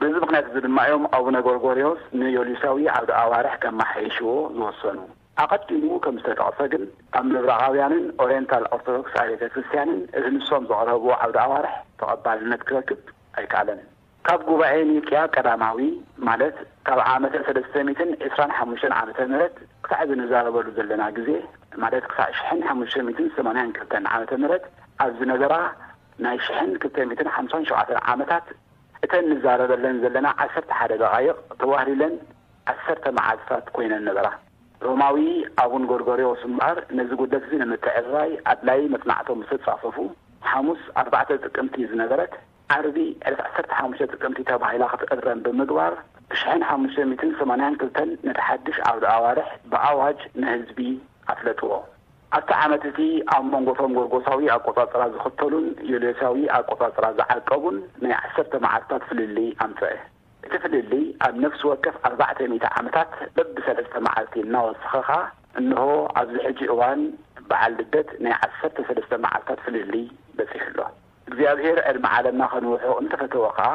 ብዚ 0.03 0.15
ምክንያት 0.25 0.47
እዙ 0.51 0.57
ድማ 0.67 0.79
እዮም 0.89 1.05
ኣቡ 1.19 1.27
ነገር 1.39 1.57
ጐርዎስ 1.65 2.01
ንዮልዮሳዊ 2.21 2.83
ዓብዲ 2.97 3.11
ኣዋርሕ 3.23 3.55
ከማ 3.65 3.81
ሒይሽዎ 3.99 4.31
ዝወሰኑ 4.57 4.99
ኣቐዲሙ 5.45 5.87
ከም 6.07 6.15
ዝተጠቐሰ 6.23 6.59
ግን 6.75 6.85
ኣብ 7.19 7.25
ምብረቓውያንን 7.33 8.05
ኦርየንታል 8.25 8.65
ኦርቶዶክስ 8.77 9.15
ኣብ 9.23 9.29
ቤተ 9.33 9.43
ክርስትያንን 9.55 9.99
እቲ 10.21 10.25
ንሶም 10.37 10.65
ዘቐረብዎ 10.71 11.11
ዓብዲ 11.27 11.39
ኣዋርሕ 11.47 11.75
ተቐባልነት 12.01 12.63
ክረክብ 12.71 13.01
ኣይከኣለን 13.39 13.81
ካብ 14.27 14.41
ጉባኤ 14.47 14.77
ኒቅያ 14.93 15.19
ቀዳማዊ 15.35 15.77
ማለት 16.29 16.57
ካብ 16.87 17.01
ዓመተ 17.11 17.35
ሰለስተ 17.47 17.75
ሚትን 17.89 18.09
እስራን 18.29 18.53
ሓሙሽተን 18.57 18.93
ዓመተም 19.01 19.29
ህረት 19.35 19.55
ክሳዕ 19.85 20.01
እዚንዛረበሉ 20.07 20.67
ዘለና 20.79 21.03
ጊዜ 21.17 21.29
ማለት 21.83 22.05
ክሳዕ 22.11 22.29
ሽሕን 22.39 22.61
ሓሙሽተ 22.69 23.03
ሚትን 23.09 23.27
ሰማንያን 23.37 23.71
ክልተን 23.77 24.07
ዓመተ 24.15 24.31
ምህረት 24.43 24.65
ኣብዝ 25.05 25.21
ነገራ 25.33 25.55
ናይ 26.27 26.39
ሽሕን 26.47 26.73
ክልተ 26.85 26.97
ሚትን 27.11 27.29
ሓምሳን 27.35 27.67
ሸውዓተን 27.69 28.01
ዓመታት 28.15 28.49
እተን 29.07 29.25
ንዛረበለን 29.35 30.01
ዘለና 30.07 30.27
ዓሰርተ 30.47 30.71
ሓደ 30.81 30.93
ደቓይቕ 31.05 31.37
ተባህሊለን 31.61 32.17
ዓሰርተ 32.75 33.05
መዓትታት 33.21 33.67
ኮይነን 33.79 34.05
ነበራ 34.09 34.27
ሮማዊ 34.89 35.17
ኣብውን 35.65 35.87
ገርገሪዮ 35.93 36.31
ስባር 36.43 36.79
ነዚ 36.99 37.11
ጉደት 37.23 37.45
እዙ 37.49 37.53
ንምትዕርራይ 37.63 38.33
ኣድላይ 38.55 38.83
መጽናዕቶም 38.97 39.43
ዝተጻፈፉ 39.51 39.99
ሓሙስ 40.51 40.83
ኣርባዕተ 41.03 41.31
ጥቅምቲ 41.47 41.77
ዝነበረት 41.93 42.35
ዓርቢ 42.75 42.99
ዕለት 43.27 43.41
ዓሰርተ 43.49 43.69
ሓሙሽተ 43.79 44.07
ጥቅምቲ 44.15 44.39
ተባሂላ 44.49 44.85
ኽትቕረን 44.93 45.41
ብምግባር 45.47 45.93
ብሽሕን 46.31 46.63
ሓሙሽተ 46.69 47.05
ሚትን 47.11 47.31
ሰማንያን 47.41 47.77
ክልተን 47.81 48.11
ነቲ 48.27 48.39
ሓድሽ 48.47 48.79
ኣብሉ 48.89 49.05
ኣዋርሕ 49.17 49.49
ብኣዋጅ 49.73 50.19
ንህዝቢ 50.41 50.79
ኣፍለጥዎ 51.35 51.71
ኣብቲ 52.37 52.51
ዓመት 52.65 52.85
እቲ 52.91 53.01
ኣብ 53.35 53.45
መንጎ 53.53 53.69
ፈንጎጐሳዊ 53.81 54.45
ኣቈጻጽራ 54.57 55.03
ዝኽተሉን 55.15 55.67
ዩልዮሳዊ 55.93 56.41
ኣቈጻጽራ 56.57 57.07
ዝዓቀቡን 57.21 57.77
ናይ 58.05 58.15
ዓሰርተ 58.23 58.53
መዓልትታት 58.67 59.05
ፍልሊይ 59.11 59.49
ኣምፀአ 59.67 59.93
እቲ 60.49 60.53
ፍልሊ 60.65 60.93
ኣብ 61.27 61.35
ነፍሲ 61.45 61.63
ወከፍ 61.71 61.97
ኣርባዕተ 62.09 62.39
ሚት 62.53 62.67
ዓመታት 62.81 63.13
በብሰለስተ 63.39 63.95
መዓልቲ 64.09 64.35
እናወስኺኻ 64.47 65.11
እንሆ 65.61 65.85
ኣብዙ 66.23 66.35
ሕጂ 66.49 66.61
እዋን 66.75 67.01
በዓል 67.51 67.73
ልደት 67.81 68.11
ናይ 68.27 68.35
ዓሰርተ 68.45 68.77
ሰለስተ 68.91 69.13
መዓልትታት 69.27 69.61
ፍልሊ 69.67 69.95
በጺሕ 70.39 70.65
ሎ 70.79 70.81
እግዚኣብሄር 71.31 71.79
ዕድመዓለና 71.91 72.43
ኸንውሑ 72.53 72.85
እንተፈተወ 73.03 73.45
ኸዓ 73.57 73.71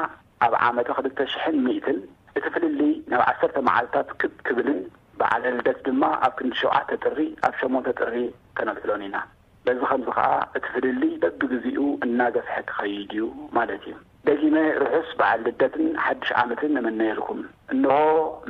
ኣብ 0.45 0.53
ዓመተ 0.67 0.87
ኽልተ 0.97 1.17
ሽሕን 1.31 1.57
ሚኢትን 1.65 1.97
እቲ 2.37 2.45
ፍልሊ 2.55 2.81
ናብ 3.11 3.21
ዓሰርተ 3.29 3.55
መዓልታት 3.67 4.09
ክክብልን 4.21 4.79
በዓል 5.19 5.43
ልደት 5.57 5.79
ድማ 5.87 6.03
ኣብ 6.25 6.33
ክንዲ 6.37 6.53
ሸውዓተ 6.61 6.89
ጥሪ 7.05 7.17
ኣብ 7.47 7.53
ሸሞንተ 7.61 7.87
ጥሪ 8.01 8.15
ከነልዕሎን 8.57 9.03
ኢና 9.07 9.17
በዚ 9.65 9.79
ከምዚ 9.89 10.07
ከዓ 10.17 10.29
እቲ 10.57 10.65
ፍልሊ 10.75 11.03
ደብግዜኡ 11.23 11.81
እናገስሐ 12.07 12.55
ክኸይድ 12.69 13.11
እዩ 13.15 13.25
ማለት 13.57 13.83
እዩ 13.89 13.95
ደጊሜ 14.27 14.57
ርሑስ 14.83 15.11
በዓል 15.19 15.39
ልደትን 15.47 15.85
ሓድሽ 16.05 16.29
ዓመትን 16.43 16.73
እምነየልኩም 16.81 17.41
እንሆ 17.73 17.97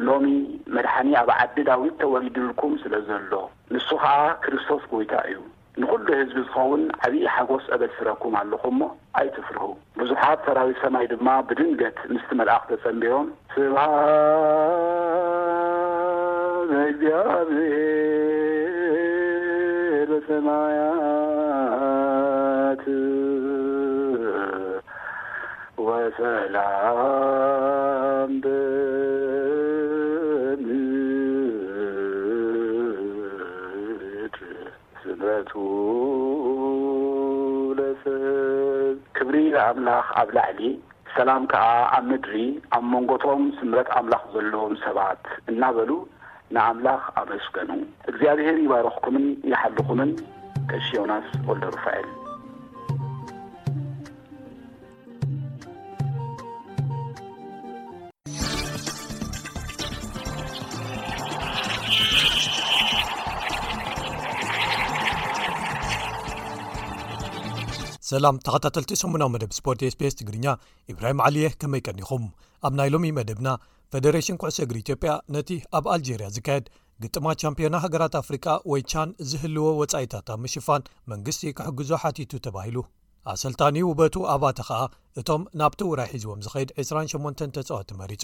ሎሚ 0.10 0.28
መድሓኒ 0.78 1.10
ኣብ 1.24 1.32
ዓዲ 1.40 1.58
ዳዊት 1.72 1.96
ተወሊድልኩም 2.04 2.76
ስለ 2.84 2.94
ዘሎ 3.10 3.34
ንሱ 3.76 3.90
ከዓ 4.04 4.14
ክርስቶስ 4.46 4.86
ጐይታ 4.94 5.14
እዩ 5.32 5.38
ንዂሉ 5.82 6.06
ህዝቢ 6.20 6.36
ዝኸውን 6.46 6.82
ዓብዪ 7.08 7.16
ሓጐስ 7.36 7.66
እበል 7.76 7.92
ስረኩም 7.98 8.34
ኣለኹ 8.40 8.64
ሞ 8.80 8.88
ኣይትፍርህ 9.20 9.66
ብዙሓት 10.00 10.40
ፈራዊ 10.46 10.72
ሰማይ 10.82 11.06
ድማ 11.12 11.28
ብድንገት 11.50 11.98
ምስቲ 12.14 12.30
መልእክተ 12.40 12.80
ጸንቢዮም 12.84 13.28
ስብሓ 13.54 13.86
መሰማያት 20.12 22.84
ወሰላም 25.88 27.00
ሰብክብሪ 38.04 39.36
ኣምላኽ 39.66 40.06
ኣብ 40.22 40.30
ላዕሊ 40.38 40.62
ሰላም 41.16 41.44
ከዓ 41.52 41.66
ኣብ 41.98 42.04
ምድሪ 42.12 42.34
ኣብ 42.78 42.84
መንጎቶም 42.94 43.44
ስምረት 43.58 43.90
ኣምላኽ 44.00 44.24
ዘለዎም 44.36 44.76
ሰባት 44.86 45.24
እናበሉ 45.52 45.92
ንኣምላኽ 46.56 47.02
ኣመስገኑ 47.24 47.70
እግዚኣብሔር 48.12 48.58
ይባረኽኩምን 48.66 49.26
ይሓልኩምን 49.52 50.12
ከሺዮናስ 50.72 51.28
ወልደሩፋኤል 51.52 52.08
ሰላም 68.12 68.36
ተኸታተልቲ 68.46 68.92
ሰሙናዊ 69.02 69.28
መደብ 69.34 69.52
ስፖርት 69.58 69.82
ስቤስ 69.94 70.14
ትግርኛ 70.20 70.46
ኢብራሂም 70.92 71.20
ዓልየ 71.26 71.48
ከመይ 71.62 71.82
ቀኒኹም 71.88 72.24
ኣብ 72.68 72.74
ናይ 72.80 72.90
ሎሚ 72.94 73.06
መደብና 73.18 73.50
ፌደሬሽን 73.94 74.38
ኩዕሶ 74.42 74.58
እግሪ 74.66 74.78
ኢትዮጵያ 74.84 75.12
ነቲ 75.36 75.50
ኣብ 75.78 75.86
ኣልጀርያ 75.94 76.28
ዝካየድ 76.36 76.66
ግጥማት 77.04 77.40
ሻምፒዮና 77.44 77.76
ሃገራት 77.86 78.14
ኣፍሪቃ 78.22 78.46
ወይ 78.72 78.82
ቻን 78.92 79.10
ዝህልዎ 79.30 79.68
ወፃኢታት 79.82 80.30
ምሽፋን 80.46 80.82
መንግስቲ 81.12 81.44
ክሕግዞ 81.60 81.92
ሓቲቱ 82.04 82.32
ተባሂሉ 82.48 82.78
ኣሰልታን 83.34 83.78
ውበቱ 83.90 84.16
ኣባ 84.34 84.44
ተ 84.60 84.68
ከኣ 84.70 84.82
እቶም 85.22 85.42
ናብቲ 85.62 85.82
ውራይ 85.92 86.12
ሒዝዎም 86.16 86.42
ዝኸይድ 86.48 86.72
28 86.86 87.46
ተፃወት 87.60 87.92
መሪፁ 88.02 88.24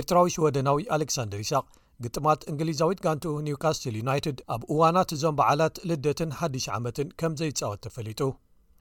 ኤርትራዊ 0.00 0.28
ሽወደናዊ 0.36 0.84
ኣሌክሳንደር 0.96 1.42
ኢስቅ 1.46 1.62
ግጥማት 2.06 2.40
እንግሊዛዊት 2.52 3.02
ጋንቱ 3.06 3.24
ኒውካስትል 3.48 3.96
ዩናይትድ 4.02 4.38
ኣብ 4.56 4.62
እዋናት 4.74 5.12
እዞም 5.18 5.36
በዓላት 5.40 5.78
ልደትን 5.90 6.32
ሓዲሽ 6.40 6.66
ዓመትን 6.78 7.10
ከምዘይፃወት 7.22 7.82
ተፈሊጡ 7.86 8.22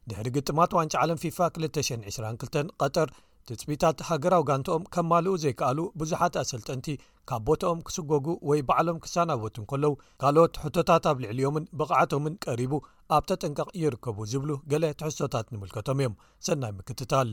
ድሕሪ 0.10 0.28
ግጥማት 0.38 0.72
ዋንጫ 0.78 0.94
ዓለም 1.04 1.20
ፊፋ 1.24 1.38
222 1.58 2.74
ቀጠር 2.82 3.10
ትፅቢታት 3.48 3.98
ሃገራዊ 4.10 4.44
ጋንቶኦም 4.50 4.84
ከማልኡ 4.94 5.34
ዘይከኣሉ 5.44 5.80
ብዙሓት 6.02 6.36
ኣሰልጠንቲ 6.42 6.88
ካብ 7.30 7.42
ቦትኦም 7.48 7.80
ክስጐጉ 7.88 8.26
ወይ 8.50 8.62
በዕሎም 8.70 9.00
ክሳናቦትን 9.06 9.66
ከለዉ 9.72 9.94
ካልኦት 10.24 10.60
ሕቶታት 10.66 11.08
ኣብ 11.12 11.20
ልዕልዮምን 11.26 11.66
ብቕዓቶምን 11.82 12.38
ቀሪቡ 12.46 12.74
ኣብ 13.18 13.26
ተጥንቀቕ 13.32 13.70
ይርከቡ 13.84 14.18
ዝብሉ 14.34 14.52
ገለ 14.74 14.86
ትሕሶታት 15.02 15.50
ንምልከቶም 15.56 16.02
እዮም 16.04 16.16
ሰናይ 16.48 16.74
ምክትታል 16.80 17.30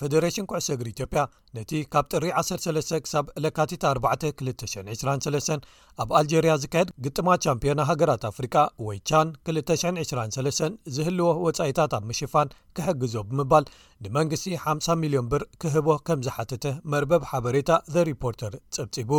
ፈደሬሽን 0.00 0.46
ኩዕሰግሪ 0.50 0.88
ኢትዮጵያ 0.94 1.20
ነቲ 1.56 1.70
ካብ 1.92 2.04
ጥሪ 2.12 2.24
13 2.40 2.90
ክሳብ 3.04 3.24
ለካቲ4 3.42 4.04
223 4.04 5.66
ኣብ 6.02 6.10
ኣልጀርያ 6.18 6.52
ዝካየድ 6.62 6.90
ግጥማት 7.04 7.44
ሻምፒዮና 7.46 7.80
ሃገራት 7.88 8.24
ኣፍሪቃ 8.28 8.54
ወይ 8.86 8.98
ቻን 9.10 9.28
223 9.50 10.76
ዝህልዎ 10.96 11.26
ወፃኢታት 11.46 11.94
ኣብ 11.98 12.04
ምሽፋን 12.10 12.52
ክሕግዞ 12.78 13.14
ብምባል 13.30 13.64
ንመንግስቲ 14.04 14.46
500ልዮን 14.66 15.26
ብር 15.32 15.44
ክህቦ 15.64 15.88
ከም 16.08 16.22
ዝሓተተ 16.26 16.64
መርበብ 16.94 17.24
ሓበሬታ 17.30 17.70
ዘ 17.96 18.04
ሪፖርተር 18.10 18.54
ጽብጺቡ 18.76 19.10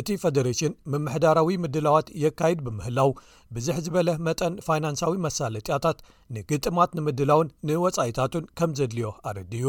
እቲ 0.00 0.06
ፈደሬሽን 0.24 0.74
ምምሕዳራዊ 0.92 1.56
ምድላዋት 1.64 2.06
የካይድ 2.24 2.60
ብምህላው 2.68 3.10
ብዙሕ 3.54 3.76
ዝበለ 3.88 4.10
መጠን 4.28 4.54
ፋይናንሳዊ 4.68 5.16
መሳለጥያታት 5.28 5.98
ንግጥማት 6.36 6.92
ንምድላውን 7.00 7.52
ንወፃኢታቱን 7.70 8.46
ከም 8.60 8.70
ዘድልዮ 8.80 9.08
ኣረድዩ 9.30 9.66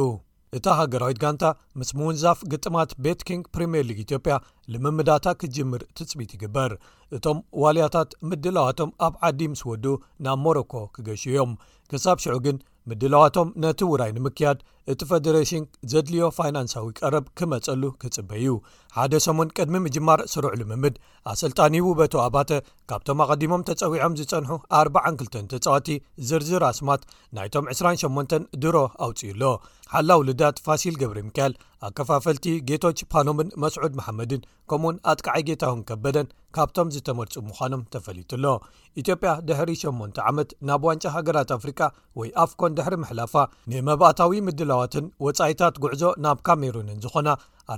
እታ 0.58 0.66
ሃገራዊት 0.80 1.20
ጋንታ 1.24 1.43
ምስሙውንዛፍ 1.80 2.39
ግጥማት 2.51 2.89
ቤት 3.04 3.22
ኪንግ 3.28 3.45
ፕሪምየር 3.56 3.86
ሊግ 3.89 3.99
ኢትዮጵያ 4.06 4.34
ንምምዳታ 4.74 5.26
ክጅምር 5.41 5.82
ትፅቢት 5.97 6.32
ይግበር 6.36 6.72
እቶም 7.16 7.39
ዋልያታት 7.64 8.11
ምድለዋቶም 8.30 8.91
ኣብ 9.07 9.14
ዓዲ 9.30 9.39
ምስ 9.53 9.61
ወዱ 9.72 9.86
ናብ 10.26 10.39
ሞሮኮ 10.45 10.74
ክገሽ 10.95 11.24
እዮም 11.32 11.51
ክሳብ 11.91 12.18
ሽዑ 12.26 12.36
ግን 12.45 12.57
ምድላዋቶም 12.91 13.49
ነቲ 13.64 13.80
ውራይ 13.89 14.11
ንምክያድ 14.16 14.57
እቲ 14.91 15.01
ፌደሬሽን 15.09 15.66
ዘድልዮ 15.91 16.24
ፋይናንሳዊ 16.38 16.88
ቀረብ 16.99 17.26
ክመፀሉ 17.38 17.84
ክጽበ 18.01 18.30
እዩ 18.39 18.49
ሓደ 18.95 19.14
ሰሙን 19.26 19.53
ቅድሚ 19.57 19.76
ምጅማር 19.86 20.22
ስሩዕ 20.34 20.51
ልምምድ 20.61 20.95
ኣሰልጣኒው 21.34 21.88
በተ 21.99 22.14
ኣባተ 22.26 22.51
ካብቶም 22.91 23.22
ኣቀዲሞም 23.26 23.64
ተፀዊዖም 23.70 24.18
ዝፀንሑ 24.22 24.51
402 24.82 25.38
ተጻዋቲ 25.53 25.88
ዝርዝር 26.30 26.66
ኣስማት 26.72 27.03
ናይቶም 27.38 27.70
28 27.76 28.36
ድሮ 28.66 28.76
ኣውፅዩኣሎ 29.07 29.45
ሓላ 29.93 30.09
ውሉዳት 30.22 30.59
ፋሲል 30.68 30.97
ገብሪ 31.03 31.18
ይምክል 31.24 31.53
ኣ 31.86 31.88
ከፋፈልቲ 31.97 32.45
ጌቶ 32.69 32.84
ችፓኖምን 32.99 33.47
መስዑድ 33.61 33.93
መሓመድን 33.99 34.41
ከምኡውን 34.69 34.97
ኣጥቃዓይ 35.11 35.41
ጌታውን 35.49 35.81
ከበደን 35.89 36.27
ካብቶም 36.55 36.91
ዝተመርፁ 36.95 37.34
ምዃኖም 37.47 37.81
ተፈሊጡ 37.93 38.31
ሎ 38.43 38.53
ኢትዮጵያ 39.01 39.31
ድሕሪ 39.47 39.71
8 39.81 40.21
ዓመት 40.31 40.49
ናብ 40.69 40.84
ዋንጫ 40.89 41.05
ሃገራት 41.15 41.51
ኣፍሪቃ 41.57 41.79
ወይ 42.19 42.29
ኣፍኮን 42.43 42.75
ድሕሪ 42.77 42.95
ምሕላፋ 43.03 43.36
ንመባእታዊ 43.73 44.38
ምድለዋትን 44.49 45.07
ወፃኢታት 45.27 45.77
ጉዕዞ 45.86 46.03
ናብ 46.27 46.39
ካሜሩንን 46.49 47.01
ዝኾና 47.05 47.27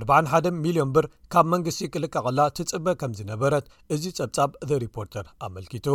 41 0.00 0.50
ሚልዮን 0.64 0.92
ብር 0.98 1.08
ካብ 1.34 1.48
መንግስቲ 1.54 1.82
ክልቀቐላ 1.96 2.40
ትፅበ 2.58 2.86
ከም 3.02 3.14
ዝነበረት 3.22 3.66
እዚ 3.96 4.04
ፀብጻብ 4.20 4.52
ዘ 4.70 4.80
ሪፖርተር 4.86 5.26
ኣመልኪቱ 5.48 5.88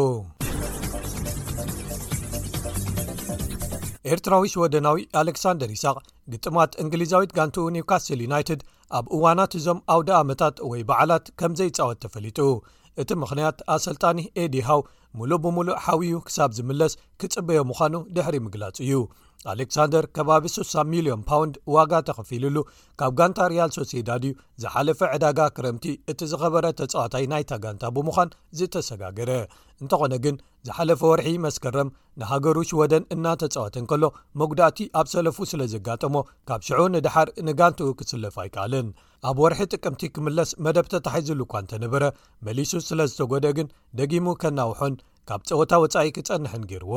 ኤርትራዊሽ 4.10 4.54
ወደናዊ 4.62 5.00
ኣሌክሳንደር 5.22 5.72
ይስቅ 5.76 5.98
ግጥማት 6.34 6.72
እንግሊዛዊት 6.84 7.34
ጋንቱ 7.38 7.58
ኒውካስትል 7.76 8.20
ዩናይትድ 8.26 8.62
ኣብ 8.98 9.06
እዋናት 9.16 9.52
እዞም 9.60 9.80
ኣውደ 9.94 10.10
ኣመታት 10.22 10.56
ወይ 10.70 10.82
በዓላት 10.90 11.26
ከም 11.40 11.52
ዘይፃወት 11.60 12.00
ተፈሊጡ 12.06 12.40
እቲ 13.02 13.10
ምኽንያት 13.24 13.60
ኣሰልጣኒ 13.76 14.20
ኤዲሃው 14.44 14.82
ሙሉእ 15.18 15.40
ብምሉእ 15.44 15.80
ሓዊዩ 15.86 16.16
ክሳብ 16.28 16.52
ዝምለስ 16.58 16.94
ክጽበዮ 17.22 17.60
ምዃኑ 17.70 17.94
ድሕሪ 18.16 18.36
ምግላጽ 18.46 18.78
እዩ 18.86 18.94
ኣሌክሳንደር 19.52 20.06
ከባቢ 20.16 20.44
6 20.56 20.82
ሚልዮን 20.94 21.22
ፓውንድ 21.30 21.56
ዋጋ 21.76 21.92
ተኸፊ 22.08 22.30
ሉሉ 22.44 22.58
ካብ 23.00 23.14
ጋንታ 23.20 23.40
ርያል 23.52 23.72
ሶስዳድ 23.78 24.24
እዩ 24.30 24.34
ዝሓለፈ 24.62 25.00
ዕዳጋ 25.16 25.40
ክረምቲ 25.56 25.86
እቲ 26.12 26.20
ዝኸበረ 26.32 26.66
ተጻዋታይ 26.80 27.26
ናይታ 27.32 27.52
ጋንታ 27.64 27.84
ብምዃን 27.96 28.30
ዝተሰጋግረ 28.58 29.30
እንተኾነ 29.84 30.14
ግን 30.26 30.36
ዝሓለፈ 30.70 31.02
ወርሒ 31.14 31.28
መስከረም 31.46 31.90
ንሃገሩሽ 32.22 32.72
ወደን 32.82 33.04
እናተጻዋትን 33.16 33.86
ከሎ 33.92 34.04
መጉዳእቲ 34.42 34.80
ኣብ 35.02 35.08
ሰለፉ 35.14 35.38
ስለ 35.54 35.62
ዘጋጠሞ 35.74 36.16
ካብ 36.52 36.62
ሽዑ 36.68 36.80
ንድሓር 36.98 37.32
ንጋንቲኡ 37.50 37.90
ክስለፍ 38.02 38.38
ኣይከኣልን 38.46 38.90
ኣብ 39.30 39.38
ወርሒ 39.46 39.62
ጥቅምቲ 39.74 40.04
ክምለስ 40.18 40.52
መደብ 40.68 40.86
ተታሓዘሉ 40.94 41.40
እኳ 41.48 41.54
እንተነበረ 41.66 42.04
መሊሱ 42.48 42.74
ስለ 42.92 43.02
ዝተጎደ 43.14 43.48
ግን 43.60 43.70
ደጊሙ 44.02 44.28
ከናውሑን 44.44 44.96
ካብ 45.30 45.42
ፀወታ 45.52 45.72
ወፃኢ 45.86 46.08
ክጸንሕን 46.20 46.64
ገይርዎ 46.72 46.94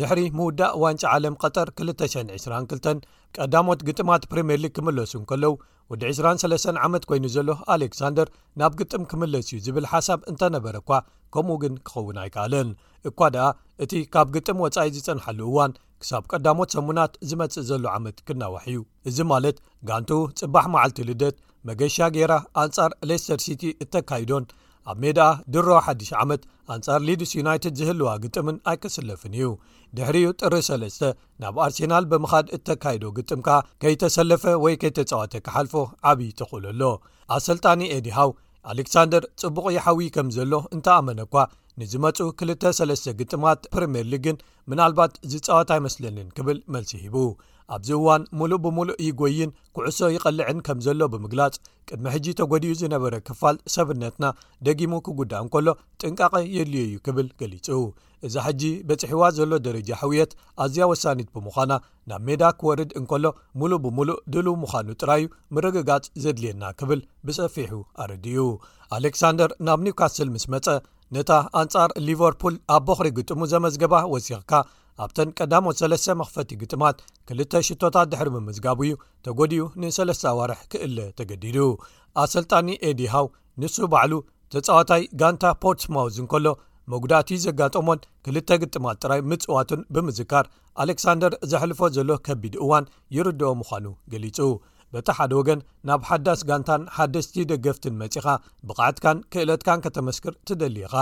ድሕሪ 0.00 0.20
ምውዳእ 0.38 0.72
ዋንጫ 0.82 1.02
ዓለም 1.16 1.34
ቀጠር 1.42 1.68
222 1.80 3.06
ቀዳሞት 3.36 3.80
ግጥማት 3.88 4.22
ፕሪምየር 4.32 4.58
ሊግ 4.64 4.72
ክምለሱ 4.76 5.12
ንከለው 5.22 5.54
ወዲ 5.90 6.02
23 6.18 6.80
ዓመት 6.86 7.02
ኮይኑ 7.08 7.24
ዘሎ 7.36 7.48
ኣሌክሳንደር 7.74 8.28
ናብ 8.60 8.72
ግጥም 8.80 9.02
ክምለስ 9.10 9.46
እዩ 9.50 9.56
ዝብል 9.66 9.86
ሓሳብ 9.92 10.20
እንተነበረ 10.30 10.74
እኳ 10.82 10.90
ከምኡ 11.34 11.56
ግን 11.62 11.74
ክኸውን 11.88 12.18
ኣይከኣለን 12.22 12.68
እኳ 13.10 13.18
ድኣ 13.36 13.46
እቲ 13.84 13.92
ካብ 14.14 14.28
ግጥም 14.36 14.60
ወጻኢ 14.64 14.86
ዝጸንሐሉ 14.96 15.40
እዋን 15.50 15.72
ክሳብ 16.02 16.24
ቀዳሞት 16.32 16.70
ሰሙናት 16.76 17.12
ዝመጽእ 17.30 17.66
ዘሎ 17.70 17.84
ዓመት 17.98 18.16
ክናዋሕ 18.26 18.64
እዩ 18.72 18.80
እዚ 19.10 19.18
ማለት 19.32 19.56
ጋንቱ 19.90 20.10
ጽባሕ 20.40 20.66
መዓልቲ 20.74 21.00
ልደት 21.10 21.36
መገሻ 21.70 21.96
ጌራ 22.18 22.32
ኣንጻር 22.64 22.90
ሌስተር 23.10 23.40
ሲቲ 23.46 23.62
እተካይዶን 23.84 24.46
ኣብ 24.90 24.98
ሜድኣ 25.02 25.24
ድሮ 25.54 25.68
1 25.92 26.04
ዓመት 26.22 26.42
ኣንጻር 26.74 27.00
ሊድስ 27.06 27.30
ዩናይትድ 27.38 27.74
ዝህልዋ 27.78 28.08
ግጥምን 28.24 28.56
ኣይከሰለፍን 28.70 29.32
እዩ 29.38 29.46
ድሕሪኡ 29.96 30.28
ጥሪ 30.40 30.54
3 30.66 31.08
ናብ 31.42 31.56
ኣርሴናል 31.64 32.04
ብምኻድ 32.10 32.46
እተካይዶ 32.56 33.04
ግጥምካ 33.16 33.48
ከይተሰለፈ 33.84 34.44
ወይ 34.64 34.76
ከይተጻወተ 34.82 35.34
ካሓልፎ 35.46 35.74
ዓብዪ 36.10 36.28
ተኽእሉ 36.40 36.64
ኣሎ 36.74 36.82
ኣሰልጣኒ 37.36 37.80
ኤዲሃው 37.96 38.32
ኣሌክሳንደር 38.72 39.24
ጽቡቕ 39.42 39.66
ይሓዊ 39.78 40.00
ከም 40.16 40.30
ዘሎ 40.38 40.52
እንተኣመነ 40.76 41.20
እኳ 41.28 41.34
ንዝመፁ 41.80 42.18
23ስ 42.42 43.04
ግጥማት 43.18 43.60
ፕሪምር 43.74 44.06
ሊግን 44.12 44.36
ምናልባት 44.70 45.12
ዝጻወት 45.34 45.70
ኣይመስለንን 45.76 46.28
ክብል 46.38 46.58
መልሲ 46.74 46.92
ሂቡ 47.04 47.16
ኣብዚ 47.74 47.88
እዋን 47.98 48.22
ሙሉእ 48.38 48.58
ብምሉእ 48.64 48.98
ይጎይን 49.06 49.50
ኩዕሶ 49.76 49.98
ይቐልዕን 50.14 50.58
ከም 50.66 50.78
ዘሎ 50.86 51.00
ብምግላፅ 51.12 51.54
ቅድሚ 51.88 52.04
ሕጂ 52.14 52.26
ተጎዲኡ 52.40 52.72
ዝነበረ 52.80 53.14
ክፋል 53.28 53.56
ሰብነትና 53.74 54.24
ደጊሙ 54.66 54.92
ክጉዳእ 55.06 55.42
እንከሎ 55.44 55.66
ጥንቃቐ 56.00 56.34
የድልዩ 56.56 56.82
እዩ 56.88 56.96
ክብል 57.08 57.28
ገሊጹ 57.40 57.68
እዛ 58.26 58.34
ሕጂ 58.46 58.62
በፅሒዋ 58.88 59.22
ዘሎ 59.38 59.52
ደረጃ 59.66 59.90
ሕውየት 60.02 60.30
ኣዝያ 60.64 60.84
ወሳኒት 60.92 61.28
ብምዃና 61.34 61.72
ናብ 62.10 62.22
ሜዳ 62.28 62.42
ክወርድ 62.60 62.90
እንከሎ 63.00 63.24
ሙሉእ 63.62 63.80
ብምሉእ 63.86 64.16
ድሉው 64.34 64.56
ምዃኑ 64.62 64.88
ጥራዩ 65.02 65.24
ምርግጋጽ 65.56 66.06
ዘድልየና 66.24 66.62
ክብል 66.80 67.02
ብፀፊሑ 67.26 67.72
ኣረድኡ 68.04 68.38
ኣሌክሳንደር 68.98 69.52
ናብ 69.68 69.80
ኒውካስትል 69.88 70.30
ምስ 70.36 70.46
መፀ 70.54 70.66
ነታ 71.16 71.32
ኣንጻር 71.62 71.90
ሊቨርፑል 72.06 72.54
ኣብ 72.76 72.82
በኽሪ 72.86 73.08
ግጥሙ 73.18 73.40
ዘመዝገባ 73.52 73.94
ወሲኽካ 74.12 74.52
ኣብተን 75.04 75.30
ቀዳሞ 75.38 75.64
3ለስተ 75.78 76.08
መኽፈቲ 76.20 76.50
ግጥማት 76.60 76.96
2ልተ 77.30 77.60
ሽቶታት 77.68 78.06
ድሕሪ 78.12 78.28
ብምዝጋቡ 78.36 78.78
እዩ 78.86 78.94
ተጐዲኡ 79.26 79.64
ንሰለስተ 79.82 80.24
ኣዋርሒ 80.32 80.56
ክእለ 80.72 80.98
ተገዲዱ 81.18 81.56
ኣሰልጣኒ 82.22 82.68
ኤዲሃው 82.90 83.26
ንሱ 83.62 83.76
ባዕሉ 83.94 84.12
ተፃዋታይ 84.54 85.02
ጋንታ 85.22 85.44
ፖርትስማውዝን 85.64 86.28
ከሎ 86.34 86.46
መጉዳት 86.92 87.30
ዘጋጠሞን 87.44 88.00
ክልተ 88.24 88.50
ግጥማት 88.62 88.96
ጥራይ 89.02 89.20
ምፅዋቱን 89.30 89.80
ብምዝካር 89.94 90.46
ኣሌክሳንደር 90.82 91.32
ዘሕልፎ 91.50 91.80
ዘሎ 91.98 92.10
ከቢድ 92.28 92.56
እዋን 92.64 92.84
ይርድኦ 93.18 93.50
ምዃኑ 93.60 93.86
ገሊጹ 94.12 94.38
በቲ 94.94 95.08
ሓደ 95.18 95.32
ወገን 95.40 95.60
ናብ 95.88 96.02
ሓዳስ 96.08 96.40
ጋንታን 96.48 96.82
ሓደስቲ 96.96 97.34
ደገፍትን 97.52 97.94
መጺኻ 98.02 98.26
ብቕዓትካን 98.68 99.18
ክእለትካን 99.34 99.82
ከተመስክር 99.84 100.34
ትደሊኢኻ 100.48 100.94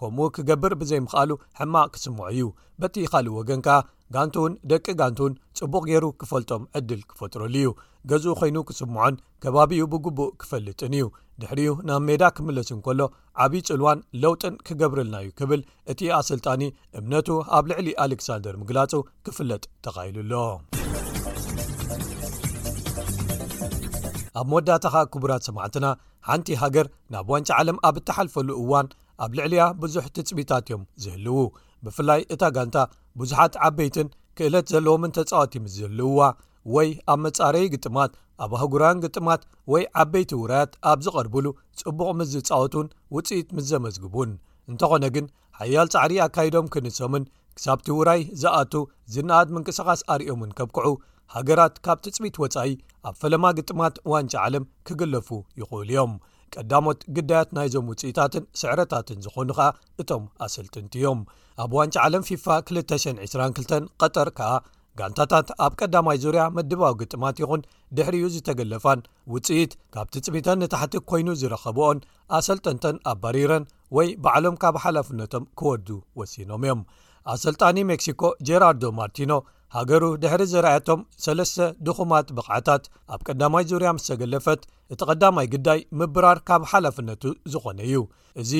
ከምኡ 0.00 0.26
ክገብር 0.36 0.72
ብዘይምኽኣሉ 0.80 1.30
ሕማቅ 1.58 1.88
ክስምዑ 1.94 2.22
እዩ 2.34 2.42
በቲይኻሊእ 2.82 3.34
ወገን 3.38 3.60
ከኣ 3.66 3.74
ጋንቲውን 4.14 4.52
ደቂ 4.70 4.86
ጋንቱውን 5.00 5.34
ፅቡቅ 5.58 5.82
ገይሩ 5.88 6.04
ክፈልጦም 6.20 6.62
ዕድል 6.78 7.00
ክፈጥረሉ 7.10 7.54
እዩ 7.62 7.68
ገዝኡ 8.10 8.32
ኮይኑ 8.40 8.56
ክስምዖን 8.68 9.18
ከባቢኡ 9.42 9.84
ብግቡእ 9.94 10.30
ክፈልጥን 10.42 10.94
እዩ 10.98 11.06
ድሕሪኡ 11.42 11.74
ናብ 11.88 12.00
ሜዳ 12.08 12.22
ክምለስንከሎ 12.36 13.00
ዓብዪ 13.42 13.60
ፅልዋን 13.68 13.98
ለውጥን 14.22 14.56
ክገብርልናእዩ 14.68 15.28
ክብል 15.40 15.60
እቲ 15.92 16.00
ኣሰልጣኒ 16.20 16.62
እምነቱ 17.00 17.28
ኣብ 17.58 17.66
ልዕሊ 17.72 17.88
ኣሌክሳንደር 18.04 18.56
ምግላፁ 18.62 18.92
ክፍለጥ 19.26 19.62
ተኻሂሉሎ 19.86 20.32
ኣብ 24.40 24.46
መወዳታ 24.50 24.84
ካ 24.94 24.98
ክቡራት 25.12 25.42
ሰማዕትና 25.48 25.86
ሓንቲ 26.30 26.48
ሃገር 26.64 26.86
ናብ 27.12 27.28
ዋንጫ 27.32 27.48
ዓለም 27.60 27.78
ኣብ 27.88 27.96
እተሓልፈሉ 28.00 28.48
እዋን 28.64 28.86
ኣብ 29.24 29.32
ልዕልያ 29.38 29.62
ብዙሕ 29.80 30.04
ትፅቢታት 30.16 30.66
እዮም 30.68 30.82
ዝህልዉ 31.02 31.38
ብፍላይ 31.84 32.20
እታ 32.34 32.42
ጋንታ 32.56 32.76
ብዙሓት 33.20 33.54
ዓበይትን 33.66 34.08
ክእለት 34.38 34.66
ዘለዎምን 34.74 35.12
ተጻወት 35.18 35.54
ምስ 35.64 35.72
ዝህልውዋ 35.80 36.20
ወይ 36.74 36.88
ኣብ 37.12 37.18
መጻረዪ 37.26 37.66
ግጥማት 37.74 38.12
ኣብ 38.44 38.52
ኣህጉራን 38.58 38.98
ግጥማት 39.04 39.42
ወይ 39.72 39.84
ዓበይቲ 40.02 40.32
ውራያት 40.42 40.72
ኣብ 40.92 40.98
ዝቐርብሉ 41.06 41.46
ጽቡቕ 41.80 42.08
ምስ 42.20 42.30
ዝፃወቱን 42.34 42.88
ውፅኢት 43.16 43.48
ምስ 43.58 43.66
ዘመዝግቡን 43.72 44.32
እንተኾነ 44.72 45.04
ግን 45.16 45.26
ሓያል 45.60 45.88
ፃዕሪ 45.94 46.12
ኣካይዶም 46.26 46.66
ክንሶምን 46.74 47.24
ክሳብቲ 47.56 47.88
ውራይ 47.98 48.20
ዝኣቱ 48.42 48.74
ዝነኣድ 49.14 49.48
ምንቅስቓስ 49.56 50.02
ኣርዮምን 50.14 50.52
ከብክዑ 50.58 50.92
ሃገራት 51.36 51.74
ካብ 51.86 51.98
ትፅቢት 52.04 52.36
ወፃኢ 52.44 52.72
ኣብ 53.08 53.14
ፈለማ 53.22 53.44
ግጥማት 53.60 53.96
ዋንጫ 54.12 54.32
ዓለም 54.46 54.64
ክግለፉ 54.88 55.28
ይኽእሉ 55.60 55.82
እዮም 55.92 56.12
ቀዳሞት 56.54 57.00
ግዳያት 57.16 57.50
ናይዞም 57.56 57.88
ውፅኢታትን 57.90 58.44
ስዕረታትን 58.60 59.18
ዝኾኑ 59.24 59.48
ከኣ 59.58 59.68
እቶም 60.02 60.24
ኣሰልጥንቲ 60.44 60.92
እዮም 61.00 61.20
ኣብ 61.62 61.70
ዋንጫ 61.78 61.96
ዓለም 62.06 62.22
ፊፋ 62.28 62.46
222 62.76 63.74
ቀጠር 64.02 64.28
ከኣ 64.38 64.52
ጋንታታት 64.98 65.48
ኣብ 65.64 65.72
ቀዳማይ 65.80 66.18
ዙርያ 66.24 66.42
መድባዊ 66.56 66.92
ግጥማት 67.02 67.36
ይኹን 67.42 67.60
ድሕሪኡ 67.96 68.24
ዝተገለፋን 68.36 69.00
ውፅኢት 69.34 69.72
ካብ 69.94 70.08
ትጽሚተን 70.14 70.60
ንታሕቲ 70.62 70.94
ኮይኑ 71.10 71.28
ዝረኸብኦን 71.42 71.98
ኣሰልጠንተን 72.38 72.96
ኣብባሪረን 73.12 73.64
ወይ 73.98 74.08
በዕሎም 74.24 74.56
ካብ 74.64 74.76
ሓላፍነቶም 74.84 75.46
ክወዱ 75.60 75.88
ወሲኖም 76.20 76.64
እዮም 76.66 76.82
ኣሰልጣኒ 77.34 77.76
ሜክሲኮ 77.92 78.22
ጀራርዶ 78.48 78.82
ማርቲኖ 78.98 79.32
ሃገሩ 79.74 80.04
ድሕሪ 80.22 80.42
ዝረያቶም 80.52 81.00
ሰለስተ 81.24 81.58
ድኹማት 81.86 82.28
ብቕዓታት 82.36 82.84
ኣብ 83.14 83.20
ቀዳማይ 83.28 83.64
ዙርያ 83.70 83.88
ምስ 83.96 84.06
ተገለፈት 84.12 84.62
እቲ 84.92 85.00
ቐዳማይ 85.10 85.46
ግዳይ 85.52 85.80
ምብራር 85.98 86.38
ካብ 86.48 86.62
ሓላፍነቱ 86.70 87.22
ዝኾነ 87.52 87.78
እዩ 87.88 88.00
እዚ 88.42 88.52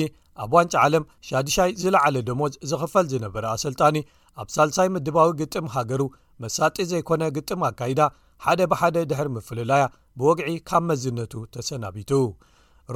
ኣብ 0.43 0.51
ዋንጫ 0.57 0.73
ዓለም 0.85 1.03
ሻድሻይ 1.29 1.71
ዝለዓለ 1.81 2.15
ደሞዝ 2.29 2.53
ዝኽፈል 2.71 3.05
ዝነበረ 3.15 3.43
ኣሰልጣኒ 3.55 3.97
ኣብ 4.41 4.47
ሳልሳይ 4.55 4.87
ምድባዊ 4.95 5.29
ግጥም 5.43 5.65
ሃገሩ 5.75 6.01
መሳጢ 6.43 6.77
ዘይኮነ 6.91 7.23
ግጥም 7.37 7.61
ኣካይዳ 7.71 8.01
ሓደ 8.45 8.61
ብሓደ 8.71 8.95
ድሕሪ 9.09 9.27
ምፍሉላያ 9.37 9.83
ብወግዒ 10.19 10.53
ካብ 10.69 10.83
መዝነቱ 10.91 11.33
ተሰናቢቱ 11.55 12.11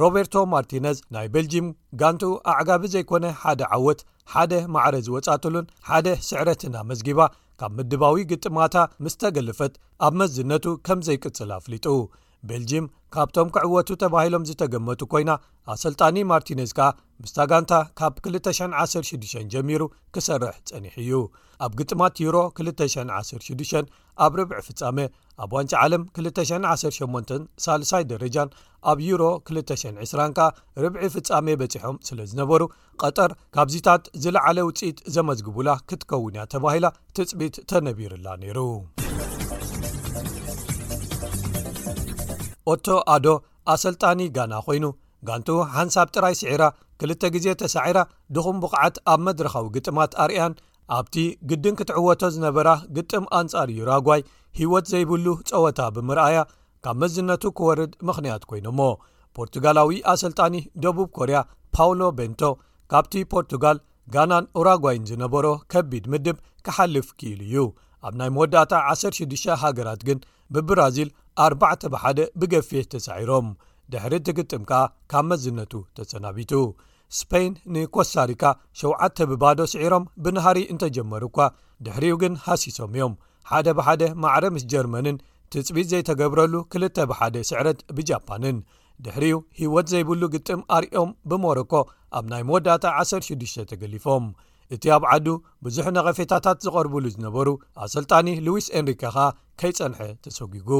ሮበርቶ 0.00 0.34
ማርቲነዝ 0.54 0.98
ናይ 1.14 1.26
ቤልጅም 1.34 1.66
ጋንቱ 2.00 2.22
ኣዕጋቢ 2.52 2.82
ዘይኮነ 2.94 3.26
ሓደ 3.42 3.60
ዓወት 3.76 4.00
ሓደ 4.32 4.52
ማዕረዝ 4.76 5.06
ወፃትሉን 5.16 5.66
ሓደ 5.88 6.06
ስዕረትና 6.28 6.76
መዝጊባ 6.88 7.20
ካብ 7.60 7.72
ምድባዊ 7.78 8.16
ግጥማታ 8.30 8.76
ምስ 9.04 9.14
ተገልፈት 9.22 9.74
ኣብ 10.06 10.14
መዝነቱ 10.20 10.64
ከም 10.86 11.00
ዘይቅጽል 11.06 11.50
አፍሊጡ 11.58 11.86
ቤልጅም 12.50 12.86
ካብቶም 13.14 13.48
ክዕወቱ 13.54 13.88
ተባሂሎም 14.02 14.46
ዝተገመቱ 14.48 15.00
ኮይና 15.12 15.30
ኣሰልጣኒ 15.72 16.16
ማርቲነዝ 16.30 16.72
ከኣ 16.78 16.88
ምስታጋንታ 17.22 17.72
ካብ 17.98 18.14
216 18.26 19.36
ጀሚሩ 19.52 19.82
ክሰርሕ 20.14 20.56
ጸኒሕ 20.68 20.94
እዩ 21.04 21.12
ኣብ 21.64 21.72
ግጥማት 21.78 22.16
ዩሮ 22.24 22.36
216 22.58 24.02
ኣብ 24.24 24.32
ርብዒ 24.40 24.58
ፍጻሜ 24.66 24.98
ኣብ 25.44 25.50
ዋንጫ 25.56 25.72
ዓለም 25.84 26.02
218 26.20 27.32
ሳልሳይ 27.66 28.04
ደረጃን 28.12 28.50
ኣብ 28.92 28.98
ዩሮ 29.08 29.22
220 29.52 30.28
ከ 30.38 30.42
ርብዒ 30.84 31.02
ፍጻሜ 31.16 31.48
በፂሖም 31.62 31.98
ስለ 32.10 32.18
ዝነበሩ 32.32 32.62
ቀጠር 33.02 33.32
ካብዚታት 33.56 34.04
ዝለዓለ 34.26 34.60
ውፅኢት 34.68 35.00
ዘመዝግቡላ 35.16 35.68
ክትከውንያ 35.90 36.44
ተባሂላ 36.54 36.86
ትጽቢጥ 37.18 37.56
ተነቢርላ 37.72 38.28
ነይሩ 38.44 38.58
ኦቶ 42.72 42.86
ኣዶ 43.14 43.26
ኣሰልጣኒ 43.72 44.20
ጋና 44.36 44.54
ኮይኑ 44.66 44.84
ጋንቱ 45.28 45.48
ሓንሳብ 45.76 46.08
ጥራይ 46.14 46.34
ስዒራ 46.40 46.62
ክልተ 47.00 47.22
ግዜ 47.34 47.46
ተሳዕራ 47.60 47.98
ድኹምቡቕዓት 48.34 48.96
ኣብ 49.12 49.20
መድረኻዊ 49.28 49.66
ግጥማት 49.76 50.12
ኣርያን 50.24 50.52
ኣብቲ 50.96 51.14
ግድን 51.50 51.74
ክትዕወቶ 51.78 52.22
ዝነበራ 52.34 52.68
ግጥም 52.96 53.24
ኣንጻር 53.38 53.68
ዩራጓይ 53.78 54.20
ሂወት 54.58 54.86
ዘይብሉ 54.92 55.26
ፀወታ 55.48 55.80
ብምርኣያ 55.96 56.38
ካብ 56.84 56.96
መዝነቱ 57.02 57.42
ክወርድ 57.58 57.92
ምኽንያት 58.08 58.42
ኮይኑ 58.50 58.66
ሞ 58.78 58.86
ፖርቱጋላዊ 59.36 59.90
ኣሰልጣኒ 60.12 60.54
ደቡብ 60.84 61.08
ኮርያ 61.18 61.38
ፓውሎ 61.76 62.00
ቤንቶ 62.18 62.42
ካብቲ 62.92 63.14
ፖርቱጋል 63.34 63.78
ጋናን 64.14 64.44
ኡራጓይን 64.58 65.06
ዝነበሮ 65.10 65.46
ከቢድ 65.72 66.04
ምድብ 66.12 66.36
ክሓልፍ 66.66 67.08
ክኢሉ 67.18 67.40
እዩ 67.48 67.56
ኣብ 68.06 68.14
ናይ 68.20 68.30
መወዳእታ 68.36 68.72
16 68.92 69.48
ሃገራት 69.62 70.00
ግን 70.08 70.18
ብብራዚል 70.54 71.10
ኣ 71.44 71.46
ብሓደ 71.94 72.20
ብገፍ 72.40 72.68
ተሳዒሮም 72.92 73.48
ድሕሪ 73.92 74.12
እቲ 74.20 74.28
ግጥም 74.36 74.62
ከኣ 74.70 74.78
ካብ 75.10 75.24
መዝነቱ 75.30 75.72
ተሰናቢቱ 75.96 76.52
ስፖይን 77.18 77.52
ንኮስታሪካ 77.74 78.42
7ዓተ 78.80 79.18
ብባዶ 79.30 79.58
ስዒሮም 79.72 80.04
ብናሃሪ 80.24 80.58
እንተጀመሩ 80.72 81.22
ኳ 81.36 81.46
ድሕሪኡ 81.86 82.14
ግን 82.22 82.34
ሃሲሶም 82.46 82.92
እዮም 82.96 83.14
ሓደ 83.50 83.66
ብሓደ 83.78 84.02
ማዕረ 84.22 84.44
ምስ 84.54 84.64
ጀርመንን 84.72 85.20
ትፅቢት 85.54 85.86
ዘይተገብረሉ 85.92 86.54
ክል 86.72 86.84
ብሓደ 87.12 87.34
ስዕረት 87.50 87.80
ብጃፓንን 87.98 88.56
ድሕሪኡ 89.06 89.36
ህይወት 89.60 89.86
ዘይብሉ 89.92 90.22
ግጥም 90.34 90.60
ኣርዮም 90.76 91.10
ብሞሮኮ 91.32 91.72
ኣብ 92.18 92.24
ናይ 92.34 92.42
መወዳእጣ 92.48 92.84
16 93.06 93.62
ተገሊፎም 93.72 94.26
እቲ 94.74 94.84
ኣብ 94.96 95.02
ዓዱ 95.12 95.26
ብዙሕ 95.66 95.86
ነቐፌታታት 95.98 96.58
ዝቐርቡሉ 96.66 97.04
ዝነበሩ 97.16 97.48
ኣሰልጣኒ 97.86 98.28
ሉዊስ 98.48 98.68
አንሪከ 98.80 99.02
ኸኣ 99.16 99.26
ከይጸንሐ 99.62 100.00
ተሰጉጉ 100.26 100.70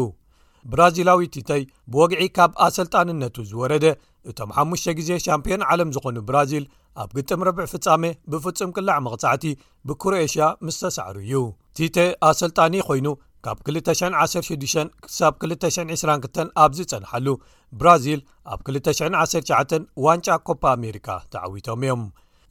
ብራዚላዊ 0.73 1.27
ቲተይ 1.35 1.63
ብወግዒ 1.93 2.23
ካብ 2.37 2.53
ኣሰልጣንነቱ 2.67 3.37
ዝወረደ 3.51 3.85
እቶም 4.31 4.51
ሓሙሽተ 4.57 4.95
ግዜ 4.99 5.11
ሻምፕዮን 5.25 5.63
ዓለም 5.73 5.91
ዝኾኑ 5.97 6.17
ብራዚል 6.29 6.65
ኣብ 7.03 7.11
ግጥም 7.17 7.41
ረብዕ 7.49 7.65
ፍጻሜ 7.73 8.05
ብፍጹም 8.33 8.71
ቅላዕ 8.77 8.97
መቕጻዕቲ 9.07 9.45
ብኩሮኤሽያ 9.89 10.45
ምስ 10.67 10.79
ተሳዕሩ 10.83 11.17
እዩ 11.25 11.35
ቲተ 11.79 11.97
ኣሰልጣኒ 12.31 12.75
ኮይኑ 12.89 13.09
ካብ 13.47 13.59
216-ሳ 13.69 15.19
222 15.45 16.41
ኣብዝጸንሓሉ 16.65 17.27
ብራዚል 17.81 18.21
ኣብ 18.53 18.61
2199 18.71 19.87
ዋንጫ 20.07 20.29
ኮፓ 20.49 20.63
ኣሜሪካ 20.79 21.09
ተዓዊቶም 21.35 21.83
እዮም 21.87 22.03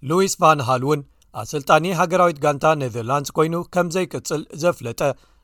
ሉዊስ 0.09 0.34
ቫንሃል 0.43 0.84
እውን 0.88 1.01
ኣሰልጣኒ 1.41 1.86
ሃገራዊት 1.99 2.38
ጋንታ 2.43 2.66
ነዘርላንድስ 2.82 3.32
ኮይኑ 3.38 3.55
ከም 3.76 3.88
ዘይቅጽል 3.95 4.41
ዘፍለጠ 4.63 5.01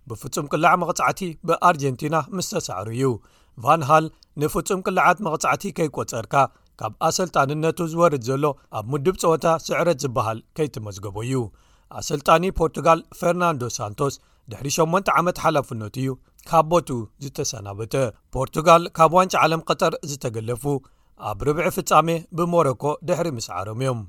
ብፍጹም 0.09 0.45
ቅልዓ 0.53 0.69
መቕጻዕቲ 0.81 1.21
ብኣርጀንቲና 1.47 2.15
ምስ 2.35 2.47
ተሳዕሩ 2.53 2.87
እዩ 2.97 3.03
ቫን 3.63 3.81
ሃል 3.89 4.05
ንፍጹም 4.41 4.81
ቅልዓት 4.87 5.17
መቕጻዕቲ 5.27 5.63
ከይቈጸርካ 5.77 6.33
ካብ 6.79 6.93
ኣሰልጣንነቱ 7.07 7.79
ዝወርድ 7.91 8.23
ዘሎ 8.29 8.45
ኣብ 8.77 8.85
ምዱብ 8.93 9.15
ፀወታ 9.23 9.45
ስዕረት 9.67 9.97
ዝብሃል 10.03 10.39
ከይትመዝገቡ 10.57 11.15
እዩ 11.27 11.33
ኣሰልጣኒ 11.99 12.43
ፖርቱጋል 12.59 12.99
ፈርናንዶ 13.19 13.63
ሳንቶስ 13.77 14.15
ድሕሪ 14.51 14.67
8 14.77 15.11
ዓመት 15.19 15.37
ሓላፍነት 15.45 15.95
እዩ 16.01 16.09
ካብ 16.49 16.65
ቦቱ 16.71 16.89
ዝተሰናበተ 17.23 17.93
ፖርቱጋል 18.35 18.83
ካብ 18.97 19.11
ዋንጫ 19.17 19.33
ዓለም 19.45 19.61
ቅጠር 19.69 19.93
ዝተገለፉ 20.09 20.63
ኣብ 21.29 21.39
ርብዒ 21.47 21.67
ፍጻሜ 21.77 22.09
ብሞሮኮ 22.37 22.83
ድሕሪ 23.07 23.27
ምስ 23.37 23.47
ዓሮም 23.57 23.81
እዮም 23.83 23.99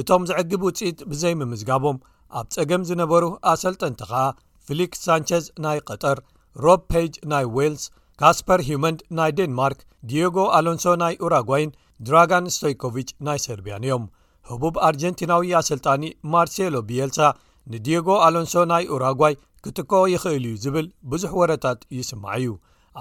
እቶም 0.00 0.22
ዝዕግብ 0.30 0.62
ውፅኢት 0.68 0.98
ብዘይምምዝጋቦም 1.10 1.98
ኣብ 2.38 2.46
ጸገም 2.56 2.82
ዝነበሩ 2.88 3.24
ኣሰልጠንቲኸኣ 3.52 4.24
ፊሊክስ 4.68 5.00
ሳንቸዝ 5.08 5.44
ናይ 5.64 5.78
ቀጠር 5.88 6.18
ሮብ 6.64 6.80
ፔጅ 6.92 7.14
ናይ 7.32 7.44
ዌልስ 7.56 7.84
ካስፐር 8.20 8.60
ሂመንድ 8.68 9.00
ናይ 9.18 9.30
ዴንማርክ 9.38 9.80
ዲጎ 10.10 10.36
ኣሎንሶ 10.58 10.84
ናይ 11.02 11.14
ኡራጓይን 11.26 11.70
ድራጋን 12.06 12.46
ስቶይኮቭች 12.56 13.08
ናይ 13.26 13.38
ሰርቢያን 13.46 13.84
እዮም 13.88 14.04
ህቡብ 14.50 14.74
አርጀንቲናዊ 14.88 15.50
ኣሰልጣኒ 15.60 16.02
ማርሴሎ 16.32 16.74
ቢየልሳ 16.88 17.20
ንዲየጎ 17.72 18.08
ኣሎንሶ 18.26 18.56
ናይ 18.72 18.84
ኡራጓይ 18.96 19.34
ክትከኦ 19.64 20.02
ይኽእል 20.14 20.44
እዩ 20.50 20.54
ዝብል 20.64 20.86
ብዙሕ 21.12 21.32
ወረታት 21.40 21.80
ይስማዐ 21.98 22.34
እዩ 22.42 22.52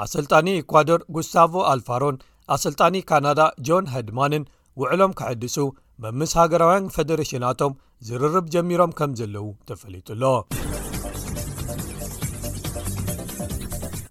ኣሰልጣኒ 0.05 0.47
ኤኳዶር 0.61 1.01
ጉስታቮ 1.17 1.53
ኣልፋሮን 1.73 2.17
ኣሰልጣኒ 2.55 2.95
ካናዳ 3.11 3.39
ጆን 3.69 3.87
ሃድማንን 3.93 4.43
ውዕሎም 4.81 5.13
ክሕድሱ 5.19 5.57
መምስ 6.05 6.33
ሃገራውያን 6.41 6.91
ፌደሬሽናቶም 6.97 7.77
ዝርርብ 8.09 8.45
ጀሚሮም 8.55 8.91
ከም 8.99 9.13
ዘለዉ 9.21 9.47
ተፈሊጡሎ 9.71 10.23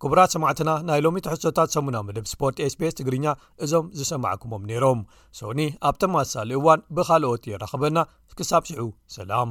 ክብራት 0.06 0.32
ሰማዕትና 0.34 0.70
ናይ 0.88 1.00
ሎሚ 1.04 1.20
ተሕሶታት 1.26 1.72
ሰሙና 1.76 1.96
ምድብ 2.08 2.26
ስፖርት 2.32 2.58
sbs 2.72 2.94
ትግርኛ 3.00 3.26
እዞም 3.66 3.86
ዝሰማዓኩሞም 4.00 4.66
ነይሮም 4.70 5.00
ሶኒ 5.38 5.60
ኣብቶም 5.90 6.14
ኣሳሊ 6.22 6.50
እዋን 6.60 6.80
ብኻልኦት 6.98 7.48
የራኸበና 7.52 7.96
ክሳብ 8.40 8.62
ሽዑ 8.70 8.82
ሰላም 9.16 9.50